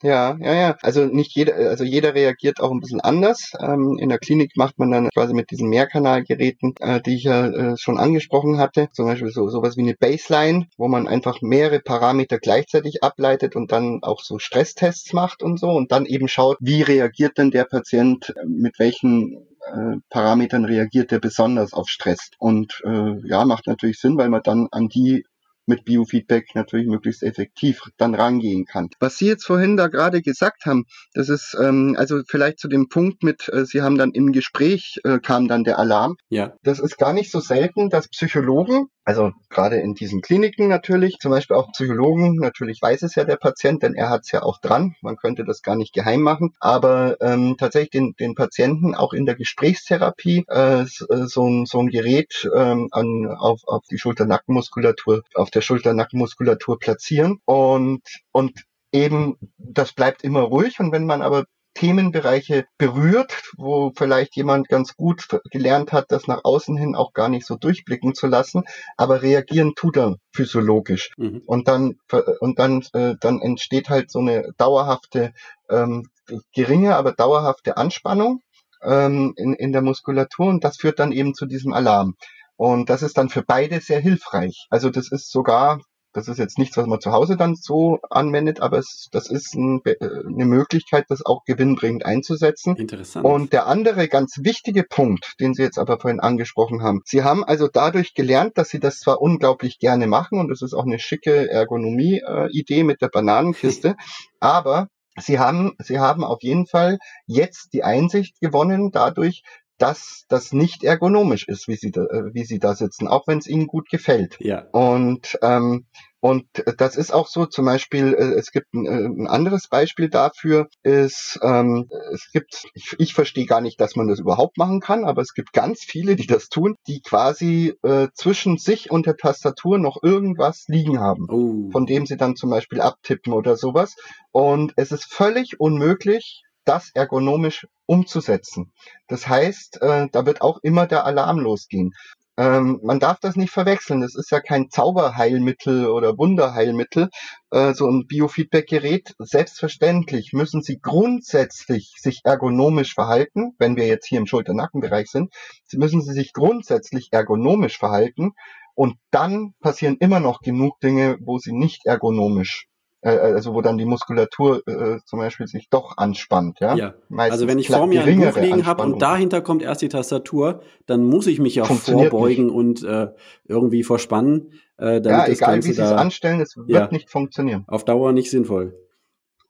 Ja, 0.01 0.37
ja, 0.39 0.53
ja. 0.53 0.77
Also 0.81 1.05
nicht 1.05 1.35
jeder, 1.35 1.55
also 1.55 1.83
jeder 1.83 2.13
reagiert 2.15 2.61
auch 2.61 2.71
ein 2.71 2.79
bisschen 2.79 3.01
anders. 3.01 3.51
Ähm, 3.59 3.97
in 3.99 4.07
der 4.09 4.17
Klinik 4.17 4.55
macht 4.55 4.79
man 4.79 4.91
dann 4.91 5.09
quasi 5.09 5.33
mit 5.33 5.51
diesen 5.51 5.67
Mehrkanalgeräten, 5.69 6.73
äh, 6.79 7.01
die 7.01 7.15
ich 7.15 7.23
ja 7.23 7.47
äh, 7.47 7.77
schon 7.77 7.97
angesprochen 7.97 8.57
hatte, 8.59 8.87
zum 8.93 9.07
Beispiel 9.07 9.29
so 9.31 9.49
sowas 9.49 9.75
wie 9.75 9.81
eine 9.81 9.95
Baseline, 9.95 10.67
wo 10.77 10.87
man 10.87 11.07
einfach 11.07 11.41
mehrere 11.41 11.79
Parameter 11.81 12.39
gleichzeitig 12.39 13.03
ableitet 13.03 13.57
und 13.57 13.73
dann 13.73 13.99
auch 14.01 14.21
so 14.21 14.39
Stresstests 14.39 15.11
macht 15.11 15.43
und 15.43 15.59
so 15.59 15.69
und 15.71 15.91
dann 15.91 16.05
eben 16.05 16.29
schaut, 16.29 16.57
wie 16.61 16.81
reagiert 16.81 17.37
denn 17.37 17.51
der 17.51 17.65
Patient, 17.65 18.33
äh, 18.37 18.45
mit 18.47 18.79
welchen 18.79 19.47
äh, 19.65 19.97
Parametern 20.09 20.63
reagiert 20.63 21.11
er 21.11 21.19
besonders 21.19 21.73
auf 21.73 21.89
Stress. 21.89 22.29
Und 22.39 22.81
äh, 22.85 23.15
ja, 23.27 23.43
macht 23.43 23.67
natürlich 23.67 23.99
Sinn, 23.99 24.17
weil 24.17 24.29
man 24.29 24.43
dann 24.43 24.67
an 24.71 24.87
die 24.87 25.25
mit 25.69 25.85
Biofeedback 25.85 26.55
natürlich 26.55 26.87
möglichst 26.87 27.23
effektiv 27.23 27.81
dann 27.97 28.15
rangehen 28.15 28.65
kann. 28.65 28.89
Was 28.99 29.17
Sie 29.17 29.27
jetzt 29.27 29.45
vorhin 29.45 29.77
da 29.77 29.87
gerade 29.87 30.21
gesagt 30.21 30.65
haben, 30.65 30.85
das 31.13 31.29
ist 31.29 31.55
ähm, 31.59 31.95
also 31.97 32.21
vielleicht 32.27 32.59
zu 32.59 32.67
dem 32.67 32.89
Punkt 32.89 33.23
mit, 33.23 33.47
äh, 33.49 33.65
Sie 33.65 33.81
haben 33.81 33.97
dann 33.97 34.11
im 34.11 34.33
Gespräch 34.33 34.99
äh, 35.05 35.19
kam 35.19 35.47
dann 35.47 35.63
der 35.63 35.79
Alarm. 35.79 36.17
Ja. 36.29 36.53
Das 36.63 36.79
ist 36.79 36.97
gar 36.97 37.13
nicht 37.13 37.31
so 37.31 37.39
selten, 37.39 37.89
dass 37.89 38.09
Psychologen 38.09 38.87
also 39.09 39.31
gerade 39.49 39.77
in 39.77 39.95
diesen 39.95 40.21
Kliniken 40.21 40.67
natürlich, 40.67 41.17
zum 41.17 41.31
Beispiel 41.31 41.57
auch 41.57 41.71
Psychologen, 41.71 42.35
natürlich 42.35 42.79
weiß 42.79 43.01
es 43.01 43.15
ja 43.15 43.23
der 43.23 43.37
Patient, 43.37 43.81
denn 43.81 43.95
er 43.95 44.11
hat 44.11 44.21
es 44.25 44.31
ja 44.31 44.43
auch 44.43 44.59
dran. 44.61 44.93
Man 45.01 45.15
könnte 45.15 45.43
das 45.45 45.63
gar 45.63 45.75
nicht 45.75 45.95
geheim 45.95 46.21
machen. 46.21 46.53
Aber 46.59 47.17
ähm, 47.19 47.55
tatsächlich 47.57 47.89
den, 47.89 48.13
den 48.19 48.35
Patienten 48.35 48.93
auch 48.93 49.13
in 49.13 49.25
der 49.25 49.33
Gesprächstherapie 49.33 50.45
äh, 50.47 50.85
so, 50.85 51.47
ein, 51.47 51.65
so 51.65 51.79
ein 51.79 51.87
Gerät 51.87 52.47
ähm, 52.55 52.89
an, 52.91 53.25
auf, 53.35 53.61
auf 53.65 53.83
die 53.89 53.97
Schulter-Nackenmuskulatur, 53.97 55.23
auf 55.33 55.49
der 55.49 55.58
Schulter-Nackenmuskulatur 55.61 56.79
platzieren 56.79 57.39
und, 57.45 58.01
und 58.31 58.63
eben, 58.91 59.37
das 59.57 59.93
bleibt 59.93 60.23
immer 60.23 60.41
ruhig. 60.41 60.79
Und 60.79 60.91
wenn 60.91 61.05
man 61.05 61.21
aber 61.21 61.45
Themenbereiche 61.75 62.65
berührt, 62.77 63.53
wo 63.55 63.91
vielleicht 63.95 64.35
jemand 64.35 64.67
ganz 64.67 64.95
gut 64.95 65.27
gelernt 65.51 65.91
hat, 65.91 66.05
das 66.09 66.27
nach 66.27 66.41
außen 66.43 66.75
hin 66.75 66.95
auch 66.95 67.13
gar 67.13 67.29
nicht 67.29 67.45
so 67.45 67.55
durchblicken 67.55 68.15
zu 68.15 68.27
lassen, 68.27 68.63
aber 68.97 69.21
reagieren 69.21 69.73
tut 69.75 69.95
er 69.97 70.17
physiologisch. 70.33 71.11
Mhm. 71.17 71.41
Und 71.45 71.67
dann 71.67 71.99
und 72.39 72.59
dann 72.59 72.83
äh, 72.93 73.15
dann 73.19 73.39
entsteht 73.39 73.89
halt 73.89 74.11
so 74.11 74.19
eine 74.19 74.51
dauerhafte 74.57 75.31
ähm, 75.69 76.09
geringe, 76.53 76.95
aber 76.95 77.13
dauerhafte 77.13 77.77
Anspannung 77.77 78.41
ähm, 78.83 79.33
in, 79.37 79.53
in 79.53 79.71
der 79.71 79.81
Muskulatur 79.81 80.47
und 80.47 80.63
das 80.63 80.77
führt 80.77 80.99
dann 80.99 81.11
eben 81.11 81.33
zu 81.33 81.45
diesem 81.45 81.73
Alarm. 81.73 82.15
Und 82.59 82.89
das 82.89 83.03
ist 83.03 83.17
dann 83.17 83.29
für 83.29 83.41
beide 83.41 83.79
sehr 83.79 84.01
hilfreich. 84.01 84.67
Also 84.69 84.89
das 84.89 85.13
ist 85.13 85.31
sogar 85.31 85.79
das 86.11 86.27
ist 86.27 86.39
jetzt 86.39 86.57
nichts, 86.57 86.75
was 86.75 86.87
man 86.87 86.99
zu 86.99 87.11
Hause 87.11 87.37
dann 87.37 87.55
so 87.55 87.99
anwendet, 88.09 88.61
aber 88.61 88.79
es, 88.79 89.09
das 89.11 89.29
ist 89.29 89.53
ein, 89.53 89.79
äh, 89.85 89.95
eine 90.01 90.45
Möglichkeit, 90.45 91.05
das 91.07 91.23
auch 91.23 91.43
gewinnbringend 91.45 92.03
einzusetzen. 92.03 92.75
Interessant. 92.75 93.25
Und 93.25 93.53
der 93.53 93.67
andere 93.67 94.07
ganz 94.07 94.39
wichtige 94.41 94.83
Punkt, 94.83 95.35
den 95.39 95.53
Sie 95.53 95.61
jetzt 95.61 95.77
aber 95.77 95.99
vorhin 95.99 96.19
angesprochen 96.19 96.81
haben, 96.81 97.01
Sie 97.05 97.23
haben 97.23 97.43
also 97.43 97.67
dadurch 97.71 98.15
gelernt, 98.15 98.57
dass 98.57 98.69
Sie 98.69 98.79
das 98.79 98.99
zwar 98.99 99.21
unglaublich 99.21 99.77
gerne 99.77 100.07
machen 100.07 100.39
und 100.39 100.49
das 100.49 100.63
ist 100.63 100.73
auch 100.73 100.85
eine 100.85 100.97
schicke 100.97 101.47
Ergonomie-Idee 101.49 102.83
mit 102.83 103.01
der 103.01 103.09
Bananenkiste, 103.09 103.95
aber 104.39 104.87
Sie 105.15 105.37
haben, 105.37 105.73
Sie 105.79 105.99
haben 105.99 106.23
auf 106.23 106.41
jeden 106.41 106.65
Fall 106.65 106.97
jetzt 107.27 107.69
die 107.73 107.83
Einsicht 107.83 108.39
gewonnen 108.39 108.89
dadurch, 108.91 109.43
dass 109.79 110.25
das 110.29 110.53
nicht 110.53 110.83
ergonomisch 110.83 111.47
ist, 111.47 111.67
wie 111.67 111.75
sie 111.75 111.91
da, 111.91 112.03
äh, 112.03 112.33
wie 112.33 112.45
sie 112.45 112.59
da 112.59 112.75
sitzen, 112.75 113.07
auch 113.07 113.27
wenn 113.27 113.39
es 113.39 113.47
ihnen 113.47 113.67
gut 113.67 113.89
gefällt. 113.89 114.37
Ja. 114.39 114.67
Und 114.71 115.37
ähm, 115.41 115.85
und 116.21 116.45
das 116.77 116.97
ist 116.97 117.13
auch 117.13 117.27
so, 117.27 117.45
zum 117.45 117.65
Beispiel, 117.65 118.13
äh, 118.13 118.37
es 118.37 118.51
gibt 118.51 118.73
ein, 118.73 118.85
äh, 118.85 119.05
ein 119.05 119.27
anderes 119.27 119.69
Beispiel 119.69 120.09
dafür, 120.09 120.67
ist, 120.83 121.39
ähm, 121.41 121.89
es 122.11 122.29
gibt, 122.33 122.65
ich, 122.73 122.95
ich 122.97 123.13
verstehe 123.13 123.45
gar 123.45 123.61
nicht, 123.61 123.79
dass 123.79 123.95
man 123.95 124.07
das 124.07 124.19
überhaupt 124.19 124.57
machen 124.57 124.81
kann, 124.81 125.05
aber 125.05 125.21
es 125.21 125.33
gibt 125.33 125.53
ganz 125.53 125.81
viele, 125.81 126.17
die 126.17 126.27
das 126.27 126.49
tun, 126.49 126.75
die 126.87 127.01
quasi 127.01 127.73
äh, 127.83 128.09
zwischen 128.13 128.57
sich 128.57 128.91
und 128.91 129.05
der 129.05 129.15
Tastatur 129.15 129.77
noch 129.77 130.03
irgendwas 130.03 130.65
liegen 130.67 130.99
haben, 130.99 131.27
oh. 131.29 131.71
von 131.71 131.85
dem 131.85 132.05
sie 132.05 132.17
dann 132.17 132.35
zum 132.35 132.49
Beispiel 132.49 132.81
abtippen 132.81 133.31
oder 133.31 133.55
sowas. 133.55 133.95
Und 134.31 134.73
es 134.75 134.91
ist 134.91 135.05
völlig 135.05 135.59
unmöglich, 135.59 136.43
das 136.65 136.91
ergonomisch 136.93 137.67
umzusetzen. 137.85 138.71
Das 139.07 139.27
heißt, 139.27 139.81
äh, 139.81 140.07
da 140.11 140.25
wird 140.25 140.41
auch 140.41 140.59
immer 140.61 140.87
der 140.87 141.05
Alarm 141.05 141.39
losgehen. 141.39 141.93
Ähm, 142.39 142.79
man 142.83 143.01
darf 143.01 143.19
das 143.19 143.35
nicht 143.35 143.51
verwechseln. 143.51 143.99
Das 143.99 144.15
ist 144.15 144.31
ja 144.31 144.39
kein 144.39 144.69
Zauberheilmittel 144.69 145.87
oder 145.87 146.17
Wunderheilmittel, 146.17 147.09
äh, 147.51 147.73
so 147.73 147.89
ein 147.89 148.07
Biofeedback-Gerät. 148.07 149.13
Selbstverständlich 149.19 150.31
müssen 150.31 150.61
Sie 150.61 150.79
grundsätzlich 150.79 151.95
sich 151.97 152.21
ergonomisch 152.23 152.93
verhalten, 152.93 153.55
wenn 153.59 153.75
wir 153.75 153.87
jetzt 153.87 154.07
hier 154.07 154.19
im 154.19 154.25
Schulter-Nackenbereich 154.25 155.09
sind. 155.09 155.33
Müssen 155.73 156.01
Sie 156.01 156.13
sich 156.13 156.31
grundsätzlich 156.31 157.09
ergonomisch 157.11 157.77
verhalten 157.77 158.31
und 158.73 158.95
dann 159.11 159.53
passieren 159.59 159.97
immer 159.99 160.21
noch 160.21 160.39
genug 160.39 160.79
Dinge, 160.79 161.17
wo 161.19 161.39
Sie 161.39 161.51
nicht 161.51 161.85
ergonomisch 161.85 162.69
äh, 163.01 163.13
äh, 163.13 163.33
also 163.33 163.53
wo 163.53 163.61
dann 163.61 163.77
die 163.77 163.85
Muskulatur 163.85 164.61
äh, 164.67 164.99
zum 165.05 165.19
Beispiel 165.19 165.47
sich 165.47 165.69
doch 165.69 165.97
anspannt. 165.97 166.59
Ja, 166.59 166.75
ja. 166.75 166.93
also 167.15 167.47
wenn 167.47 167.57
ich 167.57 167.67
vor 167.69 167.87
mir 167.87 168.03
ein 168.03 168.19
Buch 168.19 168.35
liegen 168.37 168.65
habe 168.65 168.83
und 168.83 169.01
dahinter 169.01 169.41
kommt 169.41 169.61
erst 169.61 169.81
die 169.81 169.89
Tastatur, 169.89 170.61
dann 170.85 171.03
muss 171.03 171.27
ich 171.27 171.39
mich 171.39 171.55
ja 171.55 171.63
vorbeugen 171.65 172.47
nicht. 172.47 172.55
und 172.55 172.83
äh, 172.83 173.07
irgendwie 173.47 173.83
verspannen. 173.83 174.53
Äh, 174.77 175.01
ja, 175.01 175.27
egal 175.27 175.53
Ganze 175.53 175.69
wie 175.69 175.73
sie 175.73 175.81
es 175.81 175.91
anstellen, 175.91 176.41
es 176.41 176.57
wird 176.57 176.69
ja, 176.69 176.87
nicht 176.91 177.09
funktionieren. 177.09 177.63
Auf 177.67 177.85
Dauer 177.85 178.11
nicht 178.11 178.31
sinnvoll. 178.31 178.77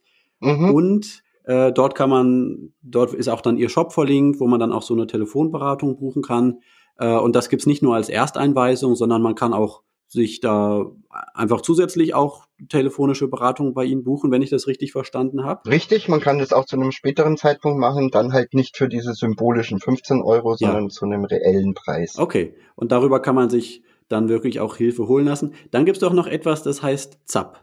Mhm. 0.40 0.70
Und 0.70 1.22
äh, 1.44 1.72
dort 1.72 1.94
kann 1.94 2.11
man, 2.11 2.72
dort 2.82 3.14
ist 3.14 3.28
auch 3.28 3.40
dann 3.40 3.59
ihr 3.59 3.68
Shop 3.68 3.92
verlinkt, 3.92 4.40
wo 4.40 4.46
man 4.46 4.61
dann 4.61 4.72
auch 4.72 4.82
so 4.82 4.94
eine 4.94 5.07
Telefonberatung 5.07 5.96
buchen 5.96 6.22
kann. 6.22 6.61
Äh, 6.98 7.16
und 7.16 7.36
das 7.36 7.48
gibt's 7.48 7.66
nicht 7.66 7.82
nur 7.82 7.94
als 7.94 8.09
Ersteinweisung, 8.09 8.96
sondern 8.96 9.22
man 9.22 9.34
kann 9.34 9.52
auch 9.52 9.82
sich 10.15 10.41
da 10.41 10.87
einfach 11.35 11.61
zusätzlich 11.61 12.15
auch 12.15 12.47
telefonische 12.69 13.29
Beratung 13.29 13.75
bei 13.75 13.85
Ihnen 13.85 14.05
buchen, 14.05 14.31
wenn 14.31 14.43
ich 14.43 14.51
das 14.51 14.67
richtig 14.67 14.93
verstanden 14.93 15.45
habe? 15.45 15.69
Richtig, 15.69 16.09
man 16.09 16.21
kann 16.21 16.39
das 16.39 16.53
auch 16.53 16.65
zu 16.65 16.77
einem 16.77 16.93
späteren 16.93 17.37
Zeitpunkt 17.37 17.79
machen, 17.79 18.11
dann 18.11 18.33
halt 18.33 18.55
nicht 18.55 18.77
für 18.77 18.89
diese 18.89 19.12
symbolischen 19.12 19.81
15 19.81 20.23
Euro, 20.23 20.55
sondern 20.57 20.85
ja. 20.85 20.89
zu 20.89 21.05
einem 21.05 21.25
reellen 21.25 21.75
Preis. 21.75 22.17
Okay, 22.17 22.55
und 22.77 22.93
darüber 22.93 23.21
kann 23.21 23.35
man 23.35 23.51
sich 23.51 23.83
dann 24.09 24.29
wirklich 24.29 24.61
auch 24.61 24.77
Hilfe 24.77 25.09
holen 25.09 25.27
lassen. 25.27 25.55
Dann 25.71 25.85
gibt 25.85 25.97
es 25.97 26.01
doch 26.01 26.12
noch 26.12 26.27
etwas, 26.27 26.62
das 26.62 26.83
heißt 26.83 27.19
ZAP. 27.25 27.61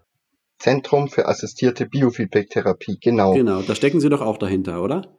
Zentrum 0.59 1.07
für 1.07 1.27
assistierte 1.27 1.87
Biofeedback-Therapie, 1.87 2.99
genau. 3.01 3.33
Genau, 3.33 3.61
da 3.61 3.73
stecken 3.73 3.99
Sie 3.99 4.09
doch 4.09 4.21
auch 4.21 4.37
dahinter, 4.37 4.83
oder? 4.83 5.17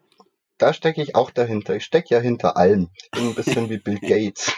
Da 0.63 0.73
stecke 0.73 1.03
ich 1.03 1.17
auch 1.17 1.33
dahinter. 1.33 1.75
Ich 1.75 1.83
stecke 1.83 2.15
ja 2.15 2.21
hinter 2.21 2.57
allem. 2.57 2.89
Ich 2.95 3.11
bin 3.11 3.27
ein 3.27 3.35
bisschen 3.35 3.69
wie 3.69 3.79
Bill 3.79 3.99
Gates. 3.99 4.53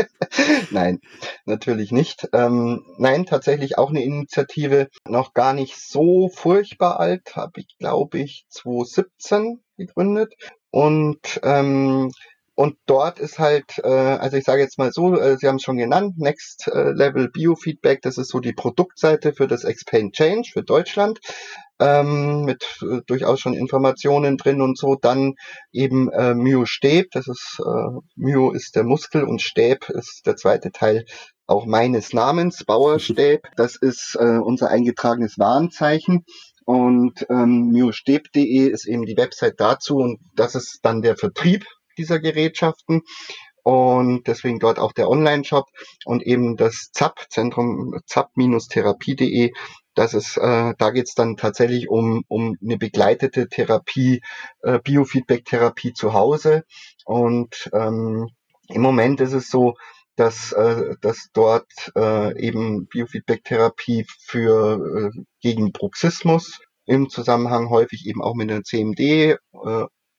nein, 0.70 1.02
natürlich 1.44 1.92
nicht. 1.92 2.26
Ähm, 2.32 2.82
nein, 2.96 3.26
tatsächlich 3.26 3.76
auch 3.76 3.90
eine 3.90 4.02
Initiative, 4.02 4.88
noch 5.06 5.34
gar 5.34 5.52
nicht 5.52 5.76
so 5.76 6.30
furchtbar 6.30 6.98
alt, 6.98 7.36
habe 7.36 7.60
ich, 7.60 7.76
glaube 7.78 8.20
ich, 8.20 8.46
2017 8.48 9.62
gegründet. 9.76 10.32
Und 10.70 11.40
ähm, 11.42 12.10
und 12.56 12.76
dort 12.86 13.18
ist 13.18 13.38
halt, 13.38 13.78
äh, 13.82 13.88
also 13.88 14.36
ich 14.36 14.44
sage 14.44 14.62
jetzt 14.62 14.78
mal 14.78 14.92
so, 14.92 15.18
äh, 15.18 15.36
Sie 15.38 15.48
haben 15.48 15.56
es 15.56 15.62
schon 15.62 15.76
genannt, 15.76 16.14
Next 16.18 16.68
äh, 16.68 16.90
Level 16.90 17.28
Biofeedback, 17.28 18.00
das 18.02 18.16
ist 18.16 18.30
so 18.30 18.38
die 18.38 18.52
Produktseite 18.52 19.32
für 19.32 19.48
das 19.48 19.64
Explain 19.64 20.12
Change 20.12 20.50
für 20.52 20.62
Deutschland, 20.62 21.18
ähm, 21.80 22.44
mit 22.44 22.64
äh, 22.82 23.00
durchaus 23.06 23.40
schon 23.40 23.54
Informationen 23.54 24.36
drin 24.36 24.60
und 24.60 24.78
so. 24.78 24.94
Dann 24.94 25.34
eben 25.72 26.10
äh, 26.12 26.34
Myo 26.34 26.64
Stäb, 26.64 27.10
das 27.12 27.26
ist, 27.26 27.60
äh, 27.60 28.00
Myo 28.14 28.52
ist 28.52 28.76
der 28.76 28.84
Muskel 28.84 29.24
und 29.24 29.42
Stäb 29.42 29.88
ist 29.88 30.22
der 30.24 30.36
zweite 30.36 30.70
Teil 30.70 31.04
auch 31.46 31.66
meines 31.66 32.12
Namens, 32.12 32.64
Bauerstäb. 32.64 33.42
Das 33.56 33.76
ist 33.76 34.16
äh, 34.18 34.38
unser 34.38 34.70
eingetragenes 34.70 35.38
Warenzeichen. 35.38 36.24
Und 36.66 37.26
ähm, 37.28 37.70
myostäb.de 37.72 38.68
ist 38.70 38.86
eben 38.86 39.04
die 39.04 39.18
Website 39.18 39.54
dazu 39.58 39.96
und 39.96 40.18
das 40.34 40.54
ist 40.54 40.78
dann 40.82 41.02
der 41.02 41.16
Vertrieb 41.16 41.66
dieser 41.94 42.20
Gerätschaften 42.20 43.02
und 43.64 44.26
deswegen 44.26 44.58
dort 44.58 44.78
auch 44.78 44.92
der 44.92 45.08
Online-Shop 45.08 45.66
und 46.04 46.22
eben 46.22 46.56
das 46.56 46.90
ZAP, 46.92 47.26
Zentrum 47.30 47.98
zap-therapie.de. 48.06 49.52
Das 49.94 50.12
ist, 50.12 50.36
äh, 50.36 50.74
da 50.76 50.90
geht's 50.90 51.14
dann 51.14 51.36
tatsächlich 51.36 51.88
um, 51.88 52.24
um 52.28 52.56
eine 52.62 52.76
begleitete 52.76 53.48
Therapie, 53.48 54.20
äh, 54.60 54.80
Biofeedback-Therapie 54.80 55.94
zu 55.94 56.12
Hause. 56.12 56.64
Und 57.06 57.70
ähm, 57.72 58.28
im 58.68 58.82
Moment 58.82 59.22
ist 59.22 59.32
es 59.32 59.48
so, 59.48 59.74
dass, 60.16 60.52
äh, 60.52 60.94
dass 61.00 61.30
dort 61.32 61.92
äh, 61.96 62.38
eben 62.38 62.86
Biofeedback-Therapie 62.86 64.04
für 64.26 65.12
äh, 65.14 65.20
gegen 65.40 65.72
Bruxismus 65.72 66.60
im 66.84 67.08
Zusammenhang 67.08 67.70
häufig 67.70 68.06
eben 68.06 68.22
auch 68.22 68.34
mit 68.34 68.50
einer 68.50 68.62
CMD 68.62 69.00
äh, 69.00 69.36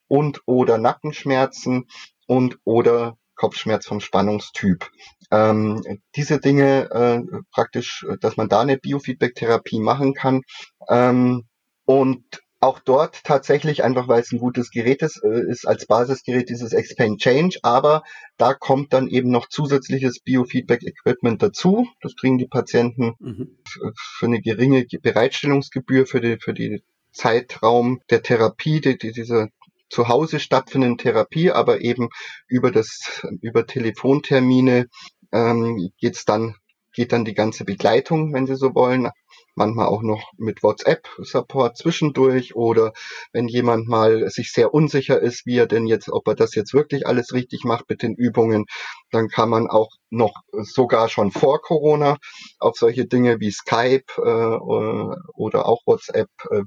und 0.07 0.41
oder 0.45 0.77
Nackenschmerzen 0.77 1.87
und 2.27 2.57
oder 2.63 3.17
Kopfschmerz 3.35 3.85
vom 3.85 3.99
Spannungstyp. 3.99 4.89
Ähm, 5.31 5.99
diese 6.15 6.39
Dinge 6.39 6.89
äh, 6.91 7.41
praktisch, 7.51 8.05
dass 8.21 8.37
man 8.37 8.49
da 8.49 8.61
eine 8.61 8.77
Biofeedback-Therapie 8.77 9.79
machen 9.79 10.13
kann. 10.13 10.41
Ähm, 10.89 11.43
und 11.85 12.23
auch 12.61 12.79
dort 12.79 13.23
tatsächlich, 13.23 13.83
einfach 13.83 14.07
weil 14.07 14.21
es 14.21 14.31
ein 14.31 14.39
gutes 14.39 14.71
Gerät 14.71 15.01
ist, 15.01 15.21
äh, 15.23 15.51
ist 15.51 15.67
als 15.67 15.85
Basisgerät 15.85 16.49
dieses 16.49 16.73
Expand 16.73 17.21
Change, 17.21 17.59
aber 17.61 18.03
da 18.37 18.53
kommt 18.53 18.93
dann 18.93 19.07
eben 19.07 19.29
noch 19.29 19.49
zusätzliches 19.49 20.19
Biofeedback-Equipment 20.21 21.43
dazu. 21.43 21.87
Das 22.01 22.15
kriegen 22.15 22.37
die 22.37 22.47
Patienten 22.47 23.13
mhm. 23.19 23.57
für 23.95 24.25
eine 24.25 24.41
geringe 24.41 24.85
Bereitstellungsgebühr 24.85 26.07
für 26.07 26.21
die, 26.21 26.37
für 26.39 26.53
die 26.53 26.81
Zeitraum 27.11 28.01
der 28.09 28.23
Therapie, 28.23 28.81
die, 28.81 28.97
die 28.97 29.11
diese 29.11 29.49
zu 29.89 30.07
Hause 30.07 30.39
stattfindenden 30.39 30.97
Therapie, 30.97 31.51
aber 31.51 31.81
eben 31.81 32.09
über 32.47 32.71
das, 32.71 33.25
über 33.41 33.65
Telefontermine 33.65 34.87
ähm, 35.31 35.91
geht's 35.99 36.25
dann, 36.25 36.55
geht 36.93 37.11
dann 37.11 37.25
die 37.25 37.33
ganze 37.33 37.65
Begleitung, 37.65 38.33
wenn 38.33 38.47
Sie 38.47 38.55
so 38.55 38.73
wollen, 38.73 39.09
manchmal 39.55 39.87
auch 39.87 40.01
noch 40.01 40.31
mit 40.37 40.63
WhatsApp-Support 40.63 41.77
zwischendurch 41.77 42.55
oder 42.55 42.93
wenn 43.31 43.47
jemand 43.47 43.87
mal 43.87 44.29
sich 44.29 44.51
sehr 44.51 44.73
unsicher 44.73 45.19
ist, 45.21 45.45
wie 45.45 45.57
er 45.57 45.67
denn 45.67 45.87
jetzt, 45.87 46.09
ob 46.09 46.27
er 46.27 46.35
das 46.35 46.55
jetzt 46.55 46.73
wirklich 46.73 47.07
alles 47.07 47.33
richtig 47.33 47.63
macht 47.63 47.89
mit 47.89 48.01
den 48.01 48.15
Übungen, 48.15 48.65
dann 49.11 49.29
kann 49.29 49.49
man 49.49 49.67
auch 49.67 49.89
noch 50.09 50.33
sogar 50.51 51.09
schon 51.09 51.31
vor 51.31 51.61
Corona 51.61 52.17
auf 52.59 52.77
solche 52.77 53.05
Dinge 53.05 53.39
wie 53.39 53.51
Skype 53.51 54.05
äh, 54.17 54.21
oder 54.21 55.67
auch 55.67 55.81
WhatsApp 55.85 56.29
äh, 56.49 56.61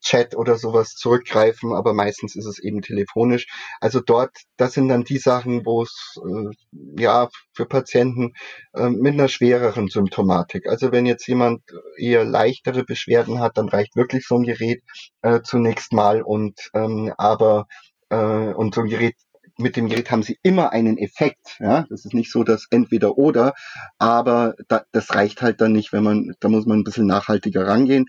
Chat 0.00 0.36
oder 0.36 0.56
sowas 0.56 0.94
zurückgreifen, 0.94 1.72
aber 1.72 1.94
meistens 1.94 2.36
ist 2.36 2.46
es 2.46 2.58
eben 2.58 2.82
telefonisch. 2.82 3.46
Also 3.80 4.00
dort, 4.00 4.30
das 4.56 4.74
sind 4.74 4.88
dann 4.88 5.04
die 5.04 5.18
Sachen, 5.18 5.64
wo 5.64 5.82
es 5.82 6.16
äh, 6.24 7.00
ja 7.00 7.28
für 7.52 7.66
Patienten 7.66 8.32
äh, 8.74 8.88
mit 8.88 9.14
einer 9.14 9.28
schwereren 9.28 9.88
Symptomatik. 9.88 10.66
Also 10.68 10.92
wenn 10.92 11.06
jetzt 11.06 11.26
jemand 11.26 11.62
eher 11.96 12.24
leichtere 12.24 12.84
Beschwerden 12.84 13.40
hat, 13.40 13.58
dann 13.58 13.68
reicht 13.68 13.96
wirklich 13.96 14.26
so 14.26 14.36
ein 14.36 14.44
Gerät 14.44 14.82
äh, 15.22 15.40
zunächst 15.42 15.92
mal 15.92 16.22
und 16.22 16.58
ähm, 16.74 17.12
aber 17.16 17.66
äh, 18.10 18.16
und 18.16 18.74
so 18.74 18.82
ein 18.82 18.88
Gerät 18.88 19.16
mit 19.60 19.76
dem 19.76 19.88
Gerät 19.88 20.10
haben 20.10 20.22
sie 20.22 20.38
immer 20.42 20.72
einen 20.72 20.98
Effekt. 20.98 21.56
Ja, 21.60 21.86
das 21.90 22.04
ist 22.04 22.14
nicht 22.14 22.32
so, 22.32 22.44
dass 22.44 22.66
entweder 22.70 23.18
oder, 23.18 23.54
aber 23.98 24.54
da, 24.68 24.82
das 24.92 25.14
reicht 25.14 25.42
halt 25.42 25.60
dann 25.60 25.72
nicht, 25.72 25.92
wenn 25.92 26.02
man, 26.02 26.32
da 26.40 26.48
muss 26.48 26.66
man 26.66 26.80
ein 26.80 26.84
bisschen 26.84 27.06
nachhaltiger 27.06 27.66
rangehen 27.66 28.06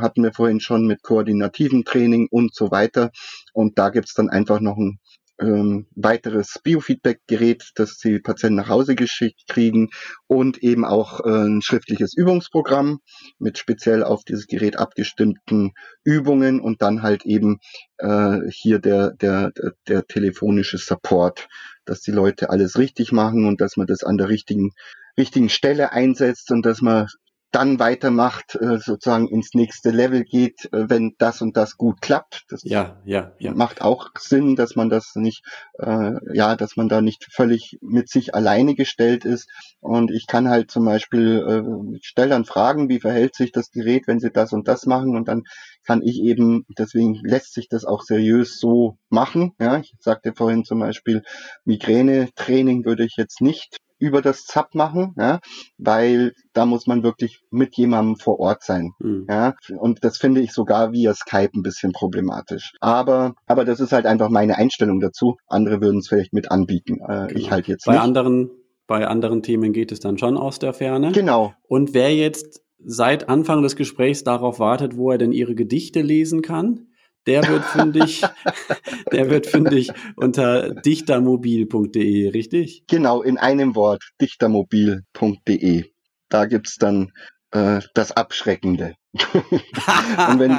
hatten 0.00 0.22
wir 0.22 0.32
vorhin 0.32 0.60
schon 0.60 0.86
mit 0.86 1.02
koordinativen 1.02 1.84
Training 1.84 2.28
und 2.30 2.54
so 2.54 2.70
weiter. 2.70 3.10
Und 3.52 3.78
da 3.78 3.90
gibt's 3.90 4.14
dann 4.14 4.30
einfach 4.30 4.60
noch 4.60 4.76
ein 4.76 4.98
ähm, 5.40 5.86
weiteres 5.96 6.60
Biofeedback-Gerät, 6.62 7.72
das 7.74 7.98
die 7.98 8.20
Patienten 8.20 8.56
nach 8.56 8.68
Hause 8.68 8.94
geschickt 8.94 9.42
kriegen 9.48 9.90
und 10.26 10.58
eben 10.62 10.84
auch 10.84 11.20
äh, 11.20 11.46
ein 11.46 11.62
schriftliches 11.62 12.16
Übungsprogramm 12.16 13.00
mit 13.38 13.58
speziell 13.58 14.04
auf 14.04 14.24
dieses 14.24 14.46
Gerät 14.46 14.78
abgestimmten 14.78 15.72
Übungen 16.04 16.60
und 16.60 16.82
dann 16.82 17.02
halt 17.02 17.24
eben 17.26 17.58
äh, 17.98 18.38
hier 18.50 18.78
der, 18.78 19.10
der, 19.10 19.50
der, 19.52 19.72
der 19.88 20.06
telefonische 20.06 20.78
Support, 20.78 21.48
dass 21.84 22.00
die 22.00 22.12
Leute 22.12 22.50
alles 22.50 22.78
richtig 22.78 23.10
machen 23.10 23.46
und 23.46 23.60
dass 23.60 23.76
man 23.76 23.86
das 23.86 24.04
an 24.04 24.16
der 24.16 24.28
richtigen 24.28 24.70
richtigen 25.16 25.48
Stelle 25.48 25.92
einsetzt 25.92 26.50
und 26.50 26.66
dass 26.66 26.82
man 26.82 27.06
dann 27.54 27.78
weitermacht, 27.78 28.56
äh, 28.56 28.78
sozusagen 28.78 29.28
ins 29.28 29.54
nächste 29.54 29.90
Level 29.90 30.24
geht, 30.24 30.64
äh, 30.72 30.90
wenn 30.90 31.14
das 31.18 31.40
und 31.40 31.56
das 31.56 31.76
gut 31.76 32.00
klappt. 32.00 32.44
Das 32.48 32.62
ja, 32.64 33.00
ja, 33.04 33.32
ja. 33.38 33.52
macht 33.54 33.80
auch 33.80 34.10
Sinn, 34.18 34.56
dass 34.56 34.74
man 34.74 34.88
das 34.88 35.12
nicht, 35.14 35.44
äh, 35.78 36.12
ja, 36.32 36.56
dass 36.56 36.76
man 36.76 36.88
da 36.88 37.00
nicht 37.00 37.28
völlig 37.30 37.78
mit 37.80 38.08
sich 38.08 38.34
alleine 38.34 38.74
gestellt 38.74 39.24
ist. 39.24 39.48
Und 39.80 40.10
ich 40.10 40.26
kann 40.26 40.48
halt 40.48 40.70
zum 40.70 40.84
Beispiel, 40.84 41.44
äh, 41.46 41.96
ich 41.96 42.06
stelle 42.06 42.30
dann 42.30 42.44
Fragen, 42.44 42.88
wie 42.88 43.00
verhält 43.00 43.36
sich 43.36 43.52
das 43.52 43.70
Gerät, 43.70 44.08
wenn 44.08 44.20
sie 44.20 44.30
das 44.30 44.52
und 44.52 44.66
das 44.66 44.86
machen 44.86 45.16
und 45.16 45.28
dann 45.28 45.44
kann 45.84 46.02
ich 46.02 46.20
eben, 46.20 46.64
deswegen 46.76 47.14
lässt 47.22 47.54
sich 47.54 47.68
das 47.68 47.84
auch 47.84 48.02
seriös 48.02 48.58
so 48.58 48.96
machen. 49.10 49.52
Ja, 49.60 49.78
ich 49.78 49.94
sagte 50.00 50.32
vorhin 50.34 50.64
zum 50.64 50.80
Beispiel, 50.80 51.22
Migräne-Training 51.64 52.84
würde 52.84 53.04
ich 53.04 53.16
jetzt 53.16 53.40
nicht 53.40 53.76
über 54.04 54.20
das 54.20 54.44
ZAP 54.44 54.74
machen, 54.74 55.14
ja, 55.16 55.40
weil 55.78 56.32
da 56.52 56.66
muss 56.66 56.86
man 56.86 57.02
wirklich 57.02 57.40
mit 57.50 57.74
jemandem 57.76 58.16
vor 58.16 58.38
Ort 58.38 58.62
sein. 58.62 58.92
Mhm. 58.98 59.26
Ja, 59.28 59.54
und 59.78 60.04
das 60.04 60.18
finde 60.18 60.42
ich 60.42 60.52
sogar 60.52 60.92
via 60.92 61.14
Skype 61.14 61.50
ein 61.54 61.62
bisschen 61.62 61.92
problematisch. 61.92 62.72
Aber, 62.80 63.34
aber 63.46 63.64
das 63.64 63.80
ist 63.80 63.92
halt 63.92 64.04
einfach 64.04 64.28
meine 64.28 64.58
Einstellung 64.58 65.00
dazu. 65.00 65.36
Andere 65.48 65.80
würden 65.80 66.00
es 66.00 66.08
vielleicht 66.08 66.34
mit 66.34 66.50
anbieten. 66.50 66.98
Äh, 67.00 67.28
genau. 67.28 67.40
Ich 67.40 67.50
halt 67.50 67.66
jetzt 67.66 67.86
Bei 67.86 67.92
nicht. 67.92 68.02
anderen, 68.02 68.50
bei 68.86 69.06
anderen 69.06 69.42
Themen 69.42 69.72
geht 69.72 69.90
es 69.90 70.00
dann 70.00 70.18
schon 70.18 70.36
aus 70.36 70.58
der 70.58 70.74
Ferne. 70.74 71.12
Genau. 71.12 71.54
Und 71.66 71.94
wer 71.94 72.14
jetzt 72.14 72.60
seit 72.84 73.30
Anfang 73.30 73.62
des 73.62 73.76
Gesprächs 73.76 74.22
darauf 74.22 74.58
wartet, 74.58 74.98
wo 74.98 75.10
er 75.10 75.16
denn 75.18 75.32
Ihre 75.32 75.54
Gedichte 75.54 76.02
lesen 76.02 76.42
kann, 76.42 76.88
der 77.26 77.46
wird 77.48 77.64
fündig, 77.64 78.22
der 79.12 79.30
wird 79.30 79.46
fündig 79.46 79.90
unter 80.16 80.70
dichtermobil.de, 80.74 82.28
richtig? 82.28 82.84
Genau, 82.86 83.22
in 83.22 83.38
einem 83.38 83.74
Wort, 83.74 84.02
dichtermobil.de. 84.20 85.84
Da 86.28 86.44
gibt's 86.46 86.76
dann 86.76 87.12
äh, 87.50 87.80
das 87.94 88.12
Abschreckende. 88.12 88.94
und 90.28 90.38
wenn, 90.40 90.58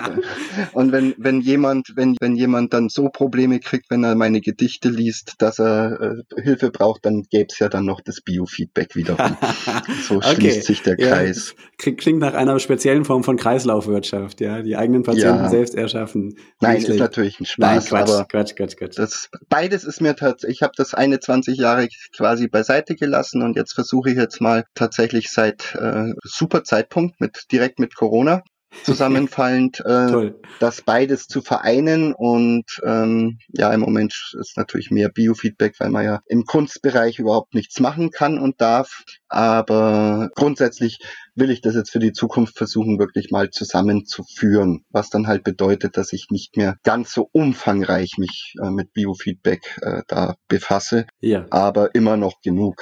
und 0.73 0.91
wenn, 0.91 1.13
wenn 1.17 1.41
jemand, 1.41 1.91
wenn, 1.95 2.15
wenn 2.21 2.35
jemand 2.35 2.73
dann 2.73 2.89
so 2.89 3.09
Probleme 3.09 3.59
kriegt, 3.59 3.89
wenn 3.89 4.03
er 4.03 4.15
meine 4.15 4.39
Gedichte 4.39 4.89
liest, 4.89 5.33
dass 5.39 5.59
er 5.59 5.99
äh, 6.37 6.41
Hilfe 6.41 6.71
braucht, 6.71 7.05
dann 7.05 7.23
gäbe 7.29 7.47
es 7.51 7.59
ja 7.59 7.67
dann 7.67 7.85
noch 7.85 7.99
das 8.01 8.21
Biofeedback 8.21 8.95
wiederum. 8.95 9.37
so 10.07 10.21
schließt 10.21 10.37
okay. 10.37 10.61
sich 10.61 10.83
der 10.83 10.95
Kreis. 10.95 11.55
Ja, 11.83 11.91
klingt 11.93 12.19
nach 12.19 12.33
einer 12.33 12.59
speziellen 12.59 13.03
Form 13.03 13.23
von 13.23 13.35
Kreislaufwirtschaft, 13.35 14.39
ja. 14.39 14.61
Die 14.61 14.77
eigenen 14.77 15.03
Patienten 15.03 15.43
ja. 15.43 15.49
selbst 15.49 15.75
erschaffen. 15.75 16.37
Nein, 16.61 16.77
ist 16.77 16.97
natürlich 16.97 17.39
ein 17.39 17.45
Spaß. 17.45 17.57
Nein, 17.59 17.83
Quatsch, 17.83 18.09
aber 18.09 18.25
Quatsch, 18.25 18.55
Quatsch, 18.55 18.77
Quatsch. 18.77 18.97
Das, 18.97 19.29
beides 19.49 19.83
ist 19.83 20.01
mir 20.01 20.15
tatsächlich, 20.15 20.57
ich 20.57 20.61
habe 20.61 20.73
das 20.77 20.93
eine 20.93 21.19
20 21.19 21.57
Jahre 21.57 21.87
quasi 22.15 22.47
beiseite 22.47 22.95
gelassen 22.95 23.41
und 23.41 23.57
jetzt 23.57 23.73
versuche 23.73 24.11
ich 24.11 24.17
jetzt 24.17 24.39
mal 24.39 24.63
tatsächlich 24.75 25.29
seit 25.29 25.75
äh, 25.75 26.13
super 26.23 26.63
Zeitpunkt 26.63 27.19
mit 27.19 27.51
direkt 27.51 27.79
mit 27.79 27.95
Corona 27.95 28.44
zusammenfallend, 28.83 29.79
äh, 29.85 30.31
das 30.59 30.81
beides 30.81 31.27
zu 31.27 31.41
vereinen. 31.41 32.13
Und 32.13 32.65
ähm, 32.83 33.39
ja, 33.49 33.73
im 33.73 33.79
Moment 33.79 34.13
ist 34.39 34.57
natürlich 34.57 34.91
mehr 34.91 35.09
Biofeedback, 35.09 35.75
weil 35.79 35.89
man 35.89 36.05
ja 36.05 36.19
im 36.27 36.45
Kunstbereich 36.45 37.19
überhaupt 37.19 37.53
nichts 37.53 37.79
machen 37.79 38.11
kann 38.11 38.39
und 38.39 38.61
darf. 38.61 39.03
Aber 39.27 40.29
grundsätzlich 40.35 40.99
will 41.35 41.49
ich 41.49 41.61
das 41.61 41.75
jetzt 41.75 41.91
für 41.91 41.99
die 41.99 42.13
Zukunft 42.13 42.57
versuchen, 42.57 42.99
wirklich 42.99 43.31
mal 43.31 43.49
zusammenzuführen, 43.49 44.85
was 44.89 45.09
dann 45.09 45.27
halt 45.27 45.43
bedeutet, 45.43 45.97
dass 45.97 46.13
ich 46.13 46.27
nicht 46.29 46.57
mehr 46.57 46.75
ganz 46.83 47.13
so 47.13 47.29
umfangreich 47.31 48.13
mich 48.17 48.55
äh, 48.61 48.69
mit 48.69 48.93
Biofeedback 48.93 49.79
äh, 49.81 50.01
da 50.07 50.35
befasse, 50.47 51.05
ja. 51.19 51.45
aber 51.49 51.93
immer 51.95 52.17
noch 52.17 52.41
genug. 52.41 52.81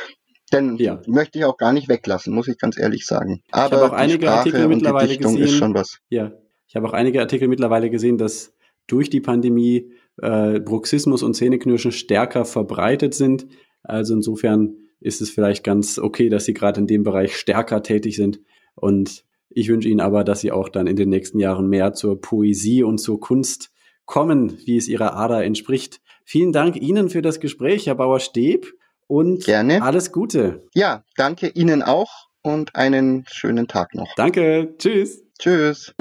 Denn 0.54 0.78
ja. 0.78 1.01
möchte 1.08 1.39
ich 1.39 1.45
auch 1.45 1.58
gar 1.58 1.74
nicht 1.74 1.89
weglassen, 1.89 2.34
muss 2.34 2.47
ich 2.47 2.58
ganz 2.58 2.78
ehrlich 2.78 3.06
sagen. 3.06 3.41
Aber 3.51 3.76
ich 3.76 3.82
habe 3.82 3.91
auch 3.91 3.97
einige 3.97 4.26
Sprache 4.28 4.38
Artikel 4.38 4.68
mittlerweile 4.68 5.18
gesehen. 5.18 5.41
Ist 5.41 5.56
schon 5.56 5.74
was. 5.74 5.99
Ja, 6.10 6.32
ich 6.68 6.76
habe 6.76 6.88
auch 6.88 6.93
einige 6.93 7.20
Artikel 7.20 7.47
mittlerweile 7.47 7.89
gesehen, 7.89 8.18
dass 8.18 8.54
durch 8.88 9.10
die 9.10 9.22
Pandemie 9.22 9.91
äh, 10.22 10.60
Bruxismus 10.60 11.24
und 11.24 11.34
Zähneknirschen 11.34 11.91
stärker 11.91 12.45
verbreitet 12.45 13.16
sind. 13.16 13.47
Also 13.82 14.14
insofern 14.14 14.76
ist 14.99 15.22
es 15.22 15.30
vielleicht 15.32 15.64
ganz 15.64 15.97
okay, 15.97 16.30
dass 16.30 16.45
Sie 16.45 16.54
gerade 16.54 16.80
in 16.80 16.88
dem 16.88 17.04
Bereich 17.04 17.36
stärker 17.36 17.82
tätig 17.82 18.16
sind. 18.16 18.39
Und 18.76 19.26
ich 19.49 19.70
wünsche 19.70 19.89
Ihnen 19.89 20.01
aber, 20.01 20.24
dass 20.24 20.41
Sie 20.41 20.51
auch 20.51 20.70
dann 20.70 20.88
in 20.88 20.95
den 20.95 21.10
nächsten 21.10 21.39
Jahren 21.39 21.68
mehr 21.68 21.93
zur 21.93 22.22
Poesie 22.22 22.84
und 22.84 22.99
zur 22.99 23.20
Kunst 23.20 23.72
kommen, 24.06 24.58
wie 24.66 24.78
es 24.78 24.88
Ihrer 24.88 25.16
Ader 25.16 25.43
entspricht. 25.43 25.99
Vielen 26.26 26.51
Dank 26.51 26.76
Ihnen 26.76 27.10
für 27.10 27.22
das 27.22 27.39
Gespräch, 27.39 27.88
Herr 27.88 27.95
Bauer-Steb 27.95 28.74
und 29.14 29.45
Gerne. 29.45 29.84
alles 29.84 30.11
Gute. 30.11 30.64
Ja, 30.74 31.03
danke 31.18 31.47
Ihnen 31.49 31.84
auch 31.84 32.30
und 32.41 32.76
einen 32.76 33.26
schönen 33.32 33.68
Tag 33.68 33.93
noch. 33.93 34.07
Danke, 34.16 34.74
tschüss. 34.80 35.22
Tschüss. 35.38 35.93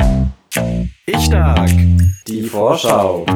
Ich 1.05 1.21
stark. 1.21 1.71
Die 2.27 2.43
Vorschau. 2.43 3.27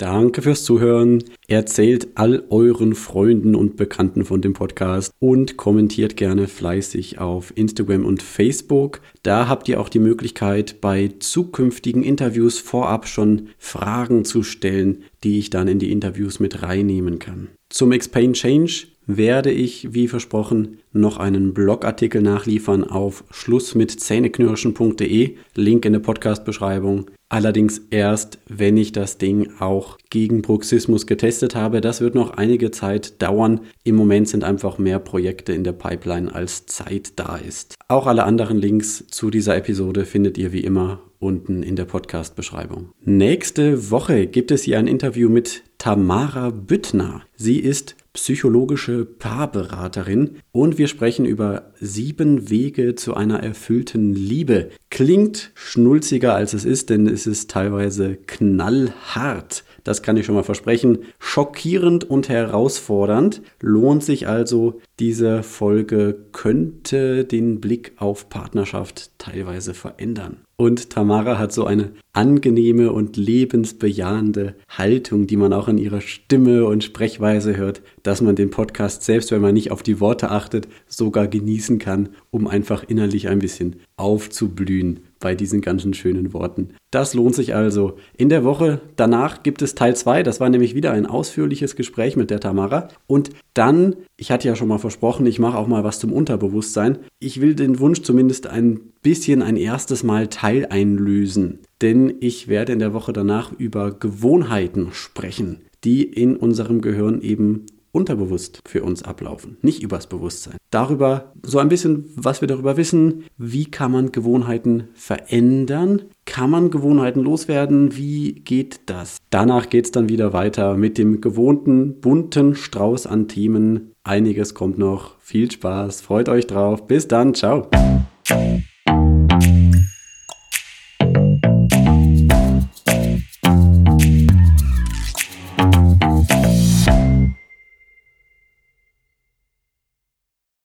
Danke 0.00 0.40
fürs 0.40 0.64
Zuhören. 0.64 1.22
Erzählt 1.46 2.08
all 2.14 2.44
euren 2.48 2.94
Freunden 2.94 3.54
und 3.54 3.76
Bekannten 3.76 4.24
von 4.24 4.40
dem 4.40 4.54
Podcast 4.54 5.12
und 5.18 5.58
kommentiert 5.58 6.16
gerne 6.16 6.48
fleißig 6.48 7.18
auf 7.18 7.52
Instagram 7.54 8.06
und 8.06 8.22
Facebook. 8.22 9.02
Da 9.22 9.46
habt 9.46 9.68
ihr 9.68 9.78
auch 9.78 9.90
die 9.90 9.98
Möglichkeit, 9.98 10.80
bei 10.80 11.10
zukünftigen 11.18 12.02
Interviews 12.02 12.58
vorab 12.58 13.08
schon 13.08 13.50
Fragen 13.58 14.24
zu 14.24 14.42
stellen, 14.42 15.02
die 15.22 15.38
ich 15.38 15.50
dann 15.50 15.68
in 15.68 15.78
die 15.78 15.92
Interviews 15.92 16.40
mit 16.40 16.62
reinnehmen 16.62 17.18
kann. 17.18 17.48
Zum 17.68 17.92
Explain 17.92 18.32
Change 18.32 18.86
werde 19.16 19.50
ich, 19.50 19.92
wie 19.92 20.08
versprochen, 20.08 20.78
noch 20.92 21.18
einen 21.18 21.54
Blogartikel 21.54 22.22
nachliefern 22.22 22.84
auf 22.84 23.24
schlussmitzähneknirschen.de. 23.30 25.36
Link 25.54 25.84
in 25.84 25.92
der 25.92 26.00
Podcast-Beschreibung. 26.00 27.06
Allerdings 27.28 27.82
erst, 27.90 28.38
wenn 28.48 28.76
ich 28.76 28.90
das 28.90 29.16
Ding 29.16 29.52
auch 29.60 29.98
gegen 30.10 30.42
Bruxismus 30.42 31.06
getestet 31.06 31.54
habe. 31.54 31.80
Das 31.80 32.00
wird 32.00 32.16
noch 32.16 32.32
einige 32.32 32.72
Zeit 32.72 33.22
dauern. 33.22 33.60
Im 33.84 33.94
Moment 33.94 34.28
sind 34.28 34.42
einfach 34.42 34.78
mehr 34.78 34.98
Projekte 34.98 35.52
in 35.52 35.62
der 35.62 35.72
Pipeline, 35.72 36.34
als 36.34 36.66
Zeit 36.66 37.12
da 37.16 37.36
ist. 37.36 37.76
Auch 37.86 38.08
alle 38.08 38.24
anderen 38.24 38.58
Links 38.58 39.06
zu 39.06 39.30
dieser 39.30 39.56
Episode 39.56 40.06
findet 40.06 40.38
ihr 40.38 40.52
wie 40.52 40.64
immer 40.64 41.02
unten 41.20 41.62
in 41.62 41.76
der 41.76 41.84
Podcast-Beschreibung. 41.84 42.90
Nächste 43.04 43.90
Woche 43.90 44.26
gibt 44.26 44.50
es 44.50 44.64
hier 44.64 44.78
ein 44.78 44.88
Interview 44.88 45.28
mit 45.28 45.62
Tamara 45.78 46.50
Büttner. 46.50 47.22
Sie 47.36 47.58
ist 47.58 47.94
psychologische 48.12 49.04
Paarberaterin 49.04 50.36
und 50.52 50.78
wir 50.78 50.88
sprechen 50.88 51.26
über 51.26 51.72
sieben 51.80 52.50
Wege 52.50 52.94
zu 52.94 53.14
einer 53.14 53.42
erfüllten 53.42 54.14
Liebe. 54.14 54.70
Klingt 54.90 55.52
schnulziger 55.54 56.34
als 56.34 56.52
es 56.52 56.64
ist, 56.64 56.90
denn 56.90 57.06
es 57.06 57.26
ist 57.26 57.50
teilweise 57.50 58.16
knallhart. 58.16 59.64
Das 59.84 60.02
kann 60.02 60.16
ich 60.16 60.26
schon 60.26 60.34
mal 60.34 60.42
versprechen. 60.42 60.98
Schockierend 61.18 62.04
und 62.04 62.28
herausfordernd. 62.28 63.42
Lohnt 63.60 64.04
sich 64.04 64.28
also, 64.28 64.80
diese 65.00 65.42
Folge 65.42 66.26
könnte 66.32 67.24
den 67.24 67.60
Blick 67.60 67.92
auf 67.96 68.28
Partnerschaft 68.28 69.10
teilweise 69.16 69.72
verändern. 69.72 70.42
Und 70.60 70.90
Tamara 70.90 71.38
hat 71.38 71.54
so 71.54 71.64
eine 71.64 71.92
angenehme 72.12 72.92
und 72.92 73.16
lebensbejahende 73.16 74.56
Haltung, 74.68 75.26
die 75.26 75.38
man 75.38 75.54
auch 75.54 75.68
in 75.68 75.78
ihrer 75.78 76.02
Stimme 76.02 76.66
und 76.66 76.84
Sprechweise 76.84 77.56
hört, 77.56 77.80
dass 78.02 78.20
man 78.20 78.36
den 78.36 78.50
Podcast, 78.50 79.02
selbst 79.02 79.30
wenn 79.30 79.40
man 79.40 79.54
nicht 79.54 79.70
auf 79.70 79.82
die 79.82 80.00
Worte 80.00 80.30
achtet, 80.30 80.68
sogar 80.86 81.28
genießen 81.28 81.78
kann, 81.78 82.10
um 82.30 82.46
einfach 82.46 82.84
innerlich 82.86 83.28
ein 83.28 83.38
bisschen 83.38 83.76
aufzublühen 83.96 85.00
bei 85.18 85.34
diesen 85.34 85.62
ganzen 85.62 85.94
schönen 85.94 86.34
Worten. 86.34 86.70
Das 86.90 87.14
lohnt 87.14 87.34
sich 87.34 87.54
also. 87.54 87.96
In 88.16 88.28
der 88.30 88.42
Woche 88.42 88.80
danach 88.96 89.42
gibt 89.42 89.62
es 89.62 89.74
Teil 89.74 89.94
2. 89.94 90.22
Das 90.22 90.40
war 90.40 90.48
nämlich 90.48 90.74
wieder 90.74 90.92
ein 90.92 91.06
ausführliches 91.06 91.76
Gespräch 91.76 92.16
mit 92.16 92.30
der 92.30 92.40
Tamara. 92.40 92.88
Und 93.06 93.30
dann, 93.54 93.96
ich 94.20 94.30
hatte 94.30 94.46
ja 94.46 94.54
schon 94.54 94.68
mal 94.68 94.78
versprochen, 94.78 95.24
ich 95.24 95.38
mache 95.38 95.56
auch 95.56 95.66
mal 95.66 95.82
was 95.82 95.98
zum 95.98 96.12
Unterbewusstsein. 96.12 96.98
Ich 97.20 97.40
will 97.40 97.54
den 97.54 97.78
Wunsch 97.78 98.02
zumindest 98.02 98.46
ein 98.46 98.78
bisschen 99.00 99.40
ein 99.40 99.56
erstes 99.56 100.02
Mal 100.02 100.26
Teil 100.26 100.66
einlösen. 100.68 101.60
Denn 101.80 102.12
ich 102.20 102.46
werde 102.46 102.74
in 102.74 102.80
der 102.80 102.92
Woche 102.92 103.14
danach 103.14 103.50
über 103.52 103.92
Gewohnheiten 103.92 104.88
sprechen, 104.92 105.62
die 105.84 106.02
in 106.02 106.36
unserem 106.36 106.82
Gehirn 106.82 107.22
eben 107.22 107.64
unterbewusst 107.92 108.60
für 108.68 108.84
uns 108.84 109.02
ablaufen, 109.02 109.56
nicht 109.62 109.82
übers 109.82 110.06
Bewusstsein. 110.06 110.58
Darüber 110.70 111.32
so 111.42 111.58
ein 111.58 111.70
bisschen, 111.70 112.04
was 112.14 112.42
wir 112.42 112.48
darüber 112.48 112.76
wissen, 112.76 113.24
wie 113.38 113.64
kann 113.64 113.90
man 113.90 114.12
Gewohnheiten 114.12 114.88
verändern, 114.92 116.02
kann 116.30 116.48
man 116.48 116.70
Gewohnheiten 116.70 117.20
loswerden? 117.22 117.96
Wie 117.96 118.32
geht 118.32 118.82
das? 118.86 119.18
Danach 119.30 119.68
geht 119.68 119.86
es 119.86 119.90
dann 119.90 120.08
wieder 120.08 120.32
weiter 120.32 120.76
mit 120.76 120.96
dem 120.96 121.20
gewohnten 121.20 122.00
bunten 122.00 122.54
Strauß 122.54 123.08
an 123.08 123.26
Themen. 123.26 123.94
Einiges 124.04 124.54
kommt 124.54 124.78
noch. 124.78 125.18
Viel 125.18 125.50
Spaß, 125.50 126.00
freut 126.00 126.28
euch 126.28 126.46
drauf. 126.46 126.86
Bis 126.86 127.08
dann, 127.08 127.34
ciao. 127.34 127.68